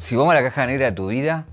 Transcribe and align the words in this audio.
Si 0.00 0.14
vamos 0.16 0.32
a 0.32 0.36
la 0.36 0.42
caja 0.42 0.66
negra 0.66 0.86
de 0.86 0.92
tu 0.92 1.08
vida, 1.08 1.46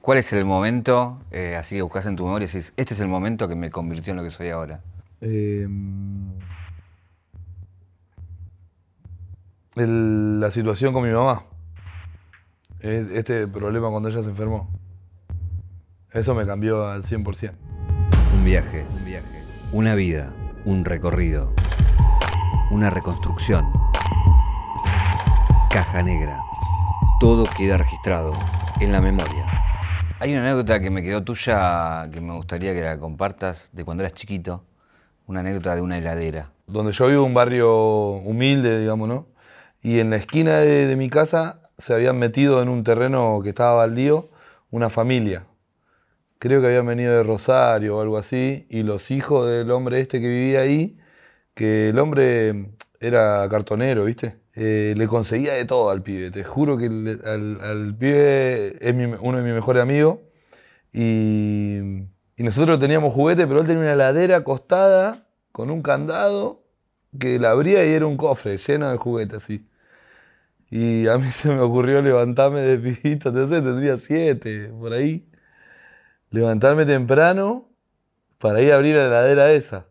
¿cuál 0.00 0.18
es 0.18 0.32
el 0.32 0.44
momento, 0.44 1.20
eh, 1.30 1.56
así 1.56 1.76
que 1.76 1.82
buscas 1.82 2.06
en 2.06 2.16
tu 2.16 2.24
memoria 2.24 2.44
y 2.44 2.48
decís, 2.48 2.72
este 2.76 2.94
es 2.94 3.00
el 3.00 3.08
momento 3.08 3.48
que 3.48 3.54
me 3.54 3.70
convirtió 3.70 4.10
en 4.12 4.18
lo 4.18 4.22
que 4.24 4.30
soy 4.30 4.50
ahora? 4.50 4.80
Eh, 5.20 5.66
el- 9.76 10.40
la 10.40 10.50
situación 10.50 10.92
con 10.92 11.04
mi 11.04 11.10
mamá. 11.12 11.44
E- 12.80 13.06
Este 13.14 13.46
problema 13.48 13.90
cuando 13.90 14.08
ella 14.08 14.22
se 14.22 14.28
enfermó. 14.30 14.68
Eso 16.12 16.34
me 16.34 16.46
cambió 16.46 16.86
al 16.86 17.04
100%. 17.04 17.54
Un 18.34 18.44
viaje, 18.44 18.84
un 18.94 19.04
viaje. 19.04 19.42
Una 19.72 19.94
vida, 19.94 20.30
un 20.64 20.84
recorrido. 20.84 21.52
Una 22.70 22.90
reconstrucción. 22.90 23.72
Caja 25.70 26.02
negra. 26.02 26.40
Todo 27.20 27.44
queda 27.56 27.78
registrado 27.78 28.34
en 28.80 28.90
la 28.90 29.00
memoria. 29.00 29.46
Hay 30.18 30.32
una 30.32 30.42
anécdota 30.42 30.80
que 30.80 30.90
me 30.90 31.02
quedó 31.02 31.22
tuya 31.22 32.10
que 32.12 32.20
me 32.20 32.34
gustaría 32.34 32.74
que 32.74 32.82
la 32.82 32.98
compartas 32.98 33.70
de 33.72 33.84
cuando 33.84 34.02
eras 34.02 34.14
chiquito. 34.14 34.64
Una 35.26 35.40
anécdota 35.40 35.76
de 35.76 35.80
una 35.80 35.96
heladera. 35.96 36.50
Donde 36.66 36.92
yo 36.92 37.06
vivo, 37.06 37.24
un 37.24 37.32
barrio 37.32 38.16
humilde, 38.16 38.80
digamos, 38.80 39.08
¿no? 39.08 39.28
Y 39.80 40.00
en 40.00 40.10
la 40.10 40.16
esquina 40.16 40.58
de, 40.58 40.86
de 40.86 40.96
mi 40.96 41.08
casa 41.08 41.60
se 41.78 41.94
habían 41.94 42.18
metido 42.18 42.60
en 42.62 42.68
un 42.68 42.82
terreno 42.82 43.40
que 43.42 43.50
estaba 43.50 43.76
baldío 43.76 44.30
una 44.70 44.90
familia. 44.90 45.46
Creo 46.40 46.60
que 46.60 46.66
habían 46.66 46.86
venido 46.86 47.16
de 47.16 47.22
Rosario 47.22 47.96
o 47.96 48.00
algo 48.00 48.18
así. 48.18 48.66
Y 48.68 48.82
los 48.82 49.12
hijos 49.12 49.48
del 49.48 49.70
hombre 49.70 50.00
este 50.00 50.20
que 50.20 50.28
vivía 50.28 50.60
ahí, 50.60 50.98
que 51.54 51.90
el 51.90 51.98
hombre 52.00 52.72
era 53.00 53.46
cartonero, 53.48 54.04
¿viste? 54.04 54.43
Eh, 54.56 54.94
le 54.96 55.08
conseguía 55.08 55.54
de 55.54 55.64
todo 55.64 55.90
al 55.90 56.02
pibe. 56.02 56.30
Te 56.30 56.44
juro 56.44 56.76
que 56.76 56.86
al, 56.86 57.96
pibe 57.98 58.76
es 58.80 58.94
uno 59.20 59.38
de 59.38 59.44
mis 59.44 59.54
mejores 59.54 59.82
amigos. 59.82 60.18
Y, 60.92 61.78
y 62.36 62.42
nosotros 62.42 62.78
teníamos 62.78 63.12
juguete, 63.14 63.46
pero 63.46 63.60
él 63.60 63.66
tenía 63.66 63.82
una 63.82 63.92
heladera 63.94 64.38
acostada 64.38 65.28
con 65.52 65.70
un 65.70 65.82
candado 65.82 66.64
que 67.18 67.38
la 67.38 67.50
abría 67.50 67.84
y 67.86 67.92
era 67.92 68.06
un 68.06 68.16
cofre 68.16 68.56
lleno 68.58 68.90
de 68.90 68.96
juguetes 68.96 69.42
así. 69.42 69.68
Y 70.70 71.06
a 71.08 71.18
mí 71.18 71.30
se 71.30 71.48
me 71.50 71.60
ocurrió 71.60 72.02
levantarme 72.02 72.60
de 72.60 72.78
pibito, 72.78 73.32
sé, 73.32 73.62
tendría 73.62 73.98
siete, 73.98 74.68
por 74.68 74.92
ahí. 74.92 75.28
Levantarme 76.30 76.84
temprano 76.86 77.70
para 78.38 78.60
ir 78.60 78.72
a 78.72 78.76
abrir 78.76 78.96
la 78.96 79.06
heladera 79.06 79.52
esa. 79.52 79.86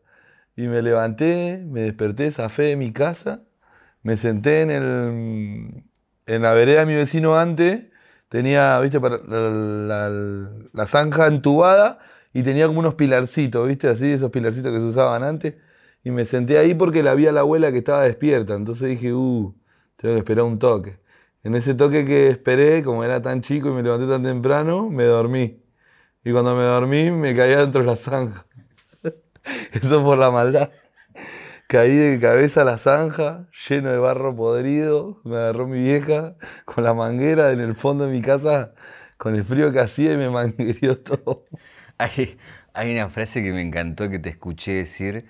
Y 0.55 0.67
me 0.67 0.81
levanté, 0.81 1.63
me 1.65 1.81
desperté, 1.81 2.31
zafé 2.31 2.63
de 2.63 2.75
mi 2.77 2.91
casa, 2.93 3.43
me 4.03 4.17
senté 4.17 4.61
en, 4.61 4.71
el, 4.71 5.83
en 6.25 6.41
la 6.41 6.53
vereda 6.53 6.81
de 6.81 6.85
mi 6.85 6.95
vecino 6.95 7.37
antes, 7.37 7.85
tenía, 8.29 8.79
viste, 8.79 8.99
la, 8.99 9.49
la- 9.49 10.49
la 10.73 10.85
zanja 10.87 11.27
entubada 11.27 11.99
y 12.33 12.43
tenía 12.43 12.67
como 12.67 12.79
unos 12.79 12.95
pilarcitos, 12.95 13.67
viste, 13.67 13.87
así, 13.87 14.11
esos 14.11 14.31
pilarcitos 14.31 14.71
que 14.71 14.79
se 14.79 14.85
usaban 14.85 15.23
antes. 15.23 15.55
Y 16.03 16.11
me 16.11 16.25
senté 16.25 16.57
ahí 16.57 16.73
porque 16.73 17.01
la 17.03 17.13
vi 17.13 17.27
a 17.27 17.31
la 17.31 17.41
abuela 17.41 17.71
que 17.71 17.77
estaba 17.79 18.03
despierta. 18.03 18.55
Entonces 18.55 18.89
dije, 18.89 19.13
uh, 19.13 19.55
tengo 19.95 20.15
que 20.15 20.19
esperar 20.19 20.43
un 20.45 20.59
toque. 20.59 20.99
En 21.43 21.55
ese 21.55 21.75
toque 21.75 22.05
que 22.05 22.29
esperé, 22.29 22.83
como 22.83 23.03
era 23.03 23.21
tan 23.21 23.41
chico 23.41 23.69
y 23.69 23.73
me 23.73 23.83
levanté 23.83 24.07
tan 24.07 24.23
temprano, 24.23 24.89
me 24.89 25.03
dormí. 25.05 25.61
Y 26.23 26.31
cuando 26.31 26.55
me 26.55 26.63
dormí, 26.63 27.11
me 27.11 27.35
caí 27.35 27.55
dentro 27.55 27.81
de 27.81 27.87
la 27.87 27.95
zanja. 27.97 28.45
Eso 29.73 30.03
por 30.03 30.17
la 30.17 30.31
maldad. 30.31 30.71
Caí 31.73 31.95
de 31.95 32.19
cabeza 32.19 32.61
a 32.61 32.65
la 32.65 32.77
zanja, 32.77 33.47
lleno 33.67 33.91
de 33.91 33.97
barro 33.97 34.35
podrido. 34.35 35.19
Me 35.23 35.37
agarró 35.37 35.67
mi 35.67 35.79
vieja 35.79 36.35
con 36.65 36.83
la 36.83 36.93
manguera 36.93 37.51
en 37.51 37.61
el 37.61 37.73
fondo 37.73 38.05
de 38.05 38.11
mi 38.11 38.21
casa, 38.21 38.75
con 39.17 39.33
el 39.33 39.43
frío 39.43 39.71
que 39.71 39.79
hacía 39.79 40.13
y 40.13 40.17
me 40.17 40.29
manguereó 40.29 40.99
todo. 41.03 41.45
Hay, 41.97 42.37
hay 42.75 42.93
una 42.93 43.09
frase 43.09 43.41
que 43.41 43.51
me 43.51 43.63
encantó 43.63 44.07
que 44.11 44.19
te 44.19 44.29
escuché 44.29 44.73
decir, 44.73 45.25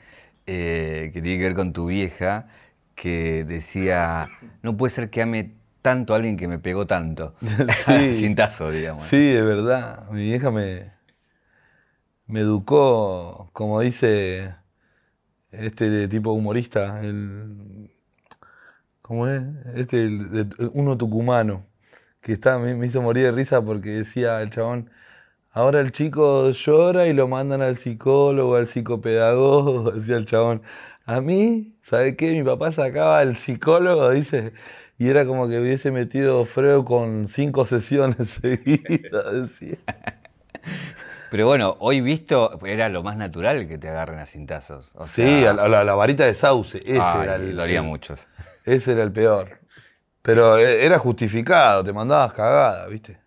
eh, 0.46 1.12
que 1.14 1.22
tiene 1.22 1.38
que 1.38 1.44
ver 1.46 1.56
con 1.56 1.72
tu 1.72 1.86
vieja, 1.86 2.50
que 2.94 3.46
decía, 3.46 4.30
no 4.64 4.76
puede 4.76 4.94
ser 4.94 5.10
que 5.10 5.22
ame 5.22 5.54
tanto 5.82 6.12
a 6.12 6.18
alguien 6.18 6.36
que 6.36 6.50
me 6.50 6.60
pegó 6.60 6.86
tanto. 6.86 7.36
Sí. 7.86 8.16
Cintazo, 8.16 8.70
digamos. 8.70 9.06
Sí, 9.06 9.32
de 9.32 9.44
verdad. 9.44 10.10
Mi 10.12 10.24
vieja 10.24 10.52
me, 10.52 10.92
me 12.28 12.42
educó, 12.42 13.50
como 13.54 13.80
dice 13.80 14.62
este 15.54 15.90
de 15.90 16.08
tipo 16.08 16.32
humorista, 16.34 17.02
el, 17.04 17.92
¿cómo 19.02 19.28
es? 19.28 19.44
Este, 19.76 20.06
el 20.06 20.50
uno 20.74 20.98
tucumano, 20.98 21.66
que 22.22 22.34
está, 22.34 22.60
me, 22.60 22.76
me 22.76 22.88
hizo 22.88 23.02
morir 23.02 23.26
de 23.26 23.32
risa 23.32 23.64
porque 23.64 23.92
decía 23.92 24.42
el 24.42 24.50
chabón, 24.52 24.90
ahora 25.52 25.82
el 25.82 25.92
chico 25.94 26.52
llora 26.52 27.08
y 27.08 27.14
lo 27.14 27.28
mandan 27.28 27.62
al 27.62 27.78
psicólogo, 27.78 28.56
al 28.58 28.68
psicopedagogo, 28.68 29.92
decía 29.94 30.18
el 30.18 30.26
chabón. 30.28 30.64
A 31.06 31.22
mí, 31.22 31.78
¿sabe 31.84 32.16
qué? 32.18 32.34
Mi 32.34 32.44
papá 32.44 32.72
sacaba 32.72 33.20
al 33.20 33.36
psicólogo, 33.38 34.12
dice, 34.12 34.54
y 34.98 35.10
era 35.10 35.26
como 35.26 35.50
que 35.50 35.60
hubiese 35.60 35.92
metido 35.92 36.46
Freud 36.46 36.86
con 36.86 37.28
cinco 37.28 37.66
sesiones 37.66 38.30
seguidas, 38.42 39.34
decía. 39.34 39.78
Pero 41.34 41.48
bueno, 41.48 41.78
hoy 41.80 42.00
visto, 42.00 42.60
era 42.64 42.90
lo 42.90 43.02
más 43.02 43.18
natural 43.18 43.68
que 43.68 43.80
te 43.80 43.90
agarren 43.90 44.20
a 44.20 44.26
cintazos. 44.28 44.92
O 44.94 45.08
Sí, 45.08 45.44
a 45.48 45.52
la, 45.52 45.80
a 45.80 45.84
la 45.84 45.96
varita 45.96 46.26
de 46.26 46.36
sauce, 46.36 46.78
ese 46.86 47.02
ay, 47.02 47.24
era 47.24 47.36
el, 47.38 47.56
dolía 47.56 47.80
el- 47.80 47.86
mucho. 47.88 48.14
Ese 48.66 48.92
era 48.92 49.02
el 49.02 49.12
peor. 49.12 49.58
Pero 50.22 50.60
e- 50.60 50.86
era 50.86 51.00
justificado, 51.00 51.84
te 51.84 51.92
mandabas 51.92 52.34
cagada, 52.34 52.86
¿viste? 52.86 53.20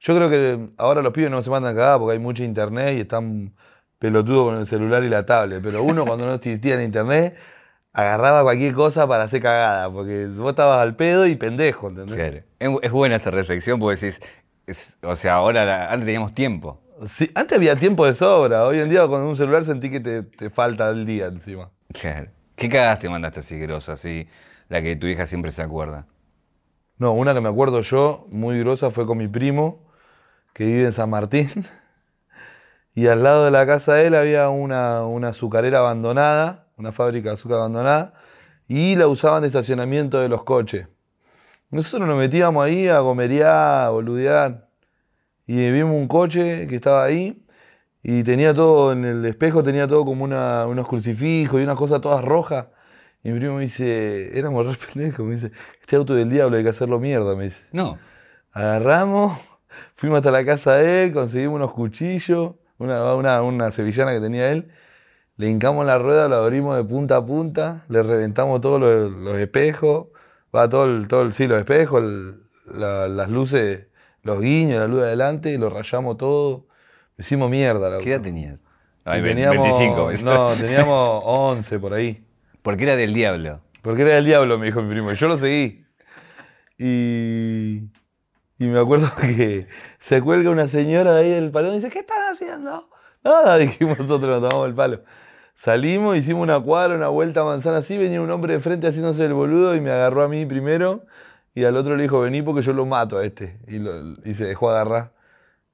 Yo 0.00 0.16
creo 0.16 0.28
que 0.28 0.68
ahora 0.78 1.00
los 1.00 1.12
pibes 1.12 1.30
no 1.30 1.44
se 1.44 1.50
mandan 1.50 1.76
cagada 1.76 1.96
porque 2.00 2.14
hay 2.14 2.18
mucha 2.18 2.42
internet 2.42 2.96
y 2.98 3.02
están 3.02 3.54
pelotudos 4.00 4.46
con 4.46 4.56
el 4.58 4.66
celular 4.66 5.04
y 5.04 5.08
la 5.08 5.24
tablet. 5.24 5.62
Pero 5.62 5.84
uno 5.84 6.04
cuando 6.06 6.26
no 6.26 6.34
existía 6.34 6.74
en 6.74 6.82
internet 6.82 7.36
agarraba 7.92 8.42
cualquier 8.42 8.74
cosa 8.74 9.06
para 9.06 9.22
hacer 9.22 9.40
cagada, 9.40 9.92
porque 9.92 10.26
vos 10.26 10.50
estabas 10.50 10.80
al 10.80 10.96
pedo 10.96 11.24
y 11.24 11.36
pendejo, 11.36 11.86
¿entendés? 11.86 12.16
Claro. 12.16 12.38
Es, 12.58 12.82
es 12.82 12.90
buena 12.90 13.14
esa 13.14 13.30
reflexión 13.30 13.78
porque 13.78 13.94
decís, 14.00 14.20
es- 14.66 14.98
o 15.04 15.14
sea, 15.14 15.34
ahora 15.34 15.64
la- 15.64 15.92
antes 15.92 16.04
teníamos 16.06 16.34
tiempo. 16.34 16.80
Sí, 17.08 17.30
antes 17.34 17.58
había 17.58 17.76
tiempo 17.76 18.06
de 18.06 18.14
sobra, 18.14 18.66
hoy 18.66 18.78
en 18.78 18.88
día 18.88 19.06
con 19.08 19.22
un 19.22 19.36
celular 19.36 19.64
sentí 19.64 19.90
que 19.90 20.00
te, 20.00 20.22
te 20.22 20.48
falta 20.48 20.88
el 20.90 21.04
día 21.04 21.26
encima. 21.26 21.70
Claro. 21.92 22.30
¿Qué 22.54 22.68
cagadas 22.68 23.00
te 23.00 23.08
mandaste 23.08 23.40
así 23.40 23.58
grosa, 23.58 23.94
así, 23.94 24.28
la 24.68 24.80
que 24.80 24.94
tu 24.94 25.08
hija 25.08 25.26
siempre 25.26 25.50
se 25.50 25.62
acuerda? 25.62 26.06
No, 26.98 27.12
una 27.12 27.34
que 27.34 27.40
me 27.40 27.48
acuerdo 27.48 27.80
yo, 27.80 28.26
muy 28.30 28.60
grosa, 28.60 28.90
fue 28.90 29.06
con 29.06 29.18
mi 29.18 29.26
primo, 29.26 29.82
que 30.52 30.64
vive 30.66 30.84
en 30.84 30.92
San 30.92 31.10
Martín. 31.10 31.48
Y 32.96 33.08
al 33.08 33.24
lado 33.24 33.44
de 33.44 33.50
la 33.50 33.66
casa 33.66 33.94
de 33.94 34.06
él 34.06 34.14
había 34.14 34.50
una, 34.50 35.04
una 35.04 35.30
azucarera 35.30 35.80
abandonada, 35.80 36.68
una 36.76 36.92
fábrica 36.92 37.30
de 37.30 37.34
azúcar 37.34 37.58
abandonada, 37.58 38.14
y 38.68 38.94
la 38.94 39.08
usaban 39.08 39.42
de 39.42 39.48
estacionamiento 39.48 40.20
de 40.20 40.28
los 40.28 40.44
coches. 40.44 40.86
Nosotros 41.70 42.06
nos 42.08 42.16
metíamos 42.16 42.64
ahí 42.64 42.86
a 42.86 43.00
gomerear, 43.00 43.86
a 43.86 43.90
boludear. 43.90 44.68
Y 45.46 45.70
vimos 45.70 45.92
un 45.94 46.08
coche 46.08 46.66
que 46.66 46.76
estaba 46.76 47.04
ahí 47.04 47.44
y 48.02 48.22
tenía 48.22 48.54
todo, 48.54 48.92
en 48.92 49.04
el 49.04 49.24
espejo 49.26 49.62
tenía 49.62 49.86
todo 49.86 50.04
como 50.04 50.24
una- 50.24 50.66
unos 50.66 50.86
crucifijos 50.88 51.60
y 51.60 51.64
unas 51.64 51.76
cosas 51.76 52.00
todas 52.00 52.24
rojas. 52.24 52.66
Y 53.22 53.30
mi 53.30 53.38
primo 53.38 53.54
me 53.56 53.62
dice, 53.62 54.38
éramos 54.38 54.66
re 54.66 54.72
pendejos, 54.94 55.26
me 55.26 55.34
dice, 55.34 55.52
este 55.80 55.96
auto 55.96 56.14
del 56.14 56.28
diablo 56.30 56.56
hay 56.56 56.62
que 56.64 56.70
hacerlo 56.70 56.98
mierda, 57.00 57.34
me 57.36 57.44
dice. 57.44 57.64
No. 57.72 57.98
Agarramos, 58.52 59.38
fuimos 59.94 60.18
hasta 60.18 60.30
la 60.30 60.44
casa 60.44 60.74
de 60.76 61.04
él, 61.04 61.12
conseguimos 61.12 61.56
unos 61.56 61.72
cuchillos, 61.72 62.52
una, 62.78 63.14
una, 63.14 63.42
una 63.42 63.70
sevillana 63.72 64.12
que 64.12 64.20
tenía 64.20 64.50
él, 64.52 64.68
le 65.36 65.48
hincamos 65.48 65.84
la 65.84 65.98
rueda, 65.98 66.28
lo 66.28 66.36
abrimos 66.36 66.76
de 66.76 66.84
punta 66.84 67.16
a 67.16 67.26
punta, 67.26 67.84
le 67.88 68.02
reventamos 68.02 68.60
todos 68.60 68.78
los, 68.80 69.12
los 69.12 69.38
espejos, 69.38 70.08
va 70.54 70.68
todo 70.68 70.84
el, 70.84 71.08
todo 71.08 71.22
el, 71.22 71.32
sí, 71.32 71.46
los 71.48 71.58
espejos, 71.58 72.02
el- 72.02 72.42
la- 72.66 73.08
las 73.08 73.28
luces, 73.30 73.88
los 74.24 74.40
guiños, 74.40 74.80
la 74.80 74.88
luz 74.88 74.98
de 75.00 75.04
adelante, 75.04 75.56
lo 75.58 75.70
rayamos 75.70 76.16
todo. 76.16 76.66
Hicimos 77.16 77.48
mierda, 77.50 77.90
la 77.90 77.98
¿Qué 77.98 78.12
edad 78.14 78.22
tenías? 78.22 78.58
Ay, 79.04 79.22
teníamos, 79.22 79.62
25. 79.62 80.06
¿ves? 80.06 80.22
No, 80.24 80.52
teníamos 80.54 81.22
11 81.24 81.78
por 81.78 81.94
ahí. 81.94 82.26
Porque 82.62 82.84
era 82.84 82.96
del 82.96 83.12
diablo. 83.12 83.60
Porque 83.82 84.02
era 84.02 84.16
el 84.16 84.24
diablo, 84.24 84.58
me 84.58 84.66
dijo 84.66 84.82
mi 84.82 84.90
primo. 84.90 85.12
Y 85.12 85.16
yo 85.16 85.28
lo 85.28 85.36
seguí. 85.36 85.84
Y, 86.78 87.90
y 88.58 88.66
me 88.66 88.78
acuerdo 88.78 89.08
que 89.20 89.68
se 90.00 90.22
cuelga 90.22 90.50
una 90.50 90.66
señora 90.66 91.12
de 91.12 91.20
ahí 91.22 91.30
del 91.30 91.50
palo 91.50 91.70
y 91.70 91.74
dice, 91.74 91.90
¿qué 91.90 92.00
están 92.00 92.22
haciendo? 92.30 92.88
Nada, 93.22 93.56
dijimos 93.58 93.98
nosotros, 93.98 94.40
nos 94.40 94.48
tomamos 94.48 94.68
el 94.68 94.74
palo. 94.74 95.02
Salimos, 95.54 96.16
hicimos 96.16 96.42
una 96.42 96.58
cuadra, 96.58 96.96
una 96.96 97.08
vuelta 97.08 97.42
a 97.42 97.44
manzana 97.44 97.76
así, 97.76 97.96
venía 97.96 98.20
un 98.20 98.30
hombre 98.30 98.54
de 98.54 98.60
frente 98.60 98.88
haciéndose 98.88 99.24
el 99.24 99.34
boludo 99.34 99.76
y 99.76 99.80
me 99.80 99.92
agarró 99.92 100.22
a 100.22 100.28
mí 100.28 100.44
primero 100.46 101.04
y 101.54 101.64
al 101.64 101.76
otro 101.76 101.96
le 101.96 102.02
dijo, 102.04 102.20
vení 102.20 102.42
porque 102.42 102.62
yo 102.62 102.72
lo 102.72 102.84
mato 102.86 103.18
a 103.18 103.24
este. 103.24 103.58
Y, 103.68 103.78
lo- 103.78 104.16
y 104.24 104.34
se 104.34 104.44
dejó 104.46 104.70
agarrar. 104.70 105.12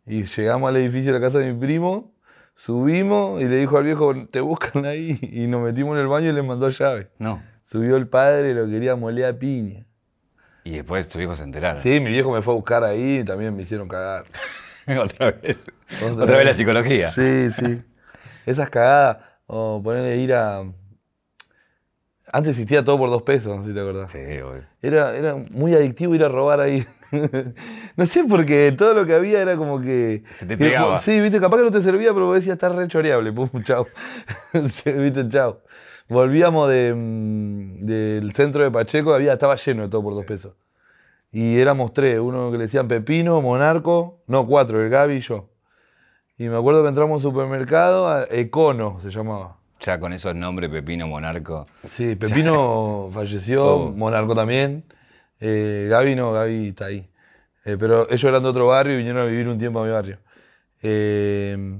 Y 0.07 0.25
llegamos 0.25 0.69
al 0.69 0.77
edificio 0.77 1.13
de 1.13 1.19
la 1.21 1.25
casa 1.27 1.39
de 1.39 1.53
mi 1.53 1.59
primo, 1.61 2.13
subimos 2.55 3.41
y 3.41 3.45
le 3.49 3.57
dijo 3.57 3.79
al 3.79 3.85
viejo, 3.85 4.15
te 4.29 4.41
buscan 4.41 4.85
ahí. 4.85 5.19
Y 5.33 5.47
nos 5.47 5.63
metimos 5.63 5.95
en 5.95 6.01
el 6.03 6.09
baño 6.09 6.31
y 6.31 6.33
le 6.33 6.43
mandó 6.43 6.69
llave. 6.69 7.11
No. 7.19 7.43
Subió 7.65 7.97
el 7.97 8.09
padre 8.09 8.51
y 8.51 8.55
lo 8.55 8.67
quería 8.69 8.97
moler 8.97 9.27
a 9.27 9.39
piña. 9.39 9.87
Y 10.65 10.73
después 10.73 11.09
tus 11.09 11.23
hijos 11.23 11.39
se 11.39 11.45
enteraron. 11.45 11.81
Sí, 11.81 12.01
mi 12.01 12.11
viejo 12.11 12.31
me 12.33 12.43
fue 12.43 12.53
a 12.53 12.57
buscar 12.57 12.85
ahí 12.85 13.19
y 13.21 13.25
también 13.25 13.55
me 13.57 13.63
hicieron 13.63 13.89
cagar. 13.89 14.25
Otra 15.01 15.31
vez. 15.31 15.65
Otra, 16.13 16.37
vez 16.37 16.47
la 16.47 16.53
psicología. 16.53 17.13
Sí, 17.13 17.51
sí. 17.53 17.83
Esas 18.45 18.69
cagadas, 18.71 19.19
o 19.47 19.81
ponerle 19.83 20.17
ir 20.19 20.35
a. 20.35 20.63
Antes 22.33 22.53
existía 22.53 22.85
todo 22.85 22.97
por 22.99 23.11
dos 23.11 23.23
pesos, 23.23 23.57
no 23.57 23.63
sé 23.63 23.71
si 23.71 23.75
te 23.75 23.81
acordás. 23.81 24.13
Sí, 24.13 24.19
obvio. 24.19 24.65
Era, 24.83 25.17
era 25.17 25.37
muy 25.51 25.75
adictivo 25.75 26.15
ir 26.15 26.25
a 26.25 26.29
robar 26.29 26.61
ahí. 26.61 26.87
no 27.97 28.07
sé, 28.07 28.25
porque 28.25 28.73
todo 28.77 28.95
lo 28.95 29.05
que 29.05 29.15
había 29.15 29.41
era 29.43 29.57
como 29.57 29.81
que. 29.81 30.23
Se 30.37 30.47
te 30.47 30.57
pegaba. 30.57 31.01
Sí, 31.01 31.21
viste, 31.21 31.41
capaz 31.41 31.59
que 31.59 31.65
no 31.65 31.71
te 31.73 31.83
servía, 31.83 32.13
pero 32.15 32.27
vos 32.27 32.37
decías, 32.37 32.55
está 32.55 32.69
re 32.69 32.87
choreable. 32.87 33.33
Pum, 33.33 33.49
chao. 33.65 33.87
viste, 34.53 35.29
chao. 35.29 35.63
Volvíamos 36.09 36.69
de, 36.69 36.95
mm, 36.95 37.87
del 37.87 38.33
centro 38.33 38.63
de 38.63 38.71
Pacheco, 38.71 39.15
había, 39.15 39.33
estaba 39.33 39.57
lleno 39.57 39.83
de 39.83 39.89
todo 39.89 40.03
por 40.03 40.15
dos 40.15 40.25
pesos. 40.25 40.55
Y 41.33 41.59
éramos 41.59 41.93
tres, 41.93 42.19
uno 42.19 42.51
que 42.51 42.59
le 42.59 42.65
decían 42.65 42.89
Pepino, 42.89 43.41
Monarco, 43.41 44.23
no, 44.27 44.47
cuatro, 44.47 44.83
el 44.83 44.91
Gaby 44.91 45.15
y 45.15 45.21
yo. 45.21 45.49
Y 46.37 46.49
me 46.49 46.57
acuerdo 46.57 46.83
que 46.83 46.89
entramos 46.89 47.13
a 47.13 47.17
un 47.17 47.23
supermercado, 47.23 48.27
Econo 48.31 48.99
se 49.01 49.11
llamaba. 49.11 49.60
Ya 49.81 49.99
con 49.99 50.13
esos 50.13 50.35
nombres, 50.35 50.71
Pepino, 50.71 51.07
Monarco. 51.07 51.67
Sí, 51.89 52.15
Pepino 52.17 53.09
falleció, 53.15 53.67
Oh. 53.67 53.91
Monarco 53.91 54.35
también. 54.35 54.85
Eh, 55.41 55.87
Gaby 55.91 56.15
no, 56.17 56.33
Gaby 56.33 56.69
está 56.69 56.87
ahí. 56.87 57.09
Eh, 57.65 57.77
pero 57.79 58.07
ellos 58.11 58.25
eran 58.25 58.43
de 58.43 58.49
otro 58.49 58.67
barrio 58.67 58.95
y 58.95 58.99
vinieron 58.99 59.23
a 59.23 59.25
vivir 59.27 59.49
un 59.49 59.59
tiempo 59.59 59.81
a 59.81 59.85
mi 59.85 59.91
barrio. 59.91 60.19
Eh, 60.83 61.79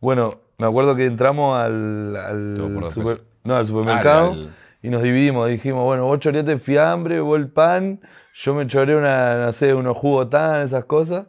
bueno, 0.00 0.40
me 0.58 0.66
acuerdo 0.66 0.96
que 0.96 1.04
entramos 1.06 1.56
al, 1.58 2.16
al 2.16 2.90
super- 2.90 3.22
no, 3.44 3.56
al 3.56 3.66
supermercado 3.66 4.32
Ah, 4.36 4.50
y 4.82 4.88
nos 4.90 5.02
dividimos. 5.02 5.48
Dijimos, 5.48 5.84
bueno, 5.84 6.04
vos 6.06 6.18
choreate 6.18 6.58
fiambre, 6.58 7.20
vos 7.20 7.38
el 7.38 7.48
pan, 7.48 8.00
yo 8.34 8.54
me 8.54 8.66
choré 8.66 8.96
una, 8.96 9.38
no 9.46 9.52
sé, 9.52 9.74
unos 9.74 9.96
jugos 9.96 10.28
tan, 10.30 10.62
esas 10.62 10.84
cosas. 10.84 11.26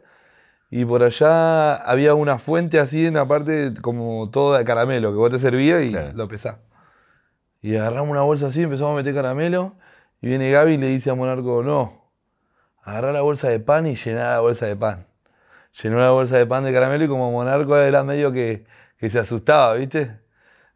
Y 0.74 0.86
por 0.86 1.02
allá 1.02 1.74
había 1.74 2.14
una 2.14 2.38
fuente 2.38 2.80
así 2.80 3.04
en 3.04 3.12
la 3.12 3.28
parte 3.28 3.74
como 3.82 4.30
toda 4.30 4.56
de 4.56 4.64
caramelo, 4.64 5.10
que 5.10 5.18
vos 5.18 5.28
te 5.28 5.38
servías 5.38 5.84
y 5.84 5.90
Claro. 5.90 6.12
lo 6.14 6.28
pesás. 6.28 6.56
Y 7.60 7.76
agarramos 7.76 8.08
una 8.08 8.22
bolsa 8.22 8.46
así, 8.46 8.62
empezamos 8.62 8.94
a 8.94 8.96
meter 8.96 9.14
caramelo. 9.14 9.74
Y 10.22 10.28
viene 10.28 10.50
Gaby 10.50 10.72
y 10.72 10.78
le 10.78 10.86
dice 10.86 11.10
a 11.10 11.14
Monarco, 11.14 11.62
no, 11.62 12.10
agarrá 12.82 13.12
la 13.12 13.20
bolsa 13.20 13.50
de 13.50 13.60
pan 13.60 13.86
y 13.86 13.96
llená 13.96 14.30
la 14.30 14.40
bolsa 14.40 14.64
de 14.64 14.74
pan. 14.74 15.06
Llenó 15.82 15.98
la 15.98 16.08
bolsa 16.10 16.38
de 16.38 16.46
pan 16.46 16.64
de 16.64 16.72
caramelo 16.72 17.04
y 17.04 17.08
como 17.08 17.30
Monarco 17.30 17.76
era 17.76 18.02
medio 18.02 18.32
que, 18.32 18.64
que 18.96 19.10
se 19.10 19.18
asustaba, 19.18 19.74
¿viste? 19.74 20.20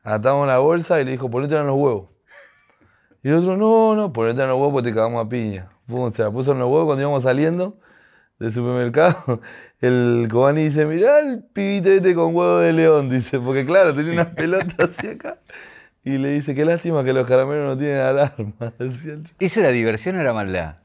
Atamos 0.02 0.46
la 0.46 0.58
bolsa 0.58 1.00
y 1.00 1.06
le 1.06 1.12
dijo, 1.12 1.30
ponete 1.30 1.56
en 1.56 1.66
los 1.66 1.74
huevos. 1.74 2.10
Y 3.22 3.28
el 3.28 3.36
otro, 3.36 3.56
no, 3.56 3.96
no, 3.96 4.12
ponete 4.12 4.42
en 4.42 4.48
los 4.48 4.58
huevos 4.58 4.74
porque 4.74 4.90
te 4.90 4.94
cagamos 4.94 5.24
a 5.24 5.28
piña. 5.30 5.70
Pum, 5.86 6.12
se 6.12 6.22
la 6.22 6.30
puso 6.30 6.52
en 6.52 6.58
los 6.58 6.68
huevos 6.68 6.84
cuando 6.84 7.00
íbamos 7.00 7.22
saliendo 7.22 7.78
del 8.38 8.52
supermercado. 8.52 9.40
El 9.80 10.28
Cobani 10.30 10.64
dice, 10.64 10.86
mirá 10.86 11.20
el 11.20 11.42
pibito 11.42 11.90
este 11.90 12.14
con 12.14 12.34
huevo 12.34 12.58
de 12.58 12.72
león, 12.72 13.10
dice, 13.10 13.38
porque 13.38 13.66
claro, 13.66 13.94
tenía 13.94 14.12
unas 14.12 14.28
pelotas 14.28 14.74
así 14.98 15.08
acá. 15.08 15.38
Y 16.02 16.18
le 16.18 16.28
dice, 16.30 16.54
qué 16.54 16.64
lástima 16.64 17.04
que 17.04 17.12
los 17.12 17.26
caramelos 17.26 17.66
no 17.66 17.76
tienen 17.76 17.98
alarma. 17.98 18.72
¿Eso 19.38 19.60
era 19.60 19.70
diversión 19.70 20.16
o 20.16 20.20
era 20.20 20.32
maldad? 20.32 20.76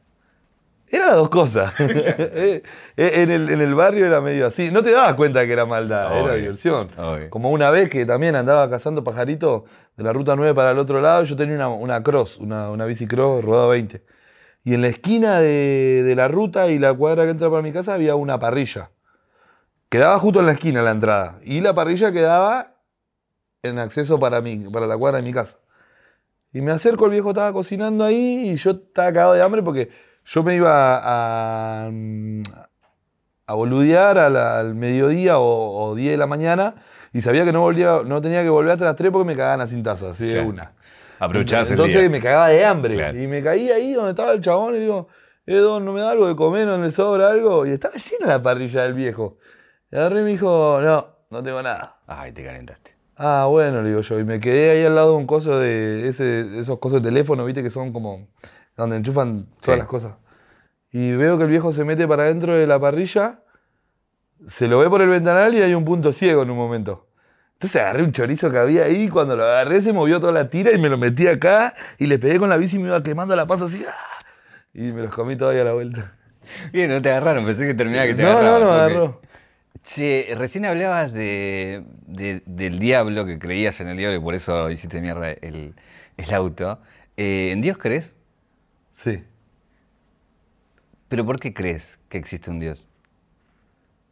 Eran 0.89 1.07
las 1.07 1.15
dos 1.15 1.29
cosas. 1.29 1.73
Eh, 1.79 2.63
eh, 2.97 3.11
en, 3.15 3.29
el, 3.29 3.49
en 3.49 3.61
el 3.61 3.75
barrio 3.75 4.05
era 4.05 4.19
medio 4.19 4.47
así. 4.47 4.71
No 4.71 4.81
te 4.81 4.91
dabas 4.91 5.13
cuenta 5.13 5.45
que 5.45 5.53
era 5.53 5.65
maldad, 5.65 6.19
era 6.19 6.33
diversión. 6.33 6.89
obvio. 6.97 7.29
Como 7.29 7.51
una 7.51 7.69
vez 7.69 7.89
que 7.89 8.05
también 8.05 8.35
andaba 8.35 8.69
cazando 8.69 9.03
pajaritos 9.03 9.63
de 9.95 10.03
la 10.03 10.11
ruta 10.11 10.35
9 10.35 10.53
para 10.53 10.71
el 10.71 10.79
otro 10.79 10.99
lado, 10.99 11.23
yo 11.23 11.35
tenía 11.37 11.55
una, 11.55 11.69
una 11.69 12.03
cross, 12.03 12.37
una, 12.39 12.71
una 12.71 12.85
bici 12.85 13.07
cross 13.07 13.43
rodada 13.45 13.67
20. 13.67 14.01
Y 14.63 14.73
en 14.75 14.81
la 14.81 14.87
esquina 14.89 15.39
de, 15.39 16.03
de 16.03 16.15
la 16.15 16.27
ruta 16.27 16.67
y 16.69 16.77
la 16.79 16.93
cuadra 16.93 17.23
que 17.23 17.31
entra 17.31 17.49
para 17.49 17.61
mi 17.63 17.71
casa 17.71 17.93
había 17.95 18.15
una 18.15 18.39
parrilla. 18.39 18.91
Quedaba 19.89 20.17
justo 20.19 20.39
en 20.39 20.45
la 20.45 20.51
esquina 20.53 20.81
la 20.81 20.91
entrada. 20.91 21.39
Y 21.43 21.61
la 21.61 21.73
parrilla 21.73 22.11
quedaba 22.11 22.75
en 23.63 23.79
acceso 23.79 24.19
para, 24.19 24.39
mi, 24.41 24.57
para 24.69 24.87
la 24.87 24.97
cuadra 24.97 25.17
de 25.17 25.23
mi 25.23 25.33
casa. 25.33 25.57
Y 26.53 26.61
me 26.61 26.71
acerco, 26.71 27.05
el 27.05 27.11
viejo 27.11 27.29
estaba 27.29 27.51
cocinando 27.53 28.03
ahí 28.03 28.49
y 28.51 28.55
yo 28.55 28.71
estaba 28.71 29.07
cagado 29.11 29.33
de 29.33 29.41
hambre 29.41 29.63
porque 29.63 29.89
yo 30.25 30.43
me 30.43 30.55
iba 30.55 30.97
a, 31.01 31.89
a 33.47 33.53
boludear 33.53 34.17
a 34.17 34.29
la- 34.29 34.59
al 34.59 34.75
mediodía 34.75 35.39
o, 35.39 35.89
o 35.89 35.95
10 35.95 36.11
de 36.11 36.17
la 36.17 36.27
mañana 36.27 36.75
y 37.13 37.21
sabía 37.21 37.43
que 37.45 37.51
no, 37.51 37.61
volvía, 37.61 38.01
no 38.05 38.21
tenía 38.21 38.43
que 38.43 38.49
volver 38.49 38.71
hasta 38.73 38.85
las 38.85 38.95
3 38.95 39.11
porque 39.11 39.25
me 39.25 39.35
cagaban 39.35 39.61
a 39.61 39.67
cintazos, 39.67 40.11
así 40.11 40.27
de 40.27 40.39
una. 40.41 40.73
Aprovechabas 41.21 41.67
el 41.67 41.73
Entonces 41.73 42.01
día. 42.01 42.09
me 42.09 42.19
cagaba 42.19 42.47
de 42.49 42.65
hambre. 42.65 42.95
Claro. 42.95 43.17
Y 43.19 43.27
me 43.27 43.43
caí 43.43 43.69
ahí 43.69 43.93
donde 43.93 44.11
estaba 44.11 44.31
el 44.33 44.41
chabón 44.41 44.75
y 44.75 44.79
digo, 44.79 45.07
Edo, 45.45 45.79
¿no 45.79 45.93
me 45.93 46.01
da 46.01 46.11
algo 46.11 46.27
de 46.27 46.35
comer? 46.35 46.65
¿No 46.67 46.77
le 46.77 46.91
sobra 46.91 47.29
algo? 47.29 47.65
Y 47.65 47.71
estaba 47.71 47.93
llena 47.95 48.25
la 48.27 48.41
parrilla 48.41 48.83
del 48.83 48.93
viejo. 48.93 49.37
Y 49.91 49.95
agarré 49.97 50.21
y 50.21 50.23
me 50.23 50.29
dijo, 50.31 50.79
no, 50.81 51.07
no 51.29 51.43
tengo 51.43 51.61
nada. 51.61 51.97
Ay, 52.07 52.31
te 52.31 52.43
calentaste. 52.43 52.95
Ah, 53.17 53.45
bueno, 53.49 53.81
le 53.83 53.89
digo 53.89 54.01
yo. 54.01 54.19
Y 54.19 54.23
me 54.23 54.39
quedé 54.39 54.71
ahí 54.71 54.85
al 54.85 54.95
lado 54.95 55.11
de 55.11 55.17
un 55.17 55.27
coso 55.27 55.59
de 55.59 56.07
ese, 56.07 56.59
esos 56.59 56.79
cosos 56.79 57.01
de 57.03 57.09
teléfono, 57.09 57.45
viste, 57.45 57.61
que 57.61 57.69
son 57.69 57.93
como 57.93 58.27
donde 58.75 58.95
enchufan 58.97 59.45
todas 59.61 59.75
Sí. 59.75 59.79
las 59.79 59.87
cosas. 59.87 60.13
Y 60.91 61.13
veo 61.15 61.37
que 61.37 61.43
el 61.43 61.49
viejo 61.49 61.71
se 61.71 61.83
mete 61.85 62.07
para 62.07 62.23
adentro 62.23 62.55
de 62.57 62.65
la 62.65 62.79
parrilla, 62.79 63.41
se 64.47 64.67
lo 64.67 64.79
ve 64.79 64.89
por 64.89 65.01
el 65.01 65.09
ventanal 65.09 65.53
y 65.53 65.61
hay 65.61 65.73
un 65.75 65.85
punto 65.85 66.11
ciego 66.11 66.41
en 66.41 66.49
un 66.49 66.57
momento. 66.57 67.05
Entonces 67.61 67.79
agarré 67.79 68.01
un 68.01 68.11
chorizo 68.11 68.49
que 68.49 68.57
había 68.57 68.85
ahí, 68.85 69.07
cuando 69.07 69.35
lo 69.35 69.43
agarré 69.43 69.81
se 69.81 69.93
movió 69.93 70.19
toda 70.19 70.31
la 70.33 70.49
tira 70.49 70.71
y 70.71 70.79
me 70.79 70.89
lo 70.89 70.97
metí 70.97 71.27
acá 71.27 71.75
y 71.99 72.07
le 72.07 72.17
pegué 72.17 72.39
con 72.39 72.49
la 72.49 72.57
bici 72.57 72.77
y 72.77 72.79
me 72.79 72.87
iba 72.87 72.99
quemando 73.03 73.35
la 73.35 73.45
pasa 73.45 73.65
así. 73.65 73.85
¡ah! 73.87 73.93
Y 74.73 74.91
me 74.93 75.03
los 75.03 75.13
comí 75.13 75.35
todavía 75.35 75.61
a 75.61 75.65
la 75.65 75.73
vuelta. 75.73 76.15
Bien, 76.73 76.89
no 76.89 76.99
te 77.03 77.11
agarraron, 77.11 77.45
pensé 77.45 77.67
que 77.67 77.75
terminaba 77.75 78.07
que 78.07 78.15
te 78.15 78.23
No, 78.23 78.29
agarraban. 78.29 78.61
no, 78.61 78.65
no 78.65 78.71
me 78.71 78.77
Ok. 78.77 78.83
agarró. 78.89 79.21
Che, 79.83 80.33
recién 80.39 80.65
hablabas 80.65 81.13
de, 81.13 81.83
de- 82.07 82.41
del 82.47 82.79
diablo, 82.79 83.27
que 83.27 83.37
creías 83.37 83.79
en 83.79 83.89
el 83.89 83.97
diablo 83.97 84.17
y 84.17 84.21
por 84.21 84.33
eso 84.33 84.71
hiciste 84.71 84.99
mierda 84.99 85.29
el, 85.31 85.75
el 86.17 86.33
auto. 86.33 86.79
Eh, 87.15 87.51
¿En 87.51 87.61
Dios 87.61 87.77
crees? 87.77 88.17
Sí. 88.93 89.23
¿Pero 91.09 91.25
por 91.27 91.39
qué 91.39 91.53
crees 91.53 91.99
que 92.09 92.17
existe 92.17 92.49
un 92.49 92.57
Dios? 92.57 92.87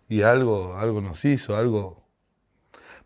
y 0.07 0.21
algo, 0.21 0.77
algo 0.77 1.01
nos 1.01 1.25
hizo, 1.25 1.55
algo. 1.57 2.03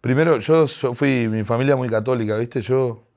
Primero, 0.04 0.38
yo, 0.40 0.66
yo 0.66 0.94
fui, 0.94 1.30
mi 1.30 1.46
familia 1.46 1.78
muy 1.78 1.88
católica, 1.88 2.36
¿viste? 2.36 2.62
Yo 2.62 3.08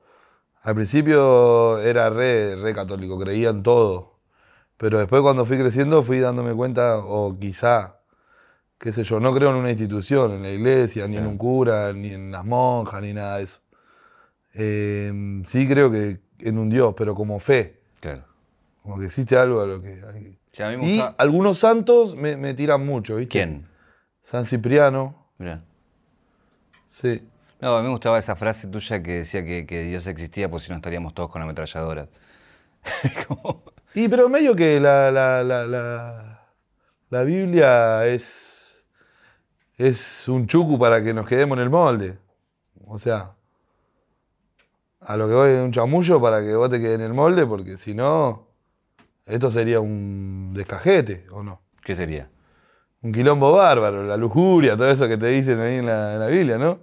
al 0.61 0.73
principio 0.73 1.79
era 1.79 2.09
re, 2.09 2.55
re 2.55 2.73
católico, 2.73 3.19
creía 3.19 3.49
en 3.49 3.61
todo. 3.61 4.21
Pero 4.77 4.97
después 4.97 5.21
cuando 5.21 5.45
fui 5.45 5.57
creciendo 5.57 6.01
fui 6.01 6.19
dándome 6.19 6.53
cuenta, 6.53 6.99
o 6.99 7.37
quizá, 7.37 7.97
qué 8.77 8.93
sé 8.93 9.03
yo, 9.03 9.19
no 9.19 9.33
creo 9.33 9.49
en 9.49 9.57
una 9.57 9.69
institución, 9.69 10.31
en 10.31 10.43
la 10.43 10.49
iglesia, 10.49 11.09
ni 11.09 11.17
en 11.17 11.27
un 11.27 11.37
cura, 11.37 11.91
ni 11.91 12.13
en 12.13 12.31
las 12.31 12.45
monjas, 12.45 13.01
ni 13.01 13.11
nada 13.11 13.39
de 13.39 13.43
eso. 13.43 13.59
Eh, 14.53 15.41
sí 15.43 15.67
creo 15.67 15.91
que 15.91 16.21
en 16.39 16.57
un 16.57 16.69
Dios, 16.69 16.93
pero 16.95 17.13
como 17.13 17.37
fe, 17.41 17.81
Claro. 17.99 18.23
como 18.81 18.97
que 18.97 19.07
existe 19.07 19.35
algo 19.35 19.59
a 19.59 19.65
lo 19.65 19.81
que 19.81 20.01
hay. 20.09 20.39
Che, 20.53 20.63
a 20.63 20.69
mí 20.69 20.77
me 20.77 20.87
Y 20.87 21.03
algunos 21.17 21.59
santos 21.59 22.15
me, 22.15 22.37
me 22.37 22.53
tiran 22.53 22.85
mucho, 22.85 23.17
¿viste? 23.17 23.29
¿Quién? 23.39 23.67
San 24.23 24.45
Cipriano, 24.45 25.27
Mirá. 25.37 25.66
Sí. 27.01 27.27
No, 27.59 27.75
a 27.75 27.79
mí 27.81 27.87
me 27.87 27.91
gustaba 27.93 28.19
esa 28.19 28.35
frase 28.35 28.67
tuya 28.67 29.01
que 29.01 29.11
decía 29.19 29.43
que, 29.43 29.65
que 29.65 29.81
Dios 29.83 30.05
existía, 30.07 30.49
pues 30.49 30.63
si 30.63 30.69
no 30.69 30.75
estaríamos 30.75 31.13
todos 31.13 31.29
con 31.31 31.41
ametralladoras. 31.41 32.07
Como- 33.27 33.63
Y 33.95 34.07
pero 34.07 34.29
medio 34.29 34.55
que 34.55 34.79
la, 34.79 35.11
la, 35.11 35.43
la, 35.43 35.65
la, 35.65 36.41
la 37.09 37.23
Biblia 37.23 38.05
es, 38.05 38.85
es 39.77 40.27
un 40.27 40.45
chucu 40.47 40.77
para 40.79 41.03
que 41.03 41.13
nos 41.13 41.27
quedemos 41.27 41.57
en 41.57 41.63
el 41.63 41.69
molde. 41.69 42.19
O 42.85 42.99
sea, 42.99 43.33
a 45.01 45.17
lo 45.17 45.27
que 45.27 45.33
voy 45.33 45.51
es 45.51 45.61
un 45.63 45.71
chamullo 45.71 46.21
para 46.21 46.41
que 46.41 46.55
vos 46.55 46.69
te 46.69 46.79
quedes 46.79 46.95
en 46.95 47.01
el 47.01 47.13
molde, 47.13 47.45
porque 47.45 47.77
si 47.77 47.93
no, 47.93 48.47
esto 49.25 49.49
sería 49.51 49.79
un 49.79 50.53
descajete, 50.53 51.25
¿o 51.31 51.43
no? 51.43 51.61
¿Qué 51.83 51.95
sería? 51.95 52.29
Un 53.01 53.11
quilombo 53.11 53.51
bárbaro, 53.53 54.03
la 54.03 54.17
lujuria, 54.17 54.75
todo 54.77 54.89
eso 54.89 55.07
que 55.07 55.17
te 55.17 55.27
dicen 55.27 55.59
ahí 55.59 55.75
en 55.75 55.85
la, 55.85 56.13
en 56.13 56.19
la 56.19 56.27
Biblia, 56.27 56.57
¿no? 56.57 56.79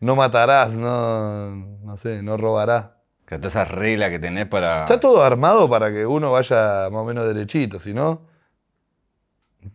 No 0.00 0.16
matarás, 0.16 0.72
no, 0.74 1.50
no 1.50 1.96
sé, 1.96 2.22
no 2.22 2.36
robarás. 2.36 2.86
Que 3.26 3.38
todas 3.38 3.52
esas 3.52 3.70
reglas 3.70 4.10
que 4.10 4.18
tenés 4.18 4.46
para... 4.46 4.82
Está 4.82 5.00
todo 5.00 5.22
armado 5.22 5.68
para 5.68 5.92
que 5.92 6.06
uno 6.06 6.32
vaya 6.32 6.88
más 6.90 7.00
o 7.00 7.04
menos 7.04 7.26
derechito, 7.26 7.80
si 7.80 7.92
no, 7.92 8.22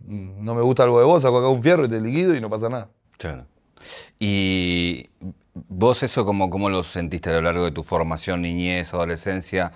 no 0.07 0.55
me 0.55 0.61
gusta 0.61 0.83
algo 0.83 0.99
de 0.99 1.05
vos, 1.05 1.21
saco 1.21 1.39
acá 1.39 1.47
un 1.49 1.61
fierro 1.61 1.85
y 1.85 1.89
te 1.89 1.99
liquido 1.99 2.35
y 2.35 2.41
no 2.41 2.49
pasa 2.49 2.69
nada. 2.69 2.89
Claro. 3.17 3.45
Y 4.19 5.09
vos 5.53 6.03
eso 6.03 6.25
cómo, 6.25 6.49
cómo 6.49 6.69
lo 6.69 6.83
sentiste 6.83 7.29
a 7.29 7.33
lo 7.33 7.41
largo 7.41 7.65
de 7.65 7.71
tu 7.71 7.83
formación, 7.83 8.41
niñez, 8.41 8.93
adolescencia? 8.93 9.71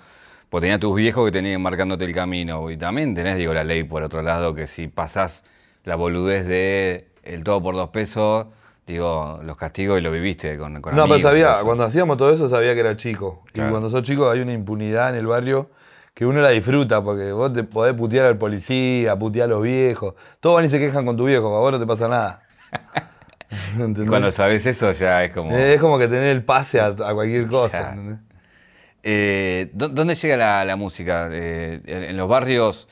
Pues 0.48 0.62
tenías 0.62 0.80
tus 0.80 0.94
viejos 0.94 1.24
que 1.26 1.32
tenían 1.32 1.60
marcándote 1.60 2.04
el 2.04 2.14
camino 2.14 2.70
y 2.70 2.76
también 2.76 3.14
tenés, 3.14 3.36
digo, 3.36 3.52
la 3.52 3.64
ley 3.64 3.84
por 3.84 4.02
otro 4.02 4.22
lado, 4.22 4.54
que 4.54 4.66
si 4.66 4.88
pasás 4.88 5.44
la 5.84 5.96
boludez 5.96 6.46
de 6.46 7.08
el 7.24 7.44
todo 7.44 7.62
por 7.62 7.74
dos 7.74 7.90
pesos, 7.90 8.46
digo, 8.86 9.40
los 9.42 9.56
castigos 9.56 9.98
y 9.98 10.02
lo 10.02 10.10
viviste 10.12 10.56
con, 10.56 10.80
con 10.80 10.94
no, 10.94 11.02
amigos 11.02 11.22
pero 11.22 11.36
y 11.36 11.42
sabía, 11.42 11.62
cuando 11.64 11.84
hacíamos 11.84 12.16
todo 12.16 12.32
eso 12.32 12.48
sabía 12.48 12.72
que 12.74 12.80
era 12.80 12.96
chico. 12.96 13.42
Claro. 13.52 13.68
Y 13.68 13.72
cuando 13.72 13.90
sos 13.90 14.02
chico 14.02 14.30
hay 14.30 14.40
una 14.40 14.52
impunidad 14.52 15.10
en 15.10 15.16
el 15.16 15.26
barrio 15.26 15.70
que 16.14 16.24
uno 16.24 16.40
la 16.40 16.48
disfruta, 16.50 17.02
porque 17.02 17.30
vos 17.32 17.52
te 17.52 17.62
podés 17.64 17.92
putear 17.94 18.24
al 18.26 18.38
policía, 18.38 19.16
putear 19.18 19.46
a 19.46 19.48
los 19.54 19.62
viejos. 19.62 20.14
Todos 20.40 20.56
van 20.56 20.64
y 20.64 20.70
se 20.70 20.78
quejan 20.78 21.04
con 21.04 21.16
tu 21.16 21.26
viejo, 21.26 21.54
a 21.54 21.60
vos 21.60 21.72
no 21.72 21.78
te 21.78 21.86
pasa 21.86 22.08
nada. 22.08 22.42
¿Entendés? 23.74 24.08
Cuando 24.08 24.30
sabes 24.30 24.64
eso 24.66 24.92
ya 24.92 25.24
es 25.24 25.32
como... 25.32 25.54
Es 25.56 25.80
como 25.80 25.98
que 25.98 26.08
tener 26.08 26.28
el 26.28 26.42
pase 26.44 26.80
a, 26.80 26.86
a 26.86 27.14
cualquier 27.14 27.46
cosa. 27.48 27.94
Eh, 29.02 29.70
¿dó- 29.72 29.88
¿Dónde 29.88 30.14
llega 30.14 30.36
la, 30.36 30.64
la 30.64 30.76
música? 30.76 31.28
Eh, 31.30 31.80
en 31.86 32.16
los 32.16 32.28
barrios, 32.28 32.88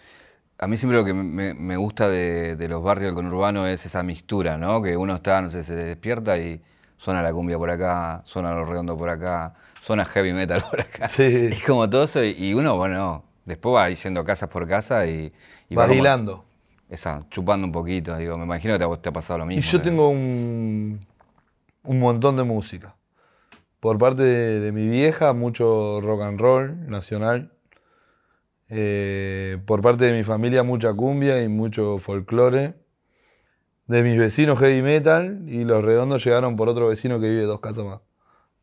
a 0.59 0.67
mí 0.67 0.77
siempre 0.77 0.97
lo 0.99 1.05
que 1.05 1.13
me, 1.15 1.55
me 1.55 1.77
gusta 1.77 2.09
de, 2.09 2.57
de 2.57 2.69
los 2.69 2.83
barrios 2.83 3.09
del 3.09 3.15
conurbano 3.15 3.67
es 3.67 3.85
esa 3.87 4.03
mixtura, 4.03 4.57
¿no? 4.59 4.81
Que 4.83 4.97
uno 4.97 5.17
está, 5.17 5.43
no 5.43 5.49
sé, 5.49 5.63
se 5.63 5.75
despierta 5.75 6.39
y 6.39 6.61
suena 6.97 7.23
la 7.23 7.33
cumbia 7.33 7.59
por 7.59 7.71
acá, 7.71 8.23
suena 8.25 8.53
lo 8.55 8.65
redondo 8.65 8.97
por 8.97 9.09
acá, 9.11 9.55
suena 9.83 10.05
heavy 10.05 10.33
metal 10.33 10.63
por 10.71 10.81
acá. 10.81 11.09
Sí. 11.09 11.51
Es 11.53 11.63
como 11.65 11.89
todo 11.91 12.05
eso 12.05 12.23
y- 12.25 12.55
uno, 12.55 12.77
bueno, 12.77 13.25
después 13.45 13.75
va 13.75 13.91
yendo 13.91 14.25
casas 14.25 14.49
por 14.49 14.67
casa 14.69 15.07
y, 15.07 15.33
y 15.69 15.75
Vas 15.75 15.89
como- 15.89 16.01
hilando. 16.01 16.45
Esa, 16.89 17.25
chupando 17.31 17.67
un 17.67 17.73
poquito, 17.73 18.17
digo, 18.17 18.37
me 18.39 18.45
imagino 18.45 18.75
que 18.75 18.79
te, 18.79 18.85
a 18.85 18.87
vos 18.87 19.03
te 19.03 19.09
ha 19.09 19.13
pasado 19.13 19.39
lo 19.39 19.47
mismo. 19.47 19.59
Y 19.59 19.63
yo 19.63 19.79
¿no? 19.79 19.85
tengo 19.85 20.09
un, 20.11 21.01
un 21.83 21.99
montón 21.99 22.37
de 22.37 22.45
música. 22.45 22.95
Por 23.81 23.99
parte 23.99 24.23
de, 24.23 24.61
de 24.61 24.71
mi 24.73 24.87
vieja, 24.89 25.33
mucho 25.33 26.01
rock 26.01 26.23
and 26.23 26.39
roll 26.41 26.89
nacional. 26.89 27.51
Eh, 28.69 29.59
por 29.67 29.83
parte 29.83 30.05
de 30.07 30.13
mi 30.13 30.25
familia, 30.25 30.63
mucha 30.63 30.93
cumbia 30.95 31.43
y 31.43 31.49
mucho 31.49 31.99
folclore. 31.99 32.75
De 33.87 34.03
mis 34.03 34.19
vecinos, 34.19 34.59
heavy 34.59 34.83
metal. 34.83 35.43
Y 35.47 35.65
los 35.65 35.85
redondos 35.85 36.25
llegaron 36.25 36.57
por 36.57 36.69
otro 36.69 36.89
vecino 36.89 37.21
que 37.21 37.29
vive 37.29 37.43
dos 37.43 37.61
casas 37.61 37.85
más, 37.85 38.01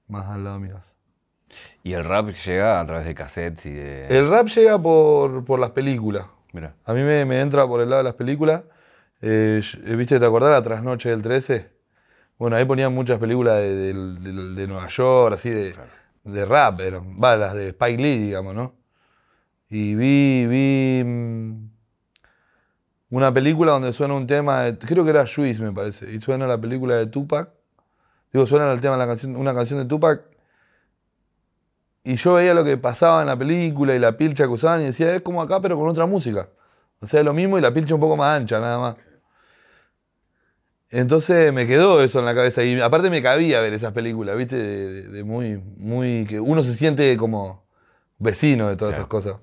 más 0.08 0.28
al 0.28 0.44
lado 0.44 0.60
de 0.60 0.68
mi 0.68 0.74
casa. 0.74 0.94
Y 1.84 1.94
el 1.94 2.04
rap 2.06 2.30
llega 2.30 2.80
a 2.80 2.86
través 2.86 3.06
de 3.06 3.14
cassettes 3.16 3.66
y 3.66 3.72
de... 3.72 4.08
El 4.08 4.30
rap 4.30 4.48
llega 4.48 4.82
por, 4.82 5.44
por 5.46 5.60
las 5.60 5.72
películas. 5.72 6.26
Mira, 6.54 6.76
A 6.86 6.94
mí 6.94 7.02
me, 7.02 7.26
me 7.26 7.40
entra 7.42 7.68
por 7.68 7.82
el 7.82 7.90
lado 7.90 8.00
de 8.02 8.06
las 8.06 8.16
películas. 8.16 8.64
Eh, 9.22 9.62
¿Viste, 9.96 10.20
te 10.20 10.26
acordás 10.26 10.52
la 10.52 10.62
trasnoche 10.62 11.10
del 11.10 11.22
13? 11.22 11.70
Bueno, 12.38 12.56
ahí 12.56 12.66
ponían 12.66 12.94
muchas 12.94 13.20
películas 13.20 13.58
de, 13.58 13.76
de- 13.76 13.94
de- 13.94 14.56
de 14.56 14.68
Nueva 14.68 14.88
York, 14.88 15.36
así 15.36 15.50
de, 15.52 15.76
de 16.24 16.46
rap, 16.46 16.80
eran, 16.80 17.18
va, 17.22 17.36
las 17.38 17.54
de 17.54 17.70
Spike 17.70 18.02
Lee, 18.02 18.18
digamos, 18.18 18.56
¿no? 18.56 18.74
Y 19.72 19.96
vi, 19.96 20.46
vi 20.48 21.04
mm, 21.04 21.70
una 23.12 23.34
película 23.34 23.72
donde 23.72 23.94
suena 23.94 24.14
un 24.14 24.28
tema, 24.28 24.64
de- 24.64 24.78
creo 24.78 25.04
que 25.06 25.10
era 25.12 25.26
Juice, 25.26 25.64
me 25.64 25.72
parece, 25.72 26.12
y 26.12 26.20
suena 26.20 26.46
la 26.46 26.60
película 26.60 26.96
de 26.98 27.08
Tupac. 27.08 27.50
Digo, 28.34 28.46
suena 28.48 28.72
el 28.72 28.82
tema, 28.82 28.98
la 28.98 29.08
canción, 29.08 29.36
una 29.36 29.54
canción 29.54 29.80
de 29.80 29.86
Tupac. 29.86 30.24
Y 32.04 32.16
yo 32.16 32.34
veía 32.34 32.54
lo 32.54 32.64
que 32.64 32.78
pasaba 32.78 33.22
en 33.22 33.28
la 33.28 33.38
película 33.38 33.96
y 33.96 34.00
la 34.00 34.18
pilcha 34.18 34.44
que 34.46 34.50
usaban 34.50 34.82
y 34.82 34.86
decía, 34.86 35.14
es 35.16 35.22
como 35.22 35.42
acá, 35.42 35.62
pero 35.62 35.78
con 35.78 35.88
otra 35.88 36.06
música. 36.06 36.50
O 37.00 37.08
sea, 37.08 37.20
es 37.20 37.26
lo 37.26 37.34
mismo 37.34 37.58
y 37.58 37.62
la 37.62 37.74
pilcha 37.74 37.94
un 37.96 38.02
poco 38.02 38.18
más 38.18 38.40
ancha, 38.40 38.60
nada 38.60 38.78
más. 38.80 38.96
Entonces 40.90 41.54
me 41.54 41.66
quedó 41.68 42.02
eso 42.04 42.20
en 42.20 42.26
la 42.26 42.36
cabeza. 42.36 42.64
Y 42.64 42.80
aparte 42.82 43.10
me 43.10 43.22
cabía 43.22 43.62
ver 43.62 43.74
esas 43.74 43.94
películas, 43.94 44.36
¿viste? 44.36 44.58
De, 44.58 44.92
de- 44.94 45.08
de 45.08 45.24
muy, 45.24 45.58
muy. 45.78 46.26
que 46.28 46.40
uno 46.40 46.64
se 46.64 46.74
siente 46.74 47.16
como 47.18 47.64
vecino 48.20 48.68
de 48.68 48.76
todas 48.76 48.96
esas 48.96 49.08
cosas. 49.08 49.36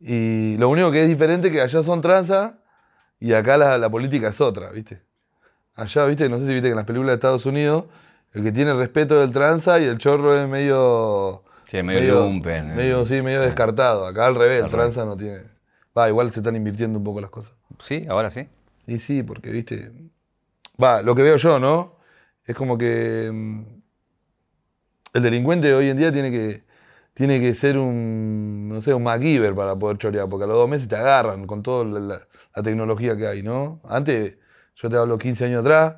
Y 0.00 0.56
lo 0.58 0.68
único 0.68 0.90
que 0.92 1.02
es 1.02 1.08
diferente 1.08 1.48
es 1.48 1.54
que 1.54 1.60
allá 1.60 1.82
son 1.82 2.00
tranza 2.00 2.58
y 3.18 3.32
acá 3.32 3.56
la, 3.56 3.78
la 3.78 3.88
política 3.90 4.28
es 4.28 4.40
otra, 4.40 4.70
¿viste? 4.70 5.02
Allá, 5.74 6.04
¿viste? 6.06 6.28
No 6.28 6.38
sé 6.38 6.46
si 6.46 6.52
viste 6.52 6.68
que 6.68 6.72
en 6.72 6.76
las 6.76 6.84
películas 6.86 7.12
de 7.12 7.14
Estados 7.14 7.46
Unidos 7.46 7.84
el 8.32 8.42
que 8.42 8.52
tiene 8.52 8.74
respeto 8.74 9.18
del 9.18 9.32
tranza 9.32 9.80
y 9.80 9.84
el 9.84 9.96
chorro 9.96 10.38
es 10.38 10.46
medio. 10.46 11.42
Sí, 11.64 11.82
medio 11.82 12.20
lumpen, 12.20 12.72
eh. 12.72 12.74
Medio, 12.74 13.06
sí, 13.06 13.22
medio 13.22 13.40
descartado. 13.40 14.06
Acá 14.06 14.26
al 14.26 14.34
revés, 14.34 14.58
Al 14.60 14.66
el 14.66 14.70
tranza 14.70 15.04
no 15.06 15.16
tiene. 15.16 15.38
Va, 15.96 16.08
igual 16.08 16.30
se 16.30 16.40
están 16.40 16.54
invirtiendo 16.54 16.98
un 16.98 17.04
poco 17.04 17.22
las 17.22 17.30
cosas. 17.30 17.54
sí, 17.82 18.04
ahora 18.08 18.28
sí. 18.28 18.46
Y 18.86 18.98
sí, 18.98 19.22
porque, 19.22 19.50
viste. 19.50 19.90
Va, 20.80 21.00
lo 21.00 21.14
que 21.14 21.22
veo 21.22 21.38
yo, 21.38 21.58
¿no? 21.58 21.96
Es 22.44 22.54
como 22.54 22.76
que. 22.76 23.30
mm, 23.32 23.62
El 25.14 25.22
delincuente 25.22 25.72
hoy 25.74 25.88
en 25.88 25.96
día 25.96 26.12
tiene 26.12 26.30
que. 26.30 26.65
Tiene 27.16 27.40
que 27.40 27.54
ser 27.54 27.78
un. 27.78 28.68
No 28.68 28.82
sé, 28.82 28.94
un 28.94 29.04
MacGyver 29.04 29.54
para 29.56 29.76
poder 29.76 29.98
chorear, 29.98 30.28
porque 30.28 30.44
a 30.44 30.48
los 30.48 30.56
dos 30.56 30.68
meses 30.70 30.88
te 30.88 30.96
agarran 30.96 31.46
con 31.46 31.62
toda 31.64 31.84
la, 31.86 32.00
la- 32.00 32.28
la 32.56 32.62
tecnología 32.64 33.16
que 33.16 33.26
hay, 33.28 33.42
¿no? 33.42 33.80
Antes, 33.84 34.36
yo 34.76 34.90
te 34.90 34.96
hablo 34.98 35.18
15 35.18 35.46
años 35.46 35.62
atrás, 35.62 35.96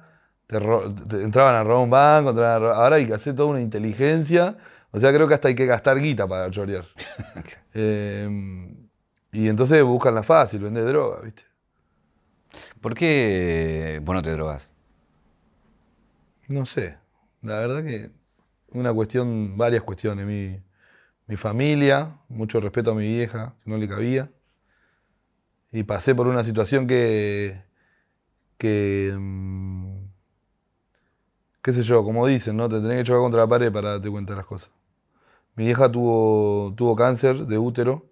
te, 0.49 1.23
entraban 1.23 1.55
a 1.57 1.65
robar 1.65 1.85
un 1.85 1.91
banco, 1.91 2.31
entraban 2.31 2.65
a 2.65 2.71
ahora 2.77 2.97
hay 2.97 3.07
que 3.07 3.15
hacer 3.15 3.35
toda 3.37 3.51
una 3.51 3.61
inteligencia. 3.63 4.57
O 4.93 5.01
sea, 5.01 5.13
creo 5.13 5.29
que 5.29 5.35
hasta 5.35 5.49
hay 5.49 5.57
que 5.57 5.67
gastar 5.67 5.99
guita 6.01 6.27
para 6.29 6.51
chorear. 6.51 6.87
Eh, 7.75 8.29
y 9.33 9.49
entonces 9.49 9.83
buscan 9.85 10.15
la 10.15 10.23
fácil, 10.25 10.61
vender 10.63 10.85
droga, 10.87 11.21
¿viste? 11.23 11.45
¿Por 12.81 12.95
qué 12.95 14.01
vos 14.05 14.15
no 14.15 14.23
te 14.23 14.31
drogas? 14.33 14.73
No 16.49 16.65
sé, 16.67 16.99
la 17.43 17.59
verdad 17.61 17.85
que 17.85 18.11
una 18.73 18.93
cuestión, 18.95 19.57
varias 19.59 19.83
cuestiones. 19.85 20.27
Mi, 20.27 20.61
mi 21.29 21.37
familia, 21.37 22.19
mucho 22.29 22.59
respeto 22.61 22.93
a 22.93 22.95
mi 22.95 23.07
vieja, 23.07 23.55
que 23.63 23.71
no 23.71 23.77
le 23.77 23.87
cabía. 23.89 24.31
Y 25.71 25.85
pasé 25.85 26.15
por 26.15 26.27
una 26.27 26.43
situación 26.43 26.87
que, 26.87 27.63
que 28.57 29.15
mm, 29.17 29.99
qué 31.63 31.73
sé 31.75 31.83
yo, 31.83 32.03
como 32.03 32.27
dicen, 32.27 32.57
¿no? 32.57 32.69
Te 32.69 32.81
tenés 32.81 32.99
que 32.99 33.05
chocar 33.05 33.21
contra 33.21 33.41
la 33.43 33.47
pared 33.47 33.71
para 33.71 33.91
darte 33.93 34.11
cuenta 34.11 34.33
de 34.33 34.39
las 34.39 34.47
cosas. 34.47 34.71
Mi 35.55 35.67
vieja 35.67 35.91
tuvo, 35.93 36.75
tuvo 36.77 36.97
cáncer 36.97 37.47
de 37.47 37.59
útero 37.59 38.07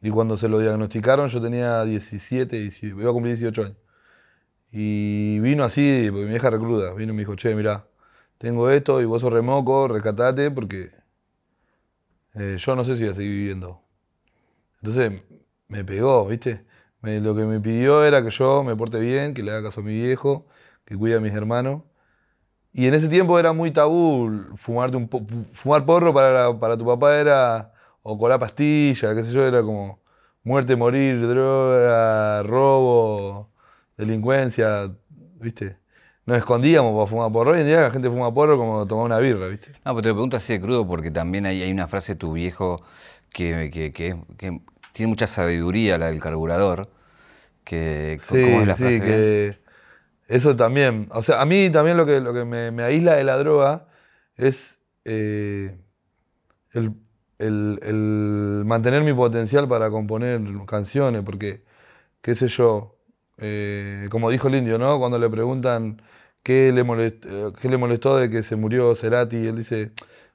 y 0.00 0.10
cuando 0.10 0.36
se 0.36 0.48
lo 0.48 0.58
diagnosticaron 0.60 1.28
yo 1.28 1.40
tenía 1.40 1.84
17, 1.84 2.56
18, 2.56 3.00
iba 3.00 3.10
a 3.10 3.12
cumplir 3.12 3.36
18 3.36 3.62
años. 3.62 3.76
Y 4.70 5.40
vino 5.40 5.64
así, 5.64 6.08
porque 6.10 6.24
mi 6.24 6.30
vieja 6.30 6.50
recluta, 6.50 6.92
vino 6.94 7.12
y 7.12 7.16
me 7.16 7.22
dijo, 7.22 7.36
che, 7.36 7.54
mirá, 7.56 7.86
tengo 8.38 8.70
esto 8.70 9.00
y 9.00 9.06
vos 9.06 9.22
sos 9.22 9.32
remoco, 9.32 9.88
rescatate 9.88 10.50
porque 10.50 11.03
eh, 12.34 12.56
yo 12.58 12.76
no 12.76 12.84
sé 12.84 12.96
si 12.96 13.02
voy 13.02 13.12
a 13.12 13.14
seguir 13.14 13.32
viviendo. 13.32 13.82
Entonces 14.80 15.22
me 15.68 15.84
pegó, 15.84 16.26
¿viste? 16.26 16.64
Lo 17.02 17.34
que 17.36 17.44
me 17.44 17.60
pidió 17.60 18.04
era 18.04 18.22
que 18.22 18.30
yo 18.30 18.64
me 18.64 18.76
porte 18.76 18.98
bien, 19.00 19.34
que 19.34 19.42
le 19.42 19.50
haga 19.52 19.64
caso 19.64 19.80
a 19.80 19.84
mi 19.84 19.94
viejo, 19.94 20.46
que 20.84 20.96
cuide 20.96 21.16
a 21.16 21.20
mis 21.20 21.34
hermanos. 21.34 21.82
Y 22.72 22.86
en 22.86 22.94
ese 22.94 23.08
tiempo 23.08 23.38
era 23.38 23.52
muy 23.52 23.70
tabú 23.70 24.30
fumarte 24.56 24.96
un 24.96 25.08
fumar 25.54 25.86
porro 25.86 26.12
para, 26.14 26.58
para 26.58 26.76
tu 26.76 26.84
papá 26.86 27.18
era 27.18 27.72
o 28.02 28.18
colar 28.18 28.40
pastilla, 28.40 29.14
qué 29.14 29.24
sé 29.24 29.32
yo, 29.32 29.46
era 29.46 29.62
como 29.62 30.00
muerte, 30.42 30.76
morir, 30.76 31.26
droga, 31.26 32.42
robo, 32.42 33.50
delincuencia, 33.96 34.94
¿viste? 35.40 35.78
Nos 36.26 36.38
escondíamos 36.38 36.92
para 36.94 37.06
fumar 37.06 37.32
porro. 37.32 37.52
Hoy 37.52 37.60
en 37.60 37.66
día 37.66 37.80
la 37.82 37.90
gente 37.90 38.08
fuma 38.10 38.32
porro 38.32 38.56
como 38.58 38.86
tomar 38.86 39.06
una 39.06 39.18
birra, 39.18 39.48
¿viste? 39.48 39.72
No, 39.84 39.92
pero 39.92 40.02
te 40.02 40.08
lo 40.08 40.14
pregunto 40.14 40.36
así 40.38 40.54
de 40.54 40.60
crudo 40.60 40.86
porque 40.86 41.10
también 41.10 41.44
hay, 41.46 41.62
hay 41.62 41.70
una 41.70 41.86
frase 41.88 42.12
de 42.14 42.16
tu 42.18 42.32
viejo 42.32 42.82
que, 43.32 43.70
que- 43.72 43.92
que- 43.92 44.16
que 44.38 44.60
tiene 44.92 45.10
mucha 45.10 45.26
sabiduría, 45.26 45.98
la 45.98 46.06
del 46.06 46.20
carburador. 46.20 46.90
Que, 47.64 48.22
Sí, 48.22 48.38
¿Cómo 48.40 48.60
es 48.62 48.68
la 48.68 48.76
sí, 48.76 48.78
frase? 48.78 49.02
que 49.02 49.58
eso 50.28 50.56
también. 50.56 51.08
O 51.12 51.22
sea, 51.22 51.42
a 51.42 51.46
mí 51.46 51.70
también 51.70 51.96
lo 51.96 52.06
que, 52.06 52.20
lo 52.20 52.34
que 52.34 52.44
me, 52.44 52.70
me 52.72 52.84
aísla 52.84 53.14
de 53.14 53.24
la 53.24 53.36
droga 53.38 53.88
es 54.36 54.80
eh, 55.04 55.78
el, 56.72 56.94
el- 57.38 57.80
el 57.82 58.64
mantener 58.66 59.02
mi 59.02 59.12
potencial 59.14 59.68
para 59.68 59.90
componer 59.90 60.40
canciones, 60.66 61.22
porque, 61.24 61.64
qué 62.22 62.34
sé 62.34 62.48
yo, 62.48 62.96
eh, 63.38 64.08
como 64.10 64.30
dijo 64.30 64.48
el 64.48 64.56
indio, 64.56 64.78
¿no? 64.78 64.98
Cuando 65.00 65.18
le 65.18 65.30
preguntan 65.30 66.02
qué 66.44 66.72
le, 66.72 66.84
molestó, 66.84 67.52
qué 67.54 67.68
le 67.68 67.78
molestó 67.78 68.16
de 68.18 68.30
que 68.30 68.44
se 68.44 68.56
murió 68.56 68.94
Cerati, 68.94 69.48
él 69.48 69.56
dice, 69.56 69.92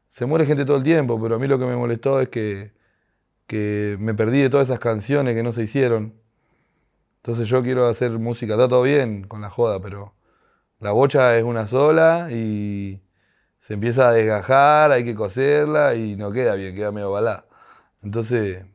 se 0.09 0.25
muere 0.25 0.45
gente 0.45 0.65
todo 0.65 0.77
el 0.77 0.83
tiempo, 0.83 1.21
pero 1.21 1.35
a 1.35 1.39
mí 1.39 1.47
lo 1.47 1.59
que 1.59 1.65
me 1.65 1.77
molestó 1.77 2.19
es 2.21 2.29
que, 2.29 2.71
me 3.99 4.13
perdí 4.15 4.41
de 4.41 4.49
todas 4.49 4.69
esas 4.69 4.79
canciones 4.79 5.35
que 5.35 5.43
no 5.43 5.53
se 5.53 5.63
hicieron. 5.63 6.13
Entonces 7.17 7.47
yo 7.49 7.63
quiero 7.63 7.87
hacer 7.87 8.11
música, 8.19 8.53
está 8.53 8.67
todo 8.67 8.83
bien 8.83 9.23
con 9.27 9.41
la 9.41 9.49
joda, 9.49 9.81
pero 9.81 10.13
la 10.79 10.91
bocha 10.91 11.37
es 11.37 11.43
una 11.43 11.67
sola 11.67 12.29
y 12.31 13.01
se 13.61 13.75
empieza 13.75 14.09
a 14.09 14.11
desgajar, 14.13 14.91
hay 14.91 15.03
que 15.03 15.15
coserla 15.15 15.95
y 15.95 16.15
no 16.17 16.31
queda 16.31 16.55
bien, 16.55 16.75
queda 16.75 16.91
medio 16.91 17.11
balá. 17.11 17.45
Entonces 18.03 18.65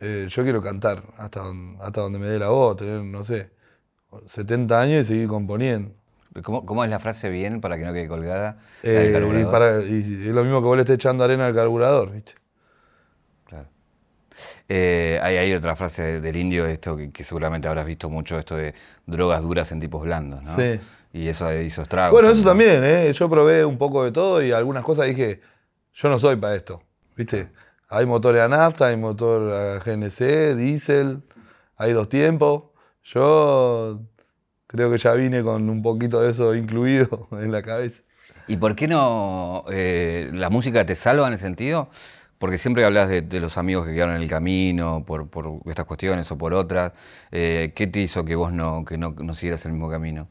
eh, 0.00 0.26
yo 0.28 0.42
quiero 0.44 0.62
cantar 0.62 1.02
hasta 1.18 1.44
hasta 1.80 2.00
donde 2.00 2.18
me 2.18 2.28
dé 2.28 2.38
la 2.38 2.48
voz, 2.48 2.76
tener, 2.76 3.02
no 3.02 3.24
sé, 3.24 3.50
70 4.26 4.80
años 4.80 5.06
y 5.06 5.08
seguir 5.08 5.28
componiendo. 5.28 5.94
¿Cómo, 6.42 6.64
cómo 6.66 6.84
es 6.84 6.90
la 6.90 6.98
frase 6.98 7.28
bien 7.30 7.60
para 7.60 7.76
que 7.78 7.84
no 7.84 7.92
quede 7.92 8.08
colgada? 8.08 8.58
Eh, 8.82 9.06
y, 9.08 9.12
carburador. 9.12 9.50
para- 9.50 9.82
y 9.82 10.26
es 10.28 10.34
lo 10.34 10.42
mismo 10.44 10.60
que 10.60 10.66
vos 10.66 10.76
le 10.76 10.82
estés 10.82 10.96
echando 10.96 11.24
arena 11.24 11.46
al 11.46 11.54
carburador, 11.54 12.12
¿viste? 12.12 12.34
Claro. 13.44 13.68
Eh, 14.68 15.18
hay, 15.22 15.36
hay 15.36 15.52
otra 15.54 15.76
frase 15.76 16.20
del 16.20 16.36
indio, 16.36 16.66
esto 16.66 16.96
que, 16.96 17.08
que 17.10 17.24
seguramente 17.24 17.68
habrás 17.68 17.86
visto 17.86 18.08
mucho, 18.10 18.38
esto 18.38 18.56
de 18.56 18.74
drogas 19.06 19.42
duras 19.42 19.70
en 19.72 19.80
tipos 19.80 20.02
blandos, 20.02 20.42
¿no? 20.42 20.56
Sí. 20.56 20.80
Y 21.12 21.28
eso 21.28 21.50
hizo 21.54 21.82
estragos. 21.82 22.12
Bueno, 22.12 22.28
eso 22.28 22.42
también, 22.42 22.82
¿eh? 22.84 23.10
Yo 23.12 23.28
probé 23.30 23.64
un 23.64 23.78
poco 23.78 24.04
de 24.04 24.12
todo 24.12 24.42
y 24.42 24.52
algunas 24.52 24.84
cosas 24.84 25.06
dije, 25.06 25.40
yo 25.94 26.08
no 26.10 26.18
soy 26.18 26.36
para 26.36 26.54
esto, 26.54 26.82
¿viste? 27.16 27.48
Hay 27.88 28.04
motores 28.04 28.42
a 28.42 28.48
nafta, 28.48 28.86
hay 28.88 28.96
motor 28.96 29.52
a 29.52 29.78
GNC, 29.78 30.54
diésel, 30.56 31.22
hay 31.76 31.92
dos 31.92 32.08
tiempos. 32.08 32.64
Yo 33.04 34.00
creo 34.66 34.90
que 34.90 34.98
ya 34.98 35.14
vine 35.14 35.42
con 35.42 35.68
un 35.68 35.82
poquito 35.82 36.20
de 36.20 36.30
eso 36.30 36.54
incluido 36.54 37.28
en 37.32 37.52
la 37.52 37.62
cabeza. 37.62 38.02
¿Y 38.48 38.56
por 38.56 38.76
qué 38.76 38.86
no 38.86 39.64
eh, 39.70 40.30
la 40.32 40.50
música 40.50 40.86
te 40.86 40.94
salva 40.94 41.26
en 41.26 41.34
ese 41.34 41.42
sentido? 41.42 41.88
Porque 42.38 42.58
siempre 42.58 42.84
hablas 42.84 43.08
de, 43.08 43.40
los 43.40 43.56
amigos 43.56 43.86
que 43.86 43.94
quedaron 43.94 44.16
en 44.16 44.22
el 44.22 44.28
camino 44.28 45.04
por, 45.06 45.28
estas 45.66 45.86
cuestiones 45.86 46.30
o 46.30 46.36
por 46.38 46.52
otras. 46.52 46.92
Eh, 47.32 47.72
¿Qué 47.74 47.86
te 47.86 48.00
hizo 48.00 48.24
que 48.24 48.34
vos 48.34 48.52
no, 48.52 48.84
que 48.84 48.98
no, 48.98 49.34
siguieras 49.34 49.64
el 49.64 49.72
mismo 49.72 49.88
camino? 49.88 50.28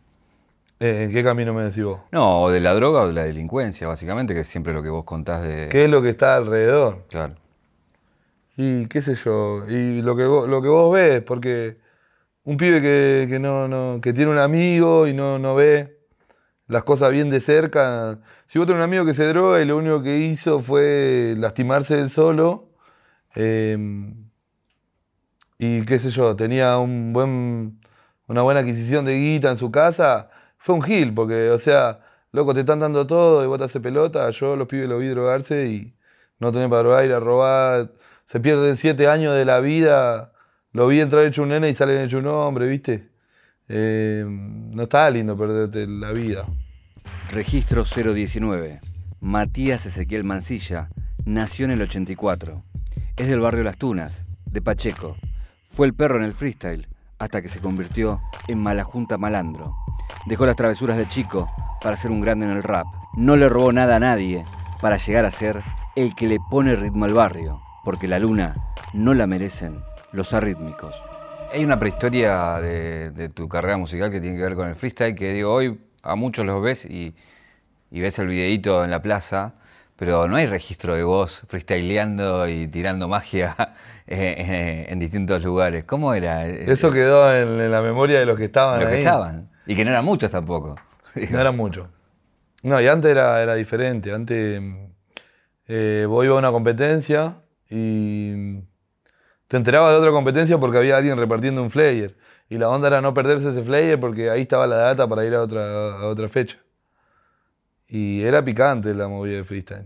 Eh, 0.79 1.05
¿En 1.05 1.11
qué 1.11 1.23
camino 1.23 1.53
me 1.53 1.63
decís 1.63 1.83
vos? 1.83 2.01
No, 2.11 2.43
o 2.43 2.51
de 2.51 2.59
la 2.59 2.73
droga 2.75 3.01
o 3.01 3.07
de 3.07 3.13
la 3.13 3.23
delincuencia, 3.23 3.87
básicamente, 3.87 4.35
que 4.35 4.41
es 4.41 4.47
siempre 4.47 4.71
lo 4.71 4.83
que 4.83 4.89
vos 4.89 5.03
contás 5.03 5.41
de... 5.41 5.67
¿Qué 5.69 5.85
es 5.85 5.89
lo 5.89 6.03
que 6.03 6.09
está 6.09 6.35
alrededor? 6.35 7.05
Claro. 7.09 7.33
Y 8.55 8.85
qué 8.85 9.01
sé 9.01 9.15
yo, 9.15 9.67
y 9.67 10.01
lo 10.01 10.15
que 10.15 10.25
vos, 10.25 10.47
lo 10.47 10.61
que 10.61 10.69
vos 10.69 10.93
ves, 10.93 11.21
porque 11.23 11.77
un 12.45 12.57
pibe 12.57 12.81
que, 12.81 13.39
no, 13.39 13.67
no, 13.67 13.99
que 14.01 14.13
tiene 14.13 14.31
un 14.31 14.37
amigo 14.37 15.07
y 15.07 15.13
no, 15.13 15.39
no 15.39 15.55
ve 15.55 15.99
las 16.67 16.83
cosas 16.83 17.11
bien 17.11 17.29
de 17.29 17.41
cerca. 17.41 18.19
Si 18.47 18.59
vos 18.59 18.67
tenés 18.67 18.79
un 18.79 18.83
amigo 18.83 19.05
que 19.05 19.13
se 19.13 19.25
droga 19.27 19.61
y 19.61 19.65
lo 19.65 19.77
único 19.77 20.03
que 20.03 20.19
hizo 20.19 20.61
fue 20.61 21.35
lastimarse 21.37 21.99
él 21.99 22.09
solo, 22.09 22.69
em, 23.35 24.29
y 25.57 25.85
qué 25.85 25.99
sé 25.99 26.09
yo, 26.11 26.35
tenía 26.35 26.77
un 26.77 27.13
buen, 27.13 27.79
una 28.27 28.41
buena 28.41 28.61
adquisición 28.61 29.05
de 29.05 29.17
guita 29.17 29.51
en 29.51 29.57
su 29.57 29.71
casa, 29.71 30.29
fue 30.57 30.75
un 30.75 30.81
gil, 30.81 31.13
porque, 31.13 31.49
o 31.49 31.59
sea, 31.59 32.01
loco, 32.31 32.53
te 32.53 32.61
están 32.61 32.79
dando 32.79 33.07
todo 33.07 33.43
y 33.43 33.47
vos 33.47 33.57
te 33.57 33.65
haces 33.65 33.81
pelota. 33.81 34.29
Yo 34.31 34.55
los 34.55 34.67
pibes 34.67 34.89
lo 34.89 34.99
vi 34.99 35.07
drogarse 35.07 35.67
y 35.67 35.95
no 36.39 36.51
tener 36.51 36.69
para 36.69 36.81
drogar, 36.83 37.05
ir 37.05 37.13
a 37.13 37.19
robar. 37.19 37.91
Se 38.25 38.39
pierden 38.39 38.77
siete 38.77 39.07
años 39.07 39.35
de 39.35 39.45
la 39.45 39.59
vida. 39.61 40.33
Lo 40.75 40.87
vi 40.87 40.99
entrar 40.99 41.25
hecho 41.25 41.43
un 41.43 41.47
nene 41.47 41.69
y 41.69 41.73
salen 41.73 42.03
hecho 42.03 42.17
un 42.17 42.27
hombre, 42.27 42.67
¿viste? 42.67 43.07
Eh, 43.69 44.25
no 44.27 44.83
está 44.83 45.09
lindo 45.09 45.37
perderte 45.37 45.87
la 45.87 46.11
vida. 46.11 46.45
Registro 47.31 47.85
019. 47.85 48.81
Matías 49.21 49.85
Ezequiel 49.85 50.25
Mancilla 50.25 50.89
nació 51.23 51.63
en 51.63 51.71
el 51.71 51.81
84. 51.81 52.61
Es 53.15 53.27
del 53.29 53.39
barrio 53.39 53.63
Las 53.63 53.77
Tunas, 53.77 54.25
de 54.47 54.61
Pacheco. 54.61 55.15
Fue 55.63 55.87
el 55.87 55.93
perro 55.93 56.17
en 56.17 56.23
el 56.23 56.33
freestyle 56.33 56.89
hasta 57.19 57.41
que 57.41 57.47
se 57.47 57.61
convirtió 57.61 58.19
en 58.49 58.59
Malajunta 58.59 59.17
Malandro. 59.17 59.77
Dejó 60.25 60.45
las 60.45 60.57
travesuras 60.57 60.97
de 60.97 61.07
chico 61.07 61.49
para 61.81 61.95
ser 61.95 62.11
un 62.11 62.19
grande 62.19 62.47
en 62.47 62.51
el 62.51 62.63
rap. 62.63 62.85
No 63.15 63.37
le 63.37 63.47
robó 63.47 63.71
nada 63.71 63.95
a 63.95 64.01
nadie 64.01 64.43
para 64.81 64.97
llegar 64.97 65.23
a 65.23 65.31
ser 65.31 65.61
el 65.95 66.13
que 66.15 66.27
le 66.27 66.39
pone 66.51 66.75
ritmo 66.75 67.05
al 67.05 67.13
barrio, 67.13 67.61
porque 67.85 68.09
la 68.09 68.19
luna 68.19 68.57
no 68.93 69.13
la 69.13 69.25
merecen 69.25 69.79
los 70.15 70.33
arrítmicos. 70.33 70.95
Hay 71.51 71.63
una 71.63 71.79
prehistoria 71.79 72.59
de, 72.59 73.29
tu 73.33 73.47
carrera 73.47 73.77
musical 73.77 74.09
que 74.09 74.19
tiene 74.19 74.37
que 74.37 74.43
ver 74.43 74.55
con 74.55 74.67
el 74.67 74.75
freestyle, 74.75 75.15
que 75.15 75.33
digo, 75.33 75.53
hoy 75.53 75.79
a 76.03 76.15
muchos 76.15 76.45
los 76.45 76.61
ves 76.61 76.85
y, 76.85 77.15
ves 77.91 78.19
el 78.19 78.27
videíto 78.27 78.83
en 78.83 78.91
la 78.91 79.01
plaza, 79.01 79.53
pero 79.95 80.27
no 80.27 80.35
hay 80.35 80.47
registro 80.47 80.95
de 80.95 81.03
voz 81.03 81.43
freestyleando 81.47 82.47
y 82.47 82.67
tirando 82.67 83.07
magia 83.07 83.55
en 84.07 84.99
distintos 84.99 85.43
lugares. 85.43 85.85
¿Cómo 85.85 86.13
era? 86.13 86.45
Eso 86.45 86.91
quedó 86.91 87.33
en, 87.33 87.71
la 87.71 87.81
memoria 87.81 88.19
de 88.19 88.25
los 88.25 88.37
que 88.37 88.45
estaban 88.45 88.81
los 88.81 88.89
que 88.89 88.97
estaban. 88.97 89.49
Y 89.65 89.75
que 89.75 89.85
no 89.85 89.91
eran 89.91 90.05
muchos 90.05 90.29
tampoco. 90.29 90.75
No 91.29 91.39
eran 91.39 91.55
muchos. 91.55 91.87
No, 92.61 92.81
y 92.81 92.87
antes 92.87 93.11
era, 93.11 93.41
era 93.41 93.55
diferente. 93.55 94.11
Antes 94.11 94.61
eh, 95.67 96.05
vos 96.07 96.25
ibas 96.25 96.35
a 96.35 96.39
una 96.39 96.51
competencia 96.51 97.35
y 97.69 98.59
te 99.47 99.57
enterabas 99.57 99.91
de 99.91 99.99
otra 99.99 100.11
competencia 100.11 100.57
porque 100.57 100.77
había 100.77 100.97
alguien 100.97 101.17
repartiendo 101.17 101.61
un 101.61 101.69
flyer. 101.69 102.15
Y 102.49 102.57
la 102.57 102.69
onda 102.69 102.87
era 102.87 103.01
no 103.01 103.13
perderse 103.13 103.49
ese 103.49 103.63
flyer 103.63 103.99
porque 103.99 104.29
ahí 104.29 104.41
estaba 104.41 104.67
la 104.67 104.77
data 104.77 105.07
para 105.07 105.25
ir 105.25 105.33
a 105.35 105.41
otra, 105.41 105.99
a 105.99 106.07
otra 106.07 106.29
fecha. 106.29 106.57
Y 107.87 108.23
era 108.23 108.43
picante 108.43 108.93
la 108.93 109.07
movida 109.07 109.37
de 109.37 109.43
freestyle. 109.43 109.85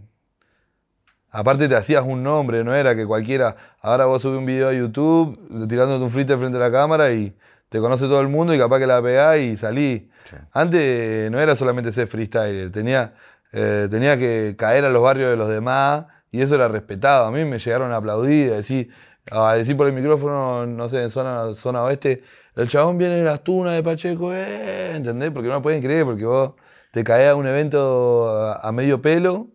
Aparte 1.31 1.67
te 1.67 1.75
hacías 1.75 2.03
un 2.03 2.23
nombre, 2.23 2.63
no 2.63 2.73
era 2.73 2.95
que 2.95 3.05
cualquiera, 3.05 3.55
ahora 3.81 4.05
vos 4.05 4.21
subís 4.21 4.39
un 4.39 4.45
video 4.47 4.69
a 4.69 4.73
YouTube 4.73 5.67
tirándote 5.67 6.03
un 6.03 6.09
freestyle 6.09 6.39
frente 6.39 6.57
a 6.57 6.61
la 6.61 6.71
cámara 6.71 7.11
y 7.11 7.35
te 7.69 7.79
conoce 7.79 8.05
todo 8.05 8.19
el 8.21 8.29
mundo 8.29 8.53
y 8.53 8.57
capaz 8.57 8.79
que 8.79 8.87
la 8.87 9.01
pegás 9.01 9.37
y 9.37 9.55
salí. 9.55 10.09
Antes 10.51 11.29
no 11.29 11.39
era 11.39 11.55
solamente 11.55 11.91
ser 11.91 12.07
freestyler, 12.07 12.71
tenía, 12.71 13.13
eh, 13.51 13.87
tenía 13.91 14.17
que 14.17 14.55
caer 14.57 14.85
a 14.85 14.89
los 14.89 15.03
barrios 15.03 15.29
de 15.29 15.37
los 15.37 15.49
demás 15.49 16.05
y 16.31 16.41
eso 16.41 16.55
era 16.55 16.67
respetado. 16.67 17.27
A 17.27 17.31
mí 17.31 17.45
me 17.45 17.59
llegaron 17.59 17.91
a 17.91 17.97
aplaudir, 17.97 18.51
a 18.53 18.55
decir, 18.57 18.89
a 19.31 19.53
decir 19.53 19.77
por 19.77 19.87
el 19.87 19.93
micrófono, 19.93 20.65
no 20.65 20.89
sé, 20.89 21.03
en 21.03 21.09
zona, 21.09 21.53
zona 21.53 21.83
oeste, 21.83 22.23
el 22.55 22.67
chabón 22.67 22.97
viene 22.97 23.19
en 23.19 23.25
las 23.25 23.43
tunas 23.43 23.73
de 23.73 23.83
Pacheco, 23.83 24.33
eh, 24.33 24.95
¿entendés? 24.95 25.31
Porque 25.31 25.47
no 25.47 25.55
lo 25.55 25.61
pueden 25.61 25.81
creer, 25.81 26.05
porque 26.05 26.25
vos 26.25 26.53
te 26.91 27.03
caes 27.03 27.29
a 27.29 27.35
un 27.35 27.47
evento 27.47 28.27
a, 28.29 28.71
medio 28.71 29.01
pelo 29.01 29.47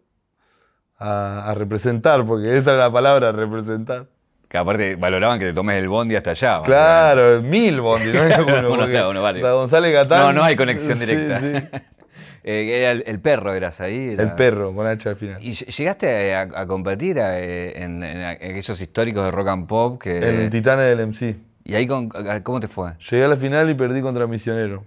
a, 0.99 1.53
representar, 1.57 2.25
porque 2.25 2.57
esa 2.57 2.73
era 2.73 2.85
la 2.85 2.93
palabra, 2.93 3.33
representar. 3.33 4.07
Que 4.49 4.59
aparte 4.59 4.95
valoraban 4.95 5.41
que 5.41 5.47
te 5.47 5.53
tomes 5.53 5.77
el 5.77 5.89
bondi 5.89 6.15
hasta 6.15 6.31
allá. 6.31 6.63
Claro, 6.63 7.43
mil 7.43 7.81
bondi, 7.81 8.13
no 8.13 8.23
uno. 9.11 9.57
González 9.57 9.93
Gatán. 9.93 10.21
No, 10.21 10.33
no 10.33 10.45
hay 10.45 10.55
conexión 10.55 10.99
directa. 11.01 11.41
Eh, 12.47 13.03
el, 13.07 13.21
perro 13.21 13.55
eras 13.55 13.81
ahí. 13.81 14.15
El 14.19 14.35
perro, 14.35 14.75
con 14.75 14.87
H 14.87 15.09
al 15.09 15.17
final. 15.17 15.43
¿Y 15.43 15.53
llegaste 15.55 16.35
a, 16.35 16.67
competir 16.67 17.17
eh, 17.19 17.83
en, 17.83 18.03
aquellos 18.03 18.79
históricos 18.79 19.25
de 19.25 19.31
rock 19.31 19.49
and 19.49 19.67
pop? 19.67 20.03
Que, 20.03 20.19
en 20.19 20.41
el 20.41 20.51
Titanes 20.51 20.85
del 20.85 21.07
MC. 21.09 21.37
¿Y 21.65 21.75
ahí 21.75 21.87
cómo 21.87 22.61
te 22.61 22.69
fue? 22.69 22.93
Llegué 23.11 23.25
a 23.25 23.29
la 23.29 23.39
final 23.39 23.71
y 23.71 23.75
perdí 23.75 24.03
contra 24.03 24.27
Misionero. 24.27 24.85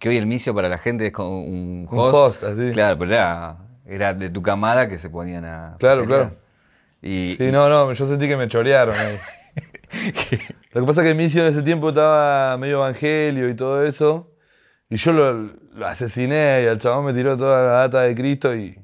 Que 0.00 0.08
hoy 0.08 0.16
el 0.16 0.26
misio 0.26 0.52
para 0.52 0.68
la 0.68 0.78
gente 0.78 1.06
es 1.06 1.12
como 1.12 1.44
un 1.44 1.86
host. 1.88 2.14
Un 2.14 2.14
host, 2.14 2.42
así. 2.42 2.72
Claro, 2.72 2.98
pero 2.98 3.14
era, 3.86 4.14
de 4.14 4.30
tu 4.30 4.42
camada 4.42 4.88
que 4.88 4.98
se 4.98 5.08
ponían 5.08 5.44
a. 5.44 5.76
Claro, 5.78 6.04
claro. 6.04 6.32
Y, 7.00 7.36
sí, 7.38 7.52
no, 7.52 7.68
no, 7.68 7.92
yo 7.92 8.04
sentí 8.04 8.26
que 8.26 8.36
me 8.36 8.48
chorearon 8.48 8.96
ahí. 8.96 9.18
Lo 10.72 10.80
que 10.80 10.86
pasa 10.86 11.02
es 11.02 11.08
que 11.08 11.14
Misio 11.14 11.42
en 11.42 11.50
ese 11.50 11.62
tiempo 11.62 11.90
estaba 11.90 12.56
medio 12.58 12.78
evangelio 12.78 13.48
y 13.48 13.54
todo 13.54 13.84
eso. 13.84 14.31
Y 14.92 14.96
yo 14.96 15.12
lo, 15.14 15.48
lo 15.74 15.86
asesiné 15.86 16.64
y 16.64 16.66
el 16.66 16.76
chabón 16.76 17.06
me 17.06 17.14
tiró 17.14 17.34
toda 17.34 17.62
la 17.62 17.70
data 17.70 18.02
de 18.02 18.14
Cristo 18.14 18.54
y, 18.54 18.78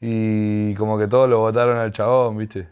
y 0.00 0.76
como 0.76 0.96
que 0.96 1.08
todos 1.08 1.28
lo 1.28 1.40
votaron 1.40 1.76
al 1.76 1.90
chabón, 1.90 2.38
¿viste? 2.38 2.68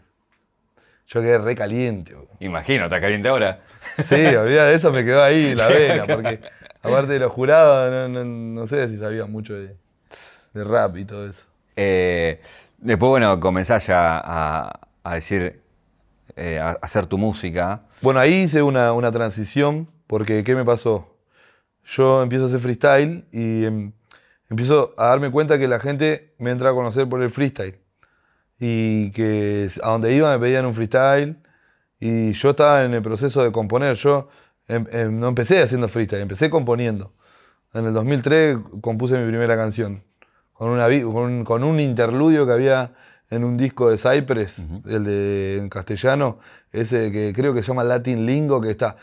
Yo 1.07 1.19
quedé 1.19 1.39
re 1.39 1.55
caliente. 1.55 2.15
Imagino, 2.39 2.85
¿está 2.85 3.01
caliente 3.01 3.27
ahora? 3.27 3.59
Sí, 4.01 4.15
olvida 4.15 4.63
de 4.63 4.75
eso, 4.75 4.93
me 4.93 5.03
quedó 5.03 5.21
ahí 5.21 5.53
la 5.55 5.67
vena, 5.67 6.05
porque 6.05 6.39
aparte 6.81 7.11
de 7.11 7.19
los 7.19 7.33
jurados, 7.33 8.09
no, 8.09 8.65
sé 8.65 8.87
si 8.87 8.97
sabía 8.97 9.25
mucho 9.25 9.53
de, 9.53 9.75
rap 10.53 10.95
y 10.95 11.03
todo 11.03 11.27
eso. 11.27 11.43
Eh, 11.75 12.39
después, 12.77 13.09
bueno, 13.09 13.41
comenzás 13.41 13.87
ya 13.87 14.21
a, 15.03 15.15
decir, 15.15 15.61
eh, 16.37 16.59
a 16.61 16.77
hacer 16.81 17.07
tu 17.07 17.17
música. 17.17 17.81
Bueno, 18.01 18.21
ahí 18.21 18.43
hice 18.43 18.61
una, 18.61 18.93
una 18.93 19.11
transición, 19.11 19.89
porque 20.07 20.45
¿qué 20.45 20.55
me 20.55 20.63
pasó? 20.63 21.10
Yo 21.85 22.21
empiezo 22.21 22.45
a 22.45 22.47
hacer 22.47 22.59
freestyle 22.59 23.25
y 23.31 23.65
em, 23.65 23.91
empiezo 24.49 24.93
a 24.97 25.07
darme 25.07 25.31
cuenta 25.31 25.57
que 25.57 25.67
la 25.67 25.79
gente 25.79 26.33
me 26.37 26.51
entra 26.51 26.69
a 26.69 26.73
conocer 26.73 27.07
por 27.07 27.21
el 27.21 27.29
freestyle. 27.29 27.79
Y 28.59 29.11
que 29.11 29.69
a 29.81 29.89
donde 29.89 30.13
iba 30.13 30.31
me 30.31 30.39
pedían 30.39 30.65
un 30.65 30.73
freestyle. 30.73 31.37
Y 31.99 32.33
yo 32.33 32.51
estaba 32.51 32.83
en 32.83 32.93
el 32.93 33.01
proceso 33.01 33.43
de 33.43 33.51
componer. 33.51 33.95
Yo 33.95 34.29
em, 34.67 34.85
em, 34.91 35.19
no 35.19 35.27
empecé 35.27 35.61
haciendo 35.61 35.87
freestyle, 35.87 36.21
empecé 36.21 36.49
componiendo. 36.49 37.13
En 37.73 37.85
el 37.85 37.93
2003 37.93 38.57
compuse 38.81 39.17
mi 39.17 39.27
primera 39.27 39.55
canción. 39.55 40.03
Con, 40.53 40.69
una, 40.69 40.87
con, 41.43 41.63
un, 41.63 41.79
interludio 41.79 42.45
que 42.45 42.51
había 42.51 42.93
en 43.31 43.45
un 43.45 43.57
disco 43.57 43.89
de 43.89 43.97
Cypress, 43.97 44.59
el 44.87 45.05
de 45.05 45.57
en 45.57 45.69
castellano, 45.69 46.37
ese 46.71 47.11
que 47.11 47.33
creo 47.33 47.53
que 47.53 47.63
se 47.63 47.69
llama 47.69 47.85
Latin 47.85 48.25
Lingo, 48.25 48.61
que 48.61 48.69
está 48.69 48.97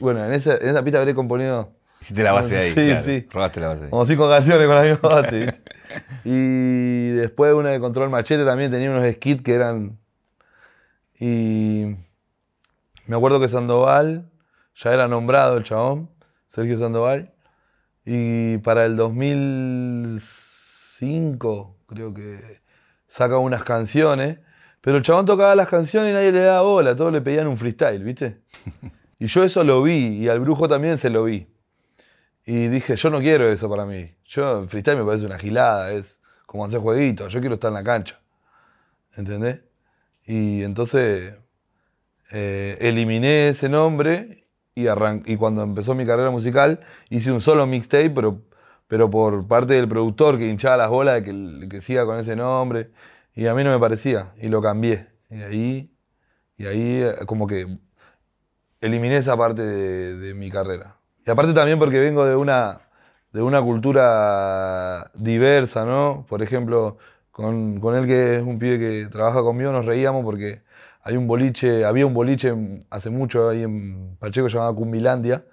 bueno, 0.00 0.24
en 0.24 0.32
esa, 0.32 0.56
en 0.58 0.68
esa 0.68 0.84
pista 0.84 1.00
habré 1.00 1.14
componido. 1.14 1.72
Hiciste 1.98 2.22
la 2.22 2.32
base 2.32 2.58
ahí. 2.58 2.70
Sí, 2.70 2.92
sí. 3.04 3.26
Robaste 3.30 3.58
la 3.60 3.68
base 3.68 3.84
ahí. 3.84 3.90
Como 3.90 4.04
cinco 4.04 4.28
canciones 4.28 4.66
con 4.66 4.76
la 4.76 4.82
misma 4.82 5.08
base. 5.08 5.58
y 6.24 7.12
después 7.12 7.54
una 7.54 7.70
de 7.70 7.80
Control 7.80 8.10
Machete 8.10 8.44
también 8.44 8.70
tenía 8.70 8.90
unos 8.90 9.10
skits 9.14 9.42
que 9.42 9.54
eran. 9.54 9.98
Y. 11.18 11.96
Me 13.06 13.16
acuerdo 13.16 13.40
que 13.40 13.48
Sandoval 13.48 14.30
ya 14.74 14.92
era 14.92 15.08
nombrado 15.08 15.56
el 15.56 15.64
chabón, 15.64 16.10
Sergio 16.48 16.78
Sandoval. 16.78 17.32
Y 18.04 18.58
para 18.58 18.84
el 18.84 18.96
2005, 18.96 21.76
creo 21.86 22.12
que 22.12 22.60
saca 23.16 23.38
unas 23.38 23.64
canciones. 23.64 24.38
Pero 24.80 24.98
el 24.98 25.02
chabón 25.02 25.24
tocaba 25.26 25.54
las 25.54 25.68
canciones 25.68 26.10
y 26.10 26.14
nadie 26.14 26.30
le 26.32 26.40
daba 26.42 26.60
bola, 26.62 26.94
todos 26.94 27.12
le 27.12 27.20
pedían 27.20 27.46
un 27.48 27.56
freestyle, 27.56 28.02
¿viste? 28.02 28.40
Y 29.18 29.28
yo 29.28 29.42
eso 29.44 29.64
lo 29.64 29.82
vi 29.82 30.08
y 30.18 30.28
al 30.28 30.40
brujo 30.40 30.68
también 30.68 30.98
se 30.98 31.08
lo 31.08 31.24
vi. 31.24 31.48
Y 32.44 32.68
dije, 32.68 32.96
yo 32.96 33.08
no 33.08 33.18
quiero 33.18 33.50
eso 33.50 33.66
para 33.70 33.86
mí. 33.86 34.14
Yo, 34.26 34.68
freestyle 34.68 34.98
me 34.98 35.04
parece 35.06 35.24
una 35.24 35.38
gilada, 35.38 35.90
es 35.92 36.20
como 36.44 36.66
hacer 36.66 36.80
jueguitos, 36.80 37.32
yo 37.32 37.40
quiero 37.40 37.54
estar 37.54 37.68
en 37.68 37.74
la 37.76 37.82
cancha. 37.82 38.20
¿Entendés? 39.16 39.62
Y 40.26 40.62
entonces 40.64 41.34
eh, 42.30 42.76
eliminé 42.80 43.48
ese 43.48 43.70
nombre 43.70 44.46
y, 44.74 44.84
arran- 44.86 45.22
y 45.24 45.36
cuando 45.36 45.62
empezó 45.62 45.94
mi 45.94 46.04
carrera 46.04 46.30
musical 46.30 46.80
hice 47.08 47.32
un 47.32 47.40
solo 47.40 47.66
mixtape, 47.66 48.10
pero, 48.10 48.42
pero 48.88 49.10
por 49.10 49.46
parte 49.46 49.74
del 49.74 49.88
productor 49.88 50.38
que 50.38 50.48
hinchaba 50.48 50.76
las 50.76 50.90
bolas 50.90 51.16
de 51.16 51.22
que, 51.22 51.68
que 51.68 51.80
siga 51.80 52.06
con 52.06 52.18
ese 52.18 52.36
nombre. 52.36 52.90
Y 53.34 53.46
a 53.46 53.54
mí 53.54 53.62
no 53.64 53.70
me 53.70 53.78
parecía, 53.78 54.32
y 54.40 54.48
lo 54.48 54.62
cambié. 54.62 55.08
Y 55.28 55.42
ahí, 55.42 55.90
y 56.56 56.66
ahí 56.66 57.02
eh, 57.02 57.14
como 57.26 57.46
que 57.46 57.66
eliminé 58.80 59.18
esa 59.18 59.36
parte 59.36 59.62
de, 59.62 60.16
de 60.16 60.34
mi 60.34 60.50
carrera. 60.50 60.96
Y 61.26 61.30
aparte 61.30 61.52
también 61.52 61.78
porque 61.78 62.00
vengo 62.00 62.24
de 62.24 62.36
una, 62.36 62.80
de 63.32 63.42
una 63.42 63.60
cultura 63.60 65.10
diversa, 65.14 65.84
¿no? 65.84 66.24
Por 66.28 66.42
ejemplo, 66.42 66.96
con, 67.30 67.80
con 67.80 67.96
él 67.96 68.06
que 68.06 68.36
es 68.36 68.42
un 68.42 68.58
pibe 68.58 68.78
que 68.78 69.06
trabaja 69.10 69.42
conmigo, 69.42 69.72
nos 69.72 69.84
reíamos 69.84 70.24
porque 70.24 70.62
hay 71.02 71.16
un 71.16 71.26
boliche, 71.26 71.84
había 71.84 72.06
un 72.06 72.14
boliche 72.14 72.54
hace 72.90 73.10
mucho 73.10 73.48
ahí 73.50 73.62
en 73.62 74.16
Pacheco 74.18 74.48
llamado 74.48 74.74
Cumbilandia, 74.74 75.44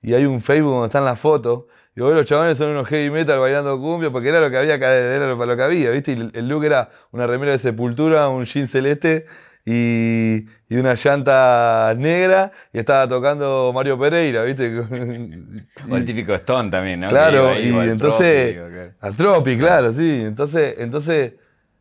y 0.00 0.14
hay 0.14 0.24
un 0.24 0.40
Facebook 0.40 0.70
donde 0.70 0.86
están 0.86 1.04
las 1.04 1.18
fotos, 1.20 1.64
y 1.96 2.00
hoy 2.02 2.14
los 2.14 2.26
chavales 2.26 2.58
son 2.58 2.70
unos 2.70 2.86
heavy 2.88 3.10
metal 3.10 3.40
bailando 3.40 3.78
cumbia, 3.80 4.10
porque 4.10 4.28
era 4.28 4.40
lo 4.40 4.50
que 4.50 4.58
había, 4.58 4.74
acá, 4.74 4.94
era 4.94 5.26
lo, 5.26 5.44
lo 5.46 5.56
que 5.56 5.62
había, 5.62 5.90
¿viste? 5.90 6.12
Y 6.12 6.30
el- 6.38 6.48
look 6.48 6.64
era 6.64 6.90
una 7.10 7.26
remera 7.26 7.52
de 7.52 7.58
sepultura, 7.58 8.28
un 8.28 8.44
jean 8.44 8.68
celeste 8.68 9.26
y, 9.64 10.46
y 10.68 10.76
una 10.76 10.94
llanta 10.94 11.94
negra, 11.96 12.52
y 12.72 12.78
estaba 12.78 13.08
tocando 13.08 13.72
Mario 13.74 13.98
Pereira, 13.98 14.42
¿viste? 14.44 14.70
O 15.90 15.96
el 15.96 16.04
típico 16.04 16.34
Stone 16.34 16.70
también, 16.70 17.00
¿no? 17.00 17.08
Claro, 17.08 17.48
ahí, 17.50 17.68
y 17.68 17.72
al 17.80 17.88
entonces. 17.90 18.56
Al 19.00 19.16
Tropi, 19.16 19.56
claro, 19.56 19.92
sí. 19.92 20.22
Entonces, 20.24 20.76
entonces, 20.78 21.32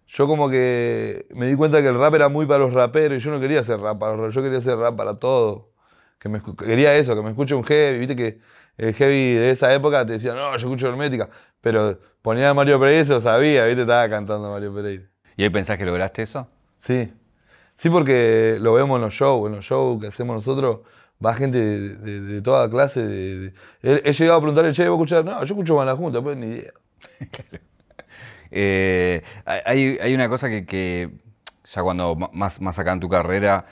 yo 0.07 0.27
como 0.27 0.49
que 0.49 1.27
me 1.35 1.47
di 1.47 1.55
cuenta 1.55 1.81
que 1.81 1.87
el 1.89 1.97
rap 1.99 2.13
era 2.15 2.29
muy 2.29 2.45
para 2.45 2.59
los 2.59 2.73
raperos 2.73 3.17
y 3.17 3.21
yo 3.21 3.31
no 3.31 3.39
quería 3.39 3.59
hacer 3.59 3.79
rap 3.79 3.99
para 3.99 4.11
los 4.13 4.19
raperos, 4.21 4.35
yo 4.35 4.41
quería 4.43 4.59
hacer 4.59 4.77
rap 4.77 4.95
para 4.95 5.15
todo. 5.15 5.71
Que 6.19 6.29
me, 6.29 6.41
quería 6.57 6.95
eso, 6.95 7.15
que 7.15 7.21
me 7.21 7.29
escuche 7.29 7.53
un 7.53 7.63
heavy, 7.63 7.99
viste 7.99 8.15
que 8.15 8.39
el 8.77 8.93
heavy 8.93 9.33
de 9.35 9.51
esa 9.51 9.73
época 9.73 10.05
te 10.05 10.13
decía, 10.13 10.33
no, 10.33 10.51
yo 10.51 10.55
escucho 10.67 10.87
hermética, 10.87 11.29
pero 11.61 11.99
ponía 12.21 12.49
a 12.49 12.53
Mario 12.53 12.79
Pereira 12.79 13.01
y 13.01 13.05
se 13.05 13.13
lo 13.13 13.21
sabía, 13.21 13.65
viste, 13.65 13.81
estaba 13.81 14.09
cantando 14.09 14.51
Mario 14.51 14.73
Pereira. 14.73 15.03
¿Y 15.37 15.43
hoy 15.43 15.49
pensás 15.49 15.77
que 15.77 15.85
lograste 15.85 16.21
eso? 16.23 16.47
Sí. 16.77 17.13
Sí, 17.77 17.89
porque 17.89 18.57
lo 18.61 18.73
vemos 18.73 18.95
en 18.97 19.01
los 19.03 19.13
shows, 19.13 19.47
en 19.49 19.55
los 19.57 19.65
shows 19.65 19.99
que 20.01 20.07
hacemos 20.07 20.35
nosotros, 20.35 20.79
va 21.25 21.33
gente 21.35 21.57
de, 21.59 21.95
de- 21.97 22.21
de 22.21 22.41
toda 22.41 22.69
clase. 22.69 23.05
De, 23.05 23.53
He, 23.83 24.01
he 24.09 24.13
llegado 24.13 24.37
a 24.37 24.41
preguntarle, 24.41 24.71
che, 24.73 24.87
¿vos 24.89 24.97
escuchás? 24.97 25.25
No, 25.25 25.39
yo 25.39 25.45
escucho 25.55 25.75
Mala 25.75 25.95
Junta, 25.95 26.21
pues 26.21 26.37
ni 26.37 26.47
idea. 26.47 26.71
Eh, 28.51 29.21
hay, 29.45 29.97
hay 30.01 30.13
una 30.13 30.29
cosa 30.29 30.49
que, 30.49 30.65
que 30.65 31.09
ya 31.73 31.81
cuando 31.83 32.15
más, 32.15 32.61
más 32.61 32.79
acá 32.79 32.93
en 32.93 32.99
tu 32.99 33.09
carrera, 33.09 33.65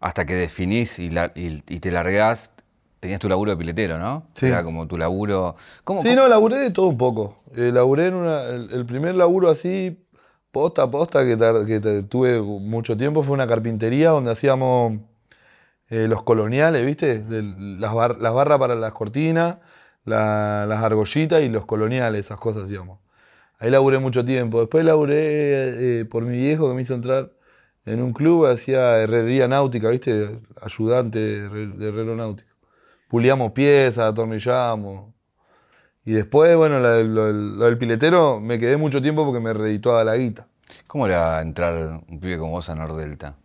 hasta 0.00 0.26
que 0.26 0.34
definís 0.34 0.98
y, 0.98 1.10
la- 1.10 1.32
y- 1.34 1.62
y 1.68 1.80
te 1.80 1.90
largás, 1.90 2.52
tenías 3.00 3.20
tu 3.20 3.28
laburo 3.28 3.50
de 3.52 3.56
piletero, 3.56 3.98
¿no? 3.98 4.26
Sí. 4.34 4.46
Era 4.46 4.62
como 4.64 4.86
tu 4.86 4.96
laburo. 4.98 5.54
¿Cómo, 5.84 6.02
Sí, 6.02 6.08
cómo- 6.08 6.22
no, 6.22 6.28
laburé 6.28 6.56
de 6.56 6.70
todo 6.70 6.86
un 6.86 6.98
poco. 6.98 7.36
Eh, 7.56 7.70
laburé 7.72 8.06
en 8.06 8.14
una, 8.14 8.42
el, 8.44 8.70
el 8.72 8.86
primer 8.86 9.14
laburo 9.14 9.48
así, 9.50 10.04
posta 10.50 10.82
a 10.84 10.90
posta, 10.90 11.24
que, 11.24 11.36
tar- 11.36 11.64
que 11.66 11.80
tuve 12.08 12.40
mucho 12.40 12.96
tiempo, 12.96 13.22
fue 13.22 13.34
una 13.34 13.46
carpintería 13.46 14.10
donde 14.10 14.30
hacíamos 14.32 14.94
eh, 15.90 16.06
los 16.08 16.22
coloniales, 16.22 16.84
¿viste? 16.84 17.24
Las, 17.28 17.94
bar- 17.94 18.18
las 18.20 18.34
barras 18.34 18.58
para 18.58 18.74
las 18.74 18.92
cortinas, 18.92 19.56
la- 20.04 20.66
las 20.68 20.82
argollitas 20.82 21.42
y 21.42 21.48
los 21.48 21.64
coloniales, 21.66 22.20
esas 22.26 22.38
cosas 22.38 22.64
hacíamos. 22.64 22.98
Ahí 23.60 23.70
laburé 23.70 23.98
mucho 23.98 24.24
tiempo. 24.24 24.60
Después 24.60 24.84
laburé 24.84 26.00
eh, 26.00 26.04
por 26.04 26.24
mi 26.24 26.36
viejo 26.36 26.68
que 26.68 26.74
me 26.76 26.82
hizo 26.82 26.94
entrar 26.94 27.32
en 27.86 28.02
un 28.02 28.12
club, 28.12 28.46
hacía 28.46 28.98
herrería 28.98 29.48
náutica, 29.48 29.88
¿viste? 29.88 30.38
Ayudante 30.60 31.18
de, 31.18 31.46
herre- 31.46 31.76
de 31.76 31.88
herrero 31.88 32.14
náutico. 32.16 32.48
Puliamos 33.08 33.52
piezas, 33.52 33.98
atornillamos. 34.12 35.12
Y 36.04 36.12
después, 36.12 36.56
bueno, 36.56 36.80
la- 36.80 37.02
lo, 37.02 37.32
lo 37.32 37.64
del 37.66 37.78
piletero 37.78 38.40
me 38.40 38.58
quedé 38.58 38.76
mucho 38.76 39.02
tiempo 39.02 39.24
porque 39.24 39.40
me 39.40 39.52
redituaba 39.52 40.04
la 40.04 40.16
guita. 40.16 40.46
¿Cómo 40.86 41.06
era 41.06 41.40
entrar 41.40 42.02
un 42.08 42.20
pibe 42.20 42.38
como 42.38 42.52
vos 42.52 42.68
a 42.70 42.74
Nordelta? 42.74 43.36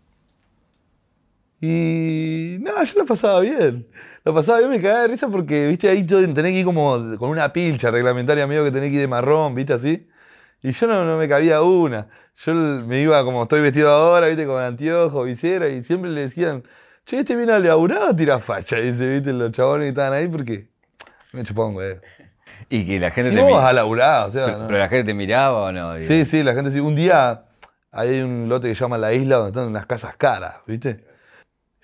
Y 1.62 2.58
nada, 2.60 2.84
yo 2.84 3.00
lo 3.00 3.06
pasaba 3.06 3.40
bien. 3.40 3.88
Lo 4.26 4.34
pasaba 4.34 4.58
bien, 4.60 4.70
me 4.70 4.82
cagaba 4.82 5.02
de 5.04 5.08
risa 5.10 5.30
porque, 5.30 5.68
viste, 5.68 5.90
ahí 5.90 6.04
tenés 6.04 6.36
que 6.52 6.60
ir 6.60 6.66
como 6.66 6.98
con 7.18 7.30
una 7.30 7.54
pilcha 7.54 7.90
reglamentaria 7.90 8.46
medio 8.48 8.66
que 8.66 8.72
tenés 8.72 8.90
que 8.90 8.96
ir 8.96 9.02
de 9.02 9.08
marrón, 9.08 9.56
viste, 9.56 9.74
así. 9.74 10.08
Y 10.62 10.72
yo 10.72 10.88
no, 10.88 11.06
no 11.06 11.18
me 11.18 11.28
cabía 11.30 11.62
una. 11.62 12.10
Yo 12.46 12.54
me 12.54 13.02
iba 13.02 13.24
como 13.24 13.44
estoy 13.44 13.62
vestido 13.62 13.90
ahora, 13.90 14.28
viste, 14.28 14.46
con 14.46 14.62
anteojos, 14.62 15.26
visera, 15.26 15.70
y 15.70 15.84
siempre 15.84 16.12
le 16.12 16.22
decían, 16.22 16.64
che, 17.06 17.20
este 17.20 17.36
viene 17.36 17.52
a 17.52 17.60
laburar 17.60 18.10
o 18.10 18.16
tira 18.16 18.40
facha, 18.40 18.78
dice, 18.78 19.10
viste, 19.10 19.34
los 19.34 19.52
chabones 19.52 19.86
que 19.86 19.90
estaban 19.90 20.14
ahí 20.14 20.28
porque 20.28 20.68
me 21.32 21.44
chupaban, 21.44 21.74
güey. 21.74 21.98
Y 22.70 22.86
que 22.86 23.00
la 23.00 23.12
gente 23.12 23.32
Si 23.32 23.36
te 23.36 23.42
vos 23.42 23.54
vas 23.54 23.66
a 23.66 23.74
laburar, 23.74 24.30
o 24.30 24.32
sea, 24.32 24.46
pero, 24.46 24.58
no. 24.60 24.68
pero 24.68 24.80
la 24.80 24.88
gente 24.88 25.04
te 25.06 25.14
miraba 25.14 25.64
o 25.64 25.72
no? 25.72 25.96
Sí, 26.00 26.26
sí, 26.26 26.44
la 26.44 26.54
gente 26.54 26.72
sí. 26.72 26.80
Un 26.80 26.96
día 26.96 27.46
hay 27.92 28.22
un 28.22 28.48
lote 28.50 28.70
que 28.70 28.76
se 28.76 28.82
llama 28.82 28.98
La 28.98 29.14
Isla 29.14 29.38
donde 29.38 29.50
están 29.52 29.68
unas 29.68 29.86
casas 29.86 30.16
caras, 30.16 30.56
¿viste? 30.66 31.06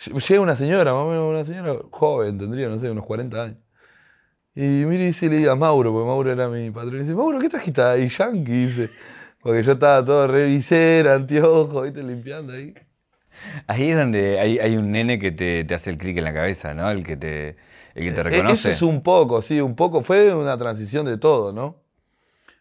Llega 0.06 0.42
una 0.42 0.56
señora, 0.56 0.94
más 0.94 1.04
o 1.04 1.10
menos 1.10 1.30
una 1.30 1.44
señora 1.44 1.74
joven, 1.92 2.38
tendría, 2.38 2.70
no 2.70 2.80
sé, 2.80 2.90
unos 2.90 3.06
40 3.06 3.44
años. 3.44 3.58
Y 4.56 4.62
mire 4.62 5.04
y 5.04 5.08
dice, 5.08 5.30
le 5.30 5.38
diga 5.38 5.52
a 5.52 5.56
Mauro, 5.56 5.92
porque 5.92 6.08
Mauro 6.08 6.32
era 6.32 6.48
mi 6.48 6.72
patrón. 6.72 6.96
Y 6.96 7.00
dice, 7.00 7.14
Mauro, 7.14 7.40
¿qué 7.40 7.50
trajiste 7.50 7.82
ahí, 7.82 8.08
Yankee? 8.08 8.66
Dice, 8.66 8.90
porque 9.42 9.62
yo 9.64 9.74
estaba 9.74 10.04
todo 10.04 10.28
revisera, 10.28 11.16
anteojos, 11.16 11.84
¿viste? 11.84 12.04
Limpiando 12.04 12.54
ahí. 12.54 12.74
Ahí 13.68 13.92
es 13.92 13.98
donde 13.98 14.40
hay, 14.40 14.60
hay 14.60 14.78
un 14.78 14.92
nene 14.92 15.20
que 15.20 15.32
te, 15.32 15.64
te 15.64 15.74
hace 15.74 15.90
el 15.90 15.98
clic 15.98 16.18
en 16.18 16.24
la 16.24 16.34
cabeza, 16.34 16.74
¿no? 16.74 16.90
El 16.90 17.04
que 17.04 17.18
te, 17.18 17.50
el 17.96 18.04
que 18.06 18.12
te 18.12 18.22
E- 18.22 18.24
reconoce. 18.24 18.54
Eso 18.54 18.70
es 18.70 18.82
un 18.82 19.02
poco, 19.02 19.42
sí, 19.42 19.62
un 19.62 19.76
poco. 19.76 20.02
Fue 20.04 20.34
una 20.34 20.58
transición 20.58 21.06
de 21.06 21.18
todo, 21.18 21.54
¿no? 21.54 21.78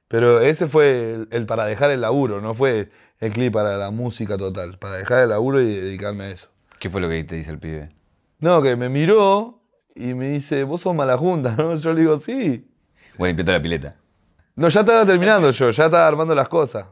Pero 0.08 0.40
ese 0.40 0.66
fue 0.66 1.14
el, 1.14 1.28
el 1.30 1.46
para 1.46 1.66
dejar 1.66 1.90
el 1.90 2.00
laburo, 2.00 2.40
no 2.40 2.54
fue 2.54 2.90
el 3.20 3.32
clip 3.32 3.52
para 3.52 3.76
la 3.76 3.90
música 3.90 4.36
total. 4.38 4.78
Para 4.78 4.96
dejar 4.96 5.22
el 5.24 5.30
laburo 5.30 5.60
y 5.60 5.66
dedicarme 5.66 6.24
a 6.24 6.30
eso. 6.30 6.50
¿Qué 6.78 6.88
fue 6.88 7.00
lo 7.00 7.08
que 7.08 7.22
te 7.24 7.36
dice 7.36 7.50
el 7.50 7.58
pibe? 7.58 7.88
No, 8.38 8.62
que 8.62 8.76
me 8.76 8.88
miró 8.88 9.60
y 9.94 10.14
me 10.14 10.28
dice, 10.30 10.64
vos 10.64 10.80
sos 10.82 10.94
mala 10.94 11.18
junta, 11.18 11.54
¿no? 11.58 11.74
Yo 11.76 11.92
le 11.92 12.00
digo, 12.02 12.18
sí. 12.20 12.70
Bueno, 13.18 13.28
limpiando 13.30 13.52
la 13.52 13.60
pileta. 13.62 13.96
No, 14.54 14.68
ya 14.68 14.80
estaba 14.80 15.04
terminando 15.04 15.50
yo, 15.50 15.70
ya 15.70 15.84
estaba 15.84 16.06
armando 16.06 16.34
las 16.34 16.48
cosas. 16.48 16.86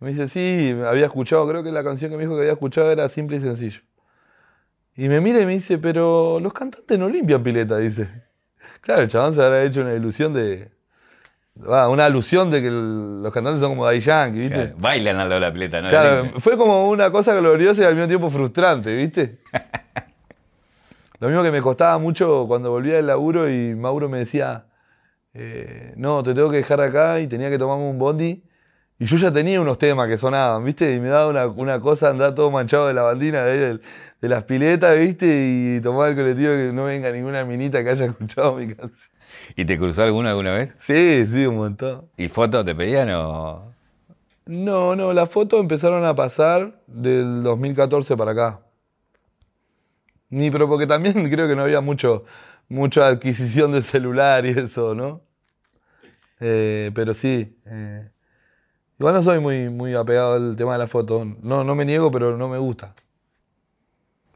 Me 0.00 0.10
dice, 0.10 0.28
sí, 0.28 0.76
había 0.86 1.06
escuchado, 1.06 1.48
creo 1.48 1.62
que 1.64 1.72
la 1.72 1.82
canción 1.82 2.10
que 2.10 2.16
me 2.16 2.22
dijo 2.22 2.34
que 2.34 2.40
había 2.42 2.52
escuchado 2.52 2.90
era 2.92 3.08
simple 3.08 3.36
y 3.38 3.40
sencillo. 3.40 3.80
Y 4.96 5.08
me 5.08 5.20
mira 5.20 5.40
y 5.40 5.46
me 5.46 5.52
dice, 5.52 5.78
pero 5.78 6.38
los 6.40 6.52
cantantes 6.52 6.98
no 6.98 7.08
limpian 7.08 7.42
pileta, 7.42 7.78
dice. 7.78 8.08
Claro, 8.80 9.02
el 9.02 9.08
chabón 9.08 9.32
se 9.32 9.42
habrá 9.42 9.62
hecho 9.62 9.80
una 9.80 9.94
ilusión 9.94 10.34
de. 10.34 10.70
ah, 11.68 11.88
una 11.88 12.04
alusión 12.06 12.50
de 12.50 12.60
que 12.62 12.68
el- 12.68 13.22
los 13.22 13.32
cantantes 13.32 13.60
son 13.60 13.70
como 13.72 13.84
Daddy 13.84 14.00
Yankee, 14.00 14.38
¿viste? 14.40 14.54
Claro, 14.56 14.74
bailan 14.78 15.16
al 15.16 15.28
lado 15.28 15.40
de 15.40 15.46
la 15.46 15.52
pileta, 15.52 15.82
¿no? 15.82 15.88
Claro, 15.88 16.40
fue 16.40 16.56
como 16.56 16.88
una 16.88 17.10
cosa 17.10 17.34
gloriosa 17.34 17.82
y 17.82 17.84
al 17.84 17.94
mismo 17.94 18.08
tiempo 18.08 18.30
frustrante, 18.30 18.94
¿viste? 18.94 19.38
Lo 21.20 21.28
mismo 21.28 21.42
que 21.42 21.50
me 21.50 21.60
costaba 21.60 21.98
mucho 21.98 22.44
cuando 22.46 22.70
volvía 22.70 22.94
del 22.96 23.08
laburo 23.08 23.50
y 23.50 23.74
Mauro 23.74 24.08
me 24.08 24.18
decía, 24.20 24.66
eh, 25.34 25.92
no, 25.96 26.22
te 26.22 26.32
tengo 26.34 26.50
que 26.50 26.58
dejar 26.58 26.80
acá 26.80 27.18
y 27.20 27.26
tenía 27.26 27.50
que 27.50 27.58
tomarme 27.58 27.84
un 27.90 27.98
bondi. 27.98 28.44
Y 28.98 29.06
yo 29.06 29.16
ya 29.16 29.30
tenía 29.30 29.60
unos 29.60 29.78
temas 29.78 30.08
que 30.08 30.18
sonaban, 30.18 30.64
¿viste? 30.64 30.92
Y 30.94 31.00
me 31.00 31.08
daba 31.08 31.28
una, 31.28 31.46
una 31.46 31.80
cosa 31.80 32.10
andar 32.10 32.34
todo 32.34 32.50
manchado 32.50 32.88
de 32.88 32.94
la 32.94 33.02
bandina 33.02 33.44
de, 33.44 33.78
de 34.20 34.28
las 34.28 34.42
piletas, 34.44 34.98
¿viste? 34.98 35.26
Y 35.76 35.80
tomar 35.80 36.10
el 36.10 36.16
colectivo 36.16 36.50
que 36.50 36.72
no 36.72 36.84
venga 36.84 37.10
ninguna 37.12 37.44
minita 37.44 37.82
que 37.84 37.90
haya 37.90 38.06
escuchado 38.06 38.56
mi 38.56 38.74
canción. 38.74 39.10
¿Y 39.54 39.64
te 39.64 39.78
cruzó 39.78 40.02
alguno 40.02 40.28
alguna 40.28 40.52
vez? 40.52 40.74
Sí, 40.80 41.26
sí, 41.30 41.46
un 41.46 41.56
montón. 41.56 42.06
¿Y 42.16 42.28
fotos 42.28 42.64
te 42.64 42.74
pedían 42.74 43.10
o...? 43.10 43.72
No, 44.46 44.96
no, 44.96 45.12
las 45.12 45.30
fotos 45.30 45.60
empezaron 45.60 46.04
a 46.04 46.14
pasar 46.16 46.80
del 46.86 47.42
2014 47.42 48.16
para 48.16 48.30
acá. 48.32 48.60
Ni, 50.30 50.50
pero 50.50 50.68
porque 50.68 50.86
también 50.86 51.14
creo 51.30 51.46
que 51.46 51.54
no 51.54 51.62
había 51.62 51.80
mucho, 51.80 52.24
mucha 52.68 53.06
adquisición 53.06 53.72
de 53.72 53.82
celular 53.82 54.44
y 54.46 54.50
eso, 54.50 54.94
¿no? 54.94 55.22
Eh, 56.40 56.90
pero 56.94 57.14
sí. 57.14 57.58
eh, 57.66 58.10
igual 58.98 59.14
no 59.14 59.22
soy 59.22 59.40
muy, 59.40 59.68
muy 59.68 59.94
apegado 59.94 60.34
al 60.34 60.56
tema 60.56 60.72
de 60.72 60.78
la 60.78 60.86
foto. 60.86 61.24
No, 61.42 61.64
no 61.64 61.74
me 61.74 61.84
niego, 61.84 62.10
pero 62.10 62.36
no 62.36 62.48
me 62.48 62.58
gusta. 62.58 62.94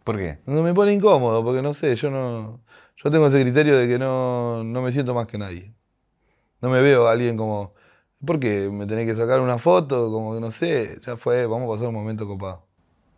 ¿Por 0.05 0.17
qué? 0.17 0.39
No 0.47 0.63
me 0.63 0.75
pone 0.75 0.93
incómodo, 0.93 1.45
porque 1.45 1.63
no 1.63 1.73
sé, 1.75 1.95
yo 1.95 2.11
no. 2.11 2.61
Yo 2.97 3.11
tengo 3.11 3.27
ese 3.27 3.41
criterio 3.43 3.77
de 3.77 3.89
que 3.89 3.99
no, 3.99 4.63
no 4.65 4.83
me 4.83 4.93
siento 4.93 5.15
más 5.15 5.27
que 5.27 5.39
nadie. 5.39 5.73
No 6.61 6.69
me 6.71 6.81
veo 6.81 7.09
a 7.09 7.13
alguien 7.13 7.37
como. 7.37 7.75
¿Por 8.25 8.39
qué 8.39 8.71
me 8.71 8.87
tenés 8.87 9.07
que 9.07 9.17
sacar 9.17 9.41
una 9.41 9.59
foto? 9.59 10.11
Como 10.13 10.35
que 10.35 10.41
no 10.41 10.53
sé, 10.53 10.99
ya 11.05 11.17
fue, 11.17 11.47
vamos 11.47 11.69
a 11.69 11.73
pasar 11.75 11.89
un 11.89 11.95
momento 11.95 12.27
copado. 12.27 12.65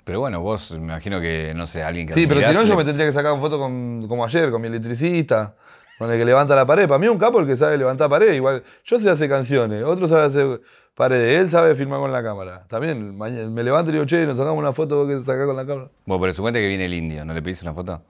Pero 0.05 0.21
bueno, 0.21 0.41
vos 0.41 0.71
me 0.73 0.79
imagino 0.79 1.21
que, 1.21 1.53
no 1.55 1.67
sé, 1.67 1.83
alguien 1.83 2.07
que 2.07 2.15
Sí, 2.15 2.27
pero 2.27 2.43
si 2.43 2.53
no, 2.53 2.65
yo 2.65 2.77
me 2.77 2.85
tendría 2.85 3.07
que 3.07 3.13
sacar 3.13 3.33
una 3.33 3.41
foto 3.41 3.59
con, 3.59 4.07
como 4.07 4.25
ayer, 4.25 4.51
con 4.51 4.61
mi 4.61 4.69
electricista. 4.69 5.57
Con 5.99 6.11
el 6.11 6.19
que 6.19 6.25
levanta 6.25 6.55
la 6.55 6.67
pared. 6.67 6.87
Para 6.89 6.99
mí 6.99 7.07
es 7.07 7.13
un 7.13 7.19
capo 7.19 7.41
el 7.41 7.47
que 7.47 7.57
sabe 7.57 7.79
levantar 7.79 8.09
pared. 8.11 8.33
Igual, 8.33 8.63
yo 8.85 8.99
sé 8.99 9.11
hacer 9.11 9.29
canciones, 9.29 9.85
otro 9.85 10.07
sabe 10.07 10.25
hacer 10.25 10.61
paredes. 10.95 11.41
Él 11.41 11.51
sabe 11.51 11.75
filmar 11.75 12.01
con 12.01 12.13
la 12.13 12.23
cámara. 12.23 12.65
También 12.69 13.17
me 13.17 13.63
levanto 13.63 13.91
y 13.91 13.95
digo, 13.95 14.07
che, 14.07 14.27
nos 14.27 14.39
sacamos 14.39 14.59
una 14.59 14.73
foto 14.73 15.07
que 15.07 15.19
sacás 15.21 15.47
con 15.47 15.57
la 15.57 15.67
cámara. 15.67 15.91
Bueno, 16.07 16.21
pero 16.21 16.33
suponete 16.33 16.61
que 16.61 16.69
viene 16.69 16.87
el 16.87 16.95
indio, 16.95 17.25
¿no 17.25 17.35
le 17.35 17.43
pedís 17.43 17.63
una 17.63 17.75
foto? 17.75 18.03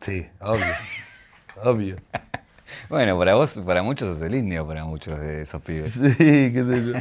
Sí, 0.00 0.26
obvio. 0.40 0.74
obvio. 1.64 1.96
Bueno, 2.88 3.16
para 3.16 3.36
vos, 3.36 3.58
para 3.64 3.82
muchos 3.84 4.08
sos 4.08 4.22
el 4.22 4.34
indio, 4.34 4.66
para 4.66 4.84
muchos 4.84 5.18
de 5.20 5.42
esos 5.42 5.62
pibes. 5.62 5.92
Sí, 6.18 6.52
qué 6.52 6.64
sé 6.68 6.84
yo. 6.84 6.92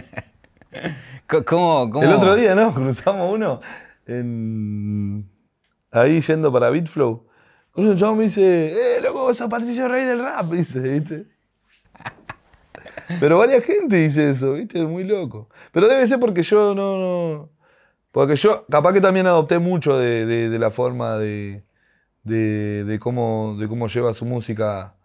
¿Cómo, 1.46 1.90
cómo? 1.90 2.04
El 2.04 2.14
otro 2.14 2.36
día, 2.36 2.54
¿no? 2.54 2.72
Cruzamos 2.72 3.34
uno 3.34 3.62
en... 4.06 5.28
ahí 5.92 6.22
yendo 6.22 6.52
para 6.52 6.70
Beatflow. 6.70 7.26
Un 7.76 7.96
chavo 7.98 8.16
me 8.16 8.24
dice, 8.24 8.72
eh, 8.72 9.02
loco, 9.02 9.34
sos 9.34 9.50
Patricio 9.50 9.88
Rey 9.90 10.06
del 10.06 10.20
rap, 10.20 10.50
dice, 10.52 10.80
¿viste? 10.80 11.28
Pero 13.20 13.38
varias 13.38 13.64
gente 13.64 13.98
dice 13.98 14.32
eso, 14.32 14.54
¿viste? 14.54 14.84
Muy 14.86 15.04
loco. 15.04 15.50
Pero 15.72 15.88
debe 15.88 16.08
ser 16.08 16.20
porque 16.20 16.42
yo 16.42 16.74
no. 16.74 17.50
Porque 18.12 18.36
yo, 18.38 18.66
capaz 18.68 18.94
que 18.94 19.02
también 19.02 19.28
adopté 19.28 19.60
mucho 19.60 19.98
de, 19.98 20.58
la 20.58 20.72
forma 20.72 21.18
de, 21.18 21.64
de, 22.24 22.98
cómo, 23.00 23.58
lleva 23.88 24.14
su 24.14 24.26
música 24.26 24.96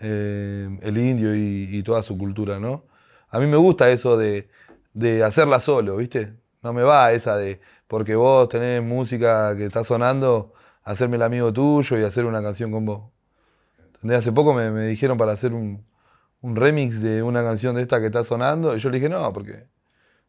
eh, 0.00 0.78
el 0.80 0.98
indio 0.98 1.36
y, 1.36 1.82
toda 1.82 2.02
su 2.02 2.16
cultura, 2.16 2.58
¿no? 2.58 2.86
A 3.28 3.38
mí 3.38 3.46
me 3.46 3.58
gusta 3.58 3.90
eso 3.90 4.16
de 4.16 4.48
hacerla 5.22 5.60
solo, 5.60 5.98
¿viste? 5.98 6.32
No 6.62 6.72
me 6.72 6.82
va 6.82 7.12
esa 7.12 7.36
de, 7.36 7.60
porque 7.86 8.14
vos 8.14 8.48
tenés 8.48 8.82
música 8.82 9.54
que 9.56 9.66
está 9.66 9.84
sonando, 9.84 10.54
hacerme 10.84 11.16
el 11.16 11.22
amigo 11.22 11.52
tuyo 11.52 11.98
y 11.98 12.04
hacer 12.04 12.24
una 12.24 12.42
canción 12.42 12.70
con 12.70 12.84
vos. 12.84 13.10
Hace 14.14 14.32
poco 14.32 14.52
me 14.54 14.86
dijeron 14.86 15.16
para 15.16 15.32
hacer 15.32 15.52
un, 15.52 15.84
un 16.42 16.56
remix 16.56 17.00
de 17.00 17.22
una 17.22 17.42
canción 17.42 17.74
de 17.76 17.82
esta 17.82 18.00
que 18.00 18.06
está 18.06 18.24
sonando. 18.24 18.76
Y 18.76 18.80
yo 18.80 18.90
le 18.90 18.98
dije, 18.98 19.08
no, 19.08 19.32
porque 19.32 19.66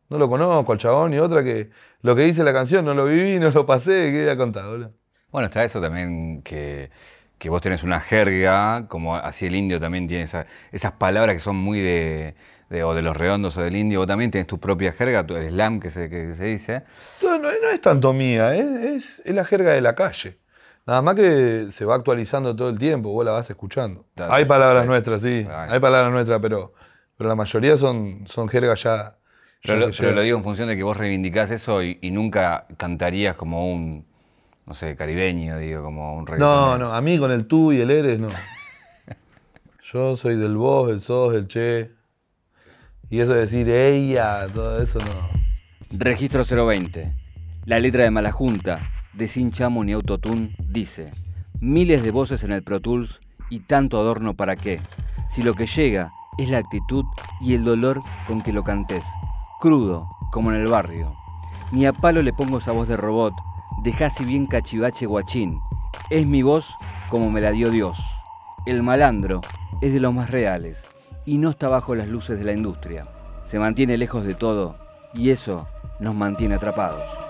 no 0.09 0.17
lo 0.17 0.29
conozco 0.29 0.71
al 0.71 0.77
chabón. 0.77 1.13
Y 1.13 1.19
otra 1.19 1.43
que 1.43 1.71
lo 2.01 2.15
que 2.15 2.23
dice 2.23 2.43
la 2.43 2.53
canción 2.53 2.85
no 2.85 2.93
lo 2.93 3.05
viví, 3.05 3.39
no 3.39 3.49
lo 3.49 3.65
pasé, 3.65 4.11
¿qué 4.11 4.21
voy 4.21 4.29
a 4.29 4.37
contar, 4.37 4.91
Bueno, 5.31 5.45
está 5.47 5.63
eso 5.63 5.81
también 5.81 6.41
que, 6.43 6.91
que, 7.37 7.49
vos 7.49 7.61
tenés 7.61 7.83
una 7.83 7.99
jerga, 7.99 8.87
como 8.87 9.15
así 9.15 9.47
el 9.47 9.55
indio 9.55 9.79
también 9.79 10.07
tiene 10.07 10.23
esas 10.23 10.91
palabras 10.93 11.35
que 11.35 11.41
son 11.41 11.55
muy 11.55 11.79
de, 11.81 12.35
o 12.83 12.93
de 12.93 13.01
los 13.01 13.17
redondos 13.17 13.57
o 13.57 13.63
del 13.63 13.75
indio. 13.75 13.99
Vos 13.99 14.07
también 14.07 14.29
tenés 14.29 14.47
tu 14.47 14.59
propia 14.59 14.93
jerga, 14.93 15.25
tu, 15.25 15.35
el 15.35 15.49
slam 15.49 15.79
que 15.79 15.89
se, 15.89 16.09
que 16.09 16.35
se 16.35 16.45
dice. 16.45 16.83
No, 17.23 17.39
no, 17.39 17.49
es 17.49 17.81
tanto 17.81 18.13
mía, 18.13 18.55
es, 18.55 19.21
es 19.25 19.35
la 19.35 19.45
jerga 19.45 19.73
de 19.73 19.81
la 19.81 19.95
calle. 19.95 20.37
Nada 20.85 21.01
más 21.01 21.15
que 21.15 21.67
se 21.71 21.85
va 21.85 21.95
actualizando 21.95 22.55
todo 22.55 22.69
el 22.69 22.77
tiempo, 22.77 23.09
vos 23.09 23.25
la 23.25 23.31
vas 23.31 23.49
escuchando. 23.49 24.05
hay 24.17 24.43
palabras 24.45 24.85
nuestras, 24.85 25.21
sí, 25.21 25.47
hay 25.49 25.79
palabras 25.79 26.11
nuestras, 26.11 26.41
pero, 26.41 26.73
pero 27.17 27.29
la 27.29 27.35
mayoría 27.35 27.77
son, 27.77 28.25
son 28.27 28.49
jergas 28.49 28.83
ya. 28.83 29.15
Pero, 29.65 29.89
lo, 30.11 30.21
digo 30.21 30.37
en 30.37 30.43
función 30.43 30.67
de 30.67 30.75
que 30.75 30.83
vos 30.83 30.97
reivindicás 30.97 31.49
eso 31.51 31.81
y, 31.81 31.97
nunca 32.11 32.67
cantarías 32.75 33.35
como 33.35 33.71
un, 33.71 34.05
no 34.65 34.73
sé, 34.73 34.97
caribeño, 34.97 35.57
digo, 35.57 35.83
como 35.83 36.17
un 36.17 36.25
No, 36.37 36.77
no, 36.77 36.93
a 36.93 37.01
mí 37.01 37.17
con 37.17 37.31
el 37.31 37.47
tú 37.47 37.71
y 37.71 37.79
el 37.79 37.89
eres 37.89 38.19
no. 38.19 38.27
Yo 39.93 40.17
soy 40.17 40.35
del 40.35 40.57
vos, 40.57 40.91
el 40.91 40.99
sos, 40.99 41.33
el 41.33 41.47
che. 41.47 41.91
Y 43.09 43.21
eso 43.21 43.33
de 43.33 43.41
decir 43.41 43.69
ella, 43.69 44.49
todo 44.53 44.83
eso 44.83 44.99
no. 44.99 45.29
Registro 45.97 46.43
020. 46.43 47.13
La 47.65 47.79
letra 47.79 48.03
de 48.03 48.11
Malajunta 48.11 48.81
de 49.13 49.27
Sin 49.27 49.51
Chamo 49.51 49.83
ni 49.83 49.93
Autotune 49.93 50.55
dice, 50.59 51.11
miles 51.59 52.03
de 52.03 52.11
voces 52.11 52.43
en 52.43 52.51
el 52.51 52.63
Pro 52.63 52.79
Tools 52.79 53.21
y 53.49 53.59
tanto 53.59 53.99
adorno 53.99 54.33
para 54.33 54.55
qué, 54.55 54.81
si 55.29 55.43
lo 55.43 55.53
que 55.53 55.67
llega 55.67 56.11
es 56.37 56.49
la 56.49 56.57
actitud 56.57 57.05
y 57.39 57.53
el 57.53 57.63
dolor 57.63 58.01
con 58.27 58.41
que 58.41 58.51
lo 58.51 58.63
cantes, 58.63 59.05
crudo, 59.59 60.09
como 60.31 60.51
en 60.51 60.59
el 60.59 60.67
barrio. 60.67 61.15
Ni 61.71 61.85
a 61.85 61.93
palo 61.93 62.21
le 62.21 62.33
pongo 62.33 62.57
esa 62.57 62.71
voz 62.71 62.87
de 62.87 62.97
robot, 62.97 63.33
deja 63.83 64.09
si 64.09 64.25
bien 64.25 64.47
cachivache 64.47 65.05
guachín, 65.05 65.59
es 66.09 66.25
mi 66.25 66.41
voz 66.41 66.75
como 67.09 67.29
me 67.29 67.41
la 67.41 67.51
dio 67.51 67.69
Dios. 67.69 67.99
El 68.65 68.81
malandro 68.81 69.41
es 69.81 69.93
de 69.93 69.99
los 69.99 70.13
más 70.13 70.31
reales 70.31 70.83
y 71.25 71.37
no 71.37 71.51
está 71.51 71.67
bajo 71.67 71.93
las 71.93 72.07
luces 72.07 72.39
de 72.39 72.45
la 72.45 72.53
industria. 72.53 73.07
Se 73.45 73.59
mantiene 73.59 73.97
lejos 73.97 74.25
de 74.25 74.33
todo 74.33 74.77
y 75.13 75.29
eso 75.29 75.67
nos 75.99 76.15
mantiene 76.15 76.55
atrapados 76.55 77.22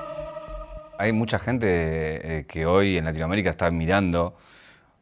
hay 1.03 1.11
mucha 1.11 1.37
gente 1.37 1.67
eh, 1.67 2.45
que 2.47 2.65
hoy 2.65 2.97
en 2.97 3.03
Latinoamérica 3.03 3.49
está 3.49 3.69
mirando 3.71 4.35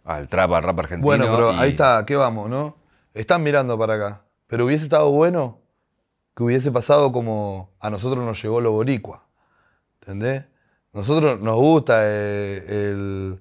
al 0.03 0.27
trap, 0.27 0.51
al 0.53 0.63
rap 0.63 0.79
argentino. 0.79 1.05
Bueno, 1.05 1.25
pero 1.25 1.51
ahí 1.51 1.71
está, 1.71 2.03
¿qué 2.07 2.15
vamos, 2.15 2.49
no? 2.49 2.77
Están 3.13 3.43
mirando 3.43 3.77
para 3.77 3.93
acá. 3.95 4.21
Pero 4.47 4.65
hubiese 4.65 4.83
estado 4.83 5.11
bueno 5.11 5.59
que 6.35 6.43
hubiese 6.43 6.71
pasado 6.71 7.11
como 7.11 7.69
a 7.79 7.91
nosotros 7.91 8.25
nos 8.25 8.41
llegó 8.41 8.61
lo 8.61 8.71
boricua. 8.71 9.27
¿Entendés? 10.01 10.45
Nosotros 10.91 11.39
nos 11.39 11.55
gusta 11.55 11.99
eh, 12.03 12.63
el, 12.67 13.39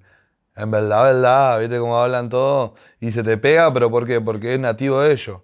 En 0.55 0.71
verdad, 0.71 1.05
verdad, 1.05 1.61
¿viste 1.61 1.79
cómo 1.79 1.99
hablan 1.99 2.29
todos? 2.29 2.73
Y 3.01 3.11
se 3.13 3.23
te 3.23 3.39
pega, 3.39 3.73
pero 3.73 3.91
¿por 3.91 4.07
qué? 4.07 4.21
Porque 4.21 4.53
es 4.53 4.61
nativo 4.61 5.01
de 5.01 5.13
ellos. 5.13 5.39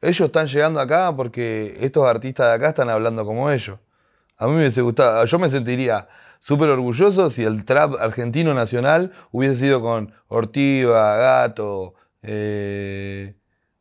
Ellos 0.00 0.26
están 0.26 0.46
llegando 0.46 0.80
acá 0.80 1.14
porque 1.14 1.76
estos 1.80 2.06
artistas 2.06 2.46
de 2.46 2.54
acá 2.54 2.68
están 2.70 2.88
hablando 2.88 3.26
como 3.26 3.50
ellos. 3.50 3.78
A 4.42 4.46
mí 4.46 4.54
me 4.54 4.58
hubiese 4.58 4.82
gustado, 4.82 5.24
yo 5.24 5.38
me 5.38 5.48
sentiría 5.48 6.08
súper 6.40 6.68
orgulloso 6.68 7.30
si 7.30 7.44
el 7.44 7.64
trap 7.64 7.94
argentino 8.00 8.54
nacional 8.54 9.12
hubiese 9.30 9.54
sido 9.54 9.80
con 9.80 10.12
Ortiva, 10.26 11.16
Gato, 11.16 11.94
eh, 12.22 13.36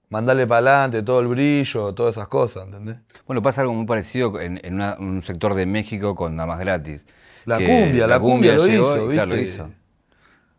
mandarle 0.10 0.46
para 0.46 0.58
adelante, 0.58 1.02
todo 1.02 1.20
el 1.22 1.28
brillo, 1.28 1.96
todas 1.96 2.16
esas 2.16 2.28
cosas, 2.28 2.66
¿entendés? 2.66 2.98
Bueno, 3.26 3.42
pasa 3.42 3.62
algo 3.62 3.74
muy 3.74 3.88
parecido 3.88 4.40
en, 4.40 4.80
un 5.00 5.24
sector 5.24 5.56
de 5.56 5.66
México 5.66 6.14
con 6.14 6.36
Nada 6.36 6.46
más 6.46 6.60
gratis. 6.60 7.08
La 7.46 7.58
cumbia, 7.58 8.06
la, 8.06 8.20
cumbia, 8.20 8.54
lo, 8.54 8.68
hizo, 8.68 9.08
¿viste? 9.08 9.26
lo 9.26 9.38
hizo, 9.40 9.70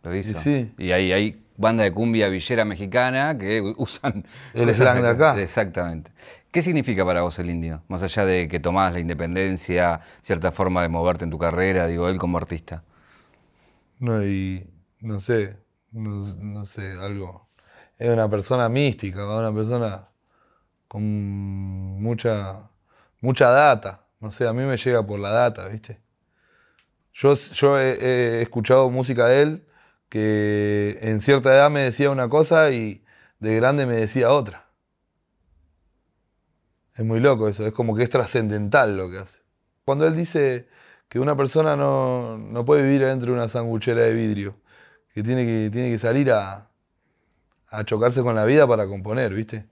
lo 0.03 0.17
hizo. 0.17 0.51
Y, 0.79 0.91
ahí 0.91 1.13
hay 1.13 1.45
banda 1.57 1.85
de 1.85 1.93
cumbia 1.93 2.29
villera 2.29 2.65
mexicana 2.65 3.39
que 3.39 3.61
usan... 3.77 4.25
El 4.53 4.75
slang 4.75 5.01
de 5.01 5.09
acá. 5.09 5.41
Exactamente. 5.41 6.11
¿Qué 6.53 6.61
significa 6.61 7.03
para 7.07 7.23
vos 7.23 7.39
el 7.39 7.49
indio? 7.49 7.83
Más 7.89 8.03
allá 8.03 8.27
de 8.27 8.47
que 8.47 8.61
tomás 8.61 8.93
la 8.93 9.01
independencia, 9.01 10.01
cierta 10.21 10.53
forma 10.53 10.83
de 10.83 10.89
moverte 10.91 11.25
en 11.25 11.31
tu 11.31 11.39
carrera, 11.39 11.87
digo, 11.87 12.11
él 12.11 12.19
como 12.19 12.37
artista. 12.37 12.85
No, 13.99 14.23
y 14.23 14.69
no 15.01 15.19
sé, 15.19 15.57
no, 15.93 16.67
sé, 16.67 16.93
algo. 17.01 17.49
Es 17.99 18.11
una 18.11 18.29
persona 18.29 18.69
mística, 18.69 19.27
una 19.39 19.55
persona 19.55 20.11
con 20.89 21.03
mucha, 22.03 22.69
mucha 23.23 23.49
data. 23.49 24.05
No 24.21 24.31
sé, 24.31 24.47
a 24.47 24.53
mí 24.53 24.63
me 24.65 24.77
llega 24.77 25.07
por 25.07 25.21
la 25.21 25.31
data, 25.31 25.69
¿viste? 25.69 26.03
Yo, 27.15 27.35
yo 27.35 27.79
he 27.79 28.43
escuchado 28.43 28.91
música 28.91 29.27
de 29.27 29.43
él 29.43 29.67
que 30.11 30.99
en 31.01 31.23
cierta 31.23 31.55
edad 31.55 31.71
me 31.71 31.81
decía 31.81 32.11
una 32.11 32.29
cosa 32.29 32.71
y 32.73 33.03
de 33.39 33.57
grande 33.57 33.87
me 33.87 33.95
decía 33.95 34.31
otra. 34.31 34.67
Es 36.95 37.05
muy 37.05 37.21
loco 37.21 37.49
eso, 37.49 37.67
es 37.67 37.73
como 37.73 37.97
que 37.97 38.03
es 38.03 38.11
trascendental 38.11 38.97
lo 38.97 39.11
que 39.11 39.19
hace. 39.19 39.41
Cuando 39.85 40.07
él 40.07 40.17
dice 40.17 40.69
que 41.09 41.19
una 41.21 41.37
persona 41.37 41.77
no, 41.77 42.65
puede 42.67 42.83
vivir 42.83 43.05
adentro 43.05 43.33
de 43.33 43.39
una 43.39 43.49
sanguchera 43.49 44.03
de 44.03 44.13
vidrio, 44.15 44.57
que 45.15 45.23
tiene 45.23 45.45
que, 45.45 45.71
tiene 45.71 45.91
que 45.91 45.99
salir 45.99 46.31
a, 46.33 46.71
a 47.69 47.85
chocarse 47.85 48.23
con 48.23 48.35
la 48.35 48.45
vida 48.45 48.67
para 48.67 48.87
componer, 48.87 49.35
¿viste? 49.35 49.67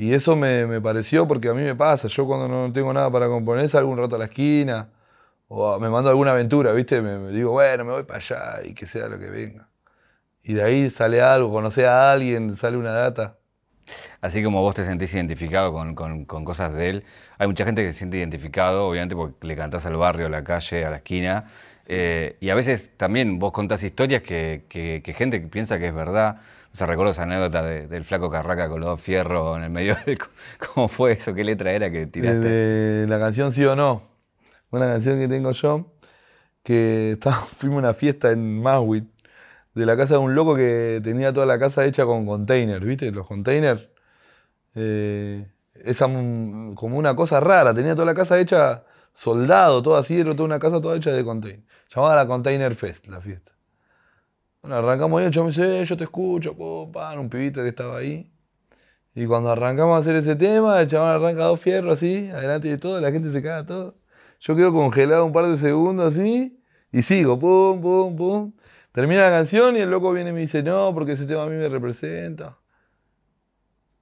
Y 0.00 0.14
eso 0.14 0.34
me, 0.34 0.80
pareció 0.80 1.28
porque 1.28 1.50
a 1.50 1.54
mí 1.54 1.62
me 1.62 1.74
pasa, 1.74 2.08
yo 2.08 2.26
cuando 2.26 2.48
no 2.48 2.72
tengo 2.72 2.90
nada 2.90 3.10
para 3.12 3.28
componer 3.28 3.68
salgo 3.68 3.90
un 3.90 3.98
rato 3.98 4.16
a 4.16 4.18
la 4.18 4.24
esquina 4.26 4.88
o 5.48 5.78
me 5.78 5.90
mando 5.90 6.08
alguna 6.08 6.30
aventura, 6.30 6.72
¿viste? 6.72 7.02
Me, 7.02 7.30
digo, 7.32 7.50
bueno, 7.52 7.84
me 7.84 7.92
voy 7.92 8.04
para 8.04 8.18
allá 8.18 8.62
y 8.64 8.72
que 8.72 8.86
sea 8.86 9.08
lo 9.08 9.18
que 9.18 9.28
venga. 9.28 9.68
Y 10.42 10.54
de 10.54 10.62
ahí 10.62 10.90
sale 10.90 11.20
algo, 11.20 11.52
conoce 11.52 11.86
a 11.86 12.12
alguien, 12.12 12.56
sale 12.56 12.78
una 12.78 12.92
data. 12.92 13.39
Así 14.20 14.42
como 14.42 14.60
vos 14.60 14.74
te 14.74 14.84
sentís 14.84 15.14
identificado 15.14 15.72
con, 15.72 16.24
cosas 16.44 16.74
de 16.74 16.90
él, 16.90 17.04
hay 17.38 17.46
mucha 17.46 17.64
gente 17.64 17.82
que 17.82 17.92
se 17.92 17.98
siente 17.98 18.18
identificado, 18.18 18.86
obviamente 18.88 19.16
porque 19.16 19.46
le 19.46 19.56
cantás 19.56 19.86
al 19.86 19.96
barrio, 19.96 20.26
a 20.26 20.28
la 20.28 20.44
calle, 20.44 20.84
a 20.84 20.90
la 20.90 20.96
esquina. 20.96 21.46
Eh, 21.88 22.36
y 22.40 22.50
a 22.50 22.54
veces 22.54 22.92
también 22.96 23.38
vos 23.38 23.52
contás 23.52 23.82
historias 23.82 24.22
que, 24.22 24.64
que, 24.68 25.14
gente 25.14 25.40
piensa 25.40 25.78
que 25.78 25.88
es 25.88 25.94
verdad. 25.94 26.36
O 26.72 26.76
sea, 26.76 26.86
recuerdo 26.86 27.12
esa 27.12 27.22
anécdota 27.22 27.64
del 27.64 28.04
flaco 28.04 28.30
Carraca 28.30 28.68
con 28.68 28.80
los 28.80 28.90
dos 28.90 29.00
fierros 29.00 29.56
en 29.56 29.64
el 29.64 29.70
medio 29.70 29.96
de... 30.06 30.18
¿Cómo 30.74 30.88
fue 30.88 31.12
eso? 31.12 31.34
¿Qué 31.34 31.42
letra 31.42 31.72
era 31.72 31.90
que 31.90 32.06
tiraste? 32.06 32.48
De 32.48 33.06
la 33.08 33.18
canción 33.18 33.52
Sí 33.52 33.64
o 33.64 33.74
No. 33.74 34.02
Una 34.70 34.86
canción 34.86 35.18
que 35.18 35.26
tengo 35.26 35.50
yo, 35.52 35.92
que 36.62 37.18
fuimos 37.56 37.78
a 37.78 37.80
una 37.80 37.94
fiesta 37.94 38.30
en 38.30 38.62
Maswit 38.62 39.08
de 39.74 39.86
la 39.86 39.96
casa 39.96 40.14
de 40.14 40.20
un 40.20 40.34
loco 40.34 40.54
que 40.54 41.00
tenía 41.02 41.32
toda 41.32 41.46
la 41.46 41.58
casa 41.58 41.84
hecha 41.86 42.04
con 42.04 42.26
containers, 42.26 42.84
¿viste? 42.84 43.10
Los 43.10 43.26
containers. 43.26 43.89
Eh, 44.74 45.46
esa, 45.74 46.06
como 46.06 46.96
una 46.98 47.16
cosa 47.16 47.40
rara, 47.40 47.74
tenía 47.74 47.94
toda 47.94 48.06
la 48.06 48.14
casa 48.14 48.38
hecha 48.38 48.84
soldado, 49.12 49.82
todo 49.82 49.96
así, 49.96 50.20
era 50.20 50.32
toda 50.32 50.44
una 50.44 50.58
casa 50.58 50.80
toda 50.80 50.96
hecha 50.96 51.12
de 51.12 51.24
container. 51.24 51.64
Llamaba 51.94 52.14
la 52.14 52.26
Container 52.26 52.74
Fest, 52.74 53.08
la 53.08 53.20
fiesta. 53.20 53.52
Bueno, 54.62 54.76
arrancamos 54.76 55.20
ahí, 55.20 55.26
el 55.26 55.40
me 55.42 55.46
dice, 55.48 55.80
"Eh, 55.80 55.84
yo 55.84 55.96
te 55.96 56.04
escucho, 56.04 56.52
un 56.52 57.28
pibito 57.30 57.62
que 57.62 57.68
estaba 57.68 57.98
ahí. 57.98 58.30
Y 59.14 59.26
cuando 59.26 59.50
arrancamos 59.50 59.96
a 59.96 60.00
hacer 60.00 60.16
ese 60.16 60.36
tema, 60.36 60.80
el 60.80 60.86
chabón 60.86 61.10
arranca 61.10 61.44
dos 61.44 61.60
fierros 61.60 61.94
así, 61.94 62.30
adelante 62.30 62.68
de 62.68 62.78
todo, 62.78 63.00
la 63.00 63.10
gente 63.10 63.32
se 63.32 63.42
caga 63.42 63.66
todo. 63.66 63.96
Yo 64.40 64.54
quedo 64.56 64.72
congelado 64.72 65.26
un 65.26 65.32
par 65.32 65.46
de 65.46 65.56
segundos 65.56 66.14
así, 66.14 66.62
y 66.92 67.02
sigo, 67.02 67.38
pum, 67.38 67.80
pum, 67.80 68.16
pum. 68.16 68.52
Termina 68.92 69.22
la 69.24 69.30
canción 69.30 69.76
y 69.76 69.80
el 69.80 69.90
loco 69.90 70.12
viene 70.12 70.30
y 70.30 70.32
me 70.32 70.40
dice, 70.40 70.62
no, 70.62 70.92
porque 70.94 71.12
ese 71.12 71.26
tema 71.26 71.44
a 71.44 71.46
mí 71.46 71.56
me 71.56 71.68
representa. 71.68 72.59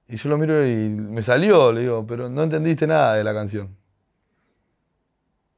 Y 0.09 0.17
yo 0.17 0.29
lo 0.29 0.37
miro 0.39 0.65
y 0.65 0.89
me 0.89 1.21
salió, 1.21 1.71
le 1.71 1.81
digo, 1.81 2.05
pero 2.05 2.29
no 2.29 2.41
entendiste 2.41 2.87
nada 2.87 3.13
de 3.13 3.23
la 3.23 3.31
canción. 3.31 3.77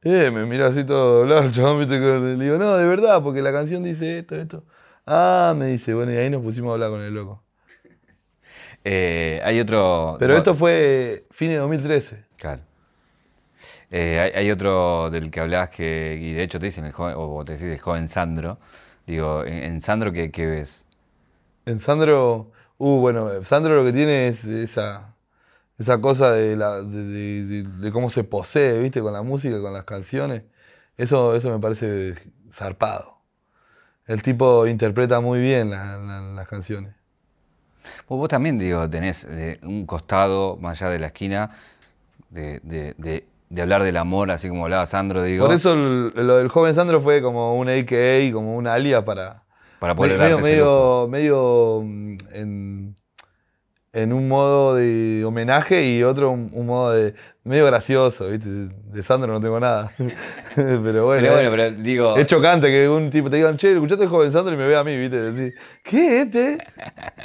Eh, 0.04 0.30
me 0.30 0.46
mira 0.46 0.68
así 0.68 0.84
todo 0.84 1.20
doblado 1.20 1.44
el 1.44 1.52
chabón, 1.52 1.80
¿viste? 1.80 2.00
Le 2.00 2.44
digo, 2.44 2.58
no, 2.58 2.76
de 2.76 2.86
verdad, 2.86 3.24
porque 3.24 3.42
la 3.42 3.52
canción 3.52 3.84
dice 3.84 4.20
esto, 4.20 4.36
esto. 4.36 4.66
Ah, 5.06 5.54
me 5.56 5.68
dice, 5.68 5.94
bueno, 5.94 6.12
y 6.12 6.18
ahí 6.18 6.30
nos 6.30 6.42
pusimos 6.42 6.72
a 6.72 6.74
hablar 6.74 6.90
con 6.90 7.02
el 7.02 7.14
loco. 7.14 7.44
Eh, 8.84 9.40
hay 9.44 9.60
otro. 9.60 10.18
Pero 10.20 10.34
no, 10.34 10.40
esto 10.40 10.56
fue 10.56 11.26
fines 11.30 11.56
de 11.56 11.60
2013. 11.60 12.26
Claro. 12.36 12.64
Eh, 13.92 14.20
hay, 14.20 14.42
hay 14.42 14.52
otro 14.52 15.10
del 15.12 15.30
que 15.30 15.40
hablabas 15.40 15.70
que, 15.70 16.18
y 16.20 16.34
de 16.34 16.44
hecho 16.44 16.60
te 16.60 16.66
dicen 16.66 16.86
el 16.86 16.92
joven, 16.92 17.14
o 17.18 17.46
te 17.46 17.54
decís 17.54 17.68
el 17.68 17.80
joven 17.80 18.10
Sandro. 18.10 18.58
Digo, 19.06 19.46
en, 19.46 19.64
en 19.64 19.82
Sandro, 19.82 20.12
¿qué, 20.12 20.32
qué 20.32 20.48
ves? 20.48 20.88
En 21.68 21.80
Sandro, 21.80 22.52
uh, 22.84 23.00
bueno, 23.00 23.30
Sandro 23.46 23.76
lo 23.76 23.84
que 23.86 23.94
tiene 23.94 24.28
es 24.28 24.44
esa, 24.46 25.16
esa 25.78 26.00
cosa 26.02 26.32
de, 26.32 26.56
la, 26.56 26.82
de, 26.82 27.04
de- 27.06 27.46
de- 27.46 27.64
de 27.64 27.92
cómo 27.92 28.10
se 28.10 28.24
posee, 28.24 28.80
¿viste? 28.82 29.02
Con 29.02 29.14
la 29.14 29.22
música, 29.24 29.62
con 29.62 29.74
las 29.74 29.84
canciones. 29.86 30.44
Eso, 30.98 31.36
eso 31.36 31.50
me 31.52 31.60
parece 31.60 32.16
zarpado. 32.52 33.18
El 34.06 34.22
tipo 34.22 34.68
interpreta 34.68 35.20
muy 35.22 35.40
bien 35.40 35.70
la- 35.70 35.98
la- 35.98 36.22
las 36.22 36.48
canciones. 36.48 36.94
Vos, 38.08 38.20
vos 38.20 38.30
también, 38.30 38.60
digo, 38.60 38.90
tenés 38.90 39.26
eh, 39.30 39.60
un 39.64 39.86
costado 39.86 40.58
más 40.58 40.82
allá 40.82 40.92
de 40.92 41.00
la 41.00 41.08
esquina 41.08 41.50
de, 42.30 43.26
hablar 43.60 43.84
del 43.84 43.98
amor, 43.98 44.32
así 44.32 44.48
como 44.50 44.64
hablaba 44.66 44.86
Sandro, 44.86 45.24
digo. 45.24 45.46
Por 45.46 45.54
eso 45.56 45.74
el- 45.74 46.14
lo 46.16 46.38
del 46.38 46.48
joven 46.50 46.74
Sandro 46.76 47.02
fue 47.02 47.22
como 47.22 47.56
un 47.56 47.70
AKA, 47.70 48.32
como 48.34 48.56
un 48.56 48.68
alias 48.68 49.04
para, 49.04 49.44
Para 49.82 49.96
poder 49.96 50.20
medio, 50.20 50.38
medio, 50.38 51.08
medio 51.10 51.82
mm, 51.84 52.18
en, 52.34 52.96
en 53.94 54.14
un 54.14 54.28
modo 54.28 54.76
de 54.76 55.26
homenaje 55.26 55.90
y 55.90 56.04
otro 56.04 56.30
un, 56.30 56.52
un 56.54 56.68
modo 56.68 56.92
de 56.92 57.16
medio 57.44 57.66
gracioso, 57.66 58.30
¿viste? 58.30 58.48
De 58.48 59.02
Sandro 59.02 59.34
no 59.34 59.42
tengo 59.42 59.60
nada. 59.60 59.92
pero 60.56 61.08
bueno, 61.08 61.24
Pero 61.24 61.32
bueno, 61.34 61.48
eh, 61.48 61.50
pero 61.50 61.72
digo. 61.72 62.16
es 62.16 62.28
chocante 62.28 62.68
que 62.68 62.88
un 62.88 63.10
tipo 63.10 63.32
te 63.32 63.38
digan, 63.38 63.58
che, 63.58 63.74
escuchaste 63.74 64.06
joven 64.06 64.32
Sandro 64.32 64.54
y 64.54 64.58
me 64.58 64.68
ve 64.68 64.78
a 64.78 64.84
mí, 64.84 64.96
¿viste? 64.98 65.32
Decís, 65.32 65.60
¿Qué 65.84 66.22
este? 66.22 66.60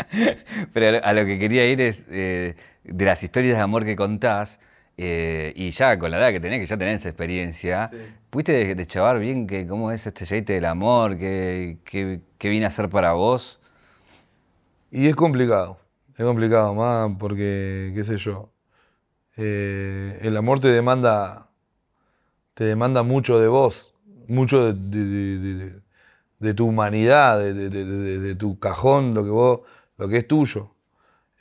Pero 0.72 0.98
a 1.04 1.12
lo 1.12 1.26
que 1.26 1.38
quería 1.38 1.66
ir 1.68 1.82
es 1.82 2.06
eh, 2.10 2.54
de 2.84 3.04
las 3.04 3.22
historias 3.22 3.58
de 3.58 3.62
amor 3.62 3.84
que 3.84 3.96
contás, 3.96 4.60
eh, 4.98 5.52
y 5.56 5.70
ya 5.70 5.98
con 5.98 6.10
la 6.10 6.18
edad 6.18 6.30
que 6.32 6.40
tenés, 6.40 6.60
que 6.60 6.66
ya 6.66 6.76
tenés 6.78 7.04
experiencia, 7.06 7.90
¿pudiste 8.30 8.52
de- 8.52 8.74
deschavar 8.74 9.18
bien 9.18 9.46
que 9.46 9.66
cómo 9.66 9.92
es 9.92 10.06
este 10.06 10.24
jeite 10.26 10.54
del 10.54 10.64
amor, 10.64 11.18
qué, 11.18 11.78
qué- 11.84 12.20
qué 12.38 12.48
viene 12.48 12.66
a 12.66 12.70
ser 12.70 12.88
para 12.88 13.12
vos? 13.12 13.60
Y 14.90 15.06
es 15.08 15.16
complicado, 15.16 15.78
es 16.16 16.24
complicado, 16.24 16.74
más 16.74 17.10
porque, 17.18 17.92
qué 17.94 18.04
sé 18.04 18.16
yo, 18.16 18.50
eh, 19.36 20.18
el 20.22 20.36
amor 20.36 20.60
te 20.60 20.68
demanda, 20.68 21.48
te 22.54 22.64
demanda 22.64 23.02
mucho 23.02 23.38
de 23.38 23.48
vos, 23.48 23.94
mucho 24.28 24.72
de, 24.72 24.72
de- 24.72 25.38
de- 25.38 25.54
de- 25.54 25.80
de 26.38 26.54
tu 26.54 26.66
humanidad, 26.66 27.38
de, 27.38 27.52
de- 27.54 27.68
de- 27.70 27.84
de- 27.84 28.18
de 28.18 28.34
tu 28.34 28.58
cajón, 28.58 29.14
lo 29.14 29.24
que 29.24 29.30
vos, 29.30 29.60
lo 29.98 30.08
que 30.08 30.18
es 30.18 30.28
tuyo. 30.28 30.70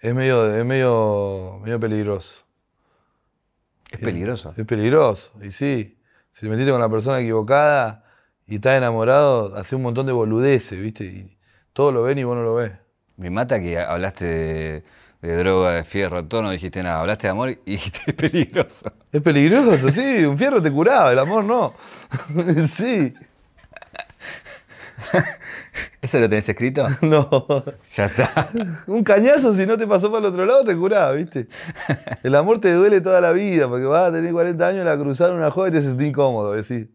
Es 0.01 0.13
medio, 0.13 0.53
es 0.55 0.65
medio, 0.65 1.59
medio 1.63 1.79
peligroso. 1.79 2.44
Es 3.95 4.01
peligroso. 4.01 4.53
Es 4.55 4.65
peligroso, 4.65 5.31
y 5.41 5.51
sí. 5.51 5.97
Si 6.33 6.41
te 6.41 6.49
metiste 6.49 6.71
con 6.71 6.81
la 6.81 6.89
persona 6.89 7.19
equivocada 7.19 8.03
y 8.45 8.55
estás 8.55 8.77
enamorado, 8.77 9.55
hace 9.55 9.75
un 9.75 9.81
montón 9.81 10.05
de 10.05 10.11
boludeces, 10.11 10.79
¿viste? 10.79 11.05
Y 11.05 11.37
todos 11.73 11.93
lo 11.93 12.03
ven 12.03 12.17
y 12.17 12.23
vos 12.23 12.35
no 12.35 12.43
lo 12.43 12.55
ves. 12.55 12.73
Me 13.17 13.29
mata 13.29 13.59
que 13.59 13.79
hablaste 13.79 14.25
de, 14.25 14.83
de 15.21 15.37
droga, 15.37 15.71
de 15.71 15.83
fierro, 15.85 16.25
todo, 16.25 16.41
no 16.41 16.51
dijiste 16.51 16.83
nada. 16.83 16.99
Hablaste 16.99 17.27
de 17.27 17.31
amor 17.31 17.49
y 17.51 17.71
dijiste 17.71 18.01
es 18.07 18.13
peligroso. 18.13 18.91
Es 19.11 19.21
peligroso, 19.21 19.89
sí, 19.89 20.25
un 20.25 20.37
fierro 20.37 20.61
te 20.61 20.71
curaba, 20.71 21.11
el 21.13 21.19
amor 21.19 21.45
no. 21.45 21.73
sí, 22.75 23.13
¿Eso 26.01 26.19
lo 26.19 26.29
tenés 26.29 26.47
escrito? 26.47 26.87
no. 27.01 27.63
ya 27.95 28.05
está. 28.05 28.49
Un 28.87 29.03
cañazo 29.03 29.53
si 29.53 29.65
no 29.65 29.77
te 29.77 29.87
pasó 29.87 30.11
para 30.11 30.19
el 30.19 30.31
otro 30.31 30.45
lado 30.45 30.63
te 30.63 30.75
curaba, 30.75 31.11
¿viste? 31.13 31.47
El 32.23 32.35
amor 32.35 32.59
te 32.59 32.71
duele 32.71 33.01
toda 33.01 33.21
la 33.21 33.31
vida, 33.31 33.67
porque 33.67 33.85
vas 33.85 34.09
a 34.09 34.11
tener 34.11 34.31
40 34.31 34.67
años, 34.67 34.85
la 34.85 34.97
cruzar 34.97 35.31
una 35.31 35.51
joya 35.51 35.69
y 35.69 35.71
te 35.73 35.81
sentís 35.81 36.07
incómodo, 36.07 36.53
decís. 36.53 36.87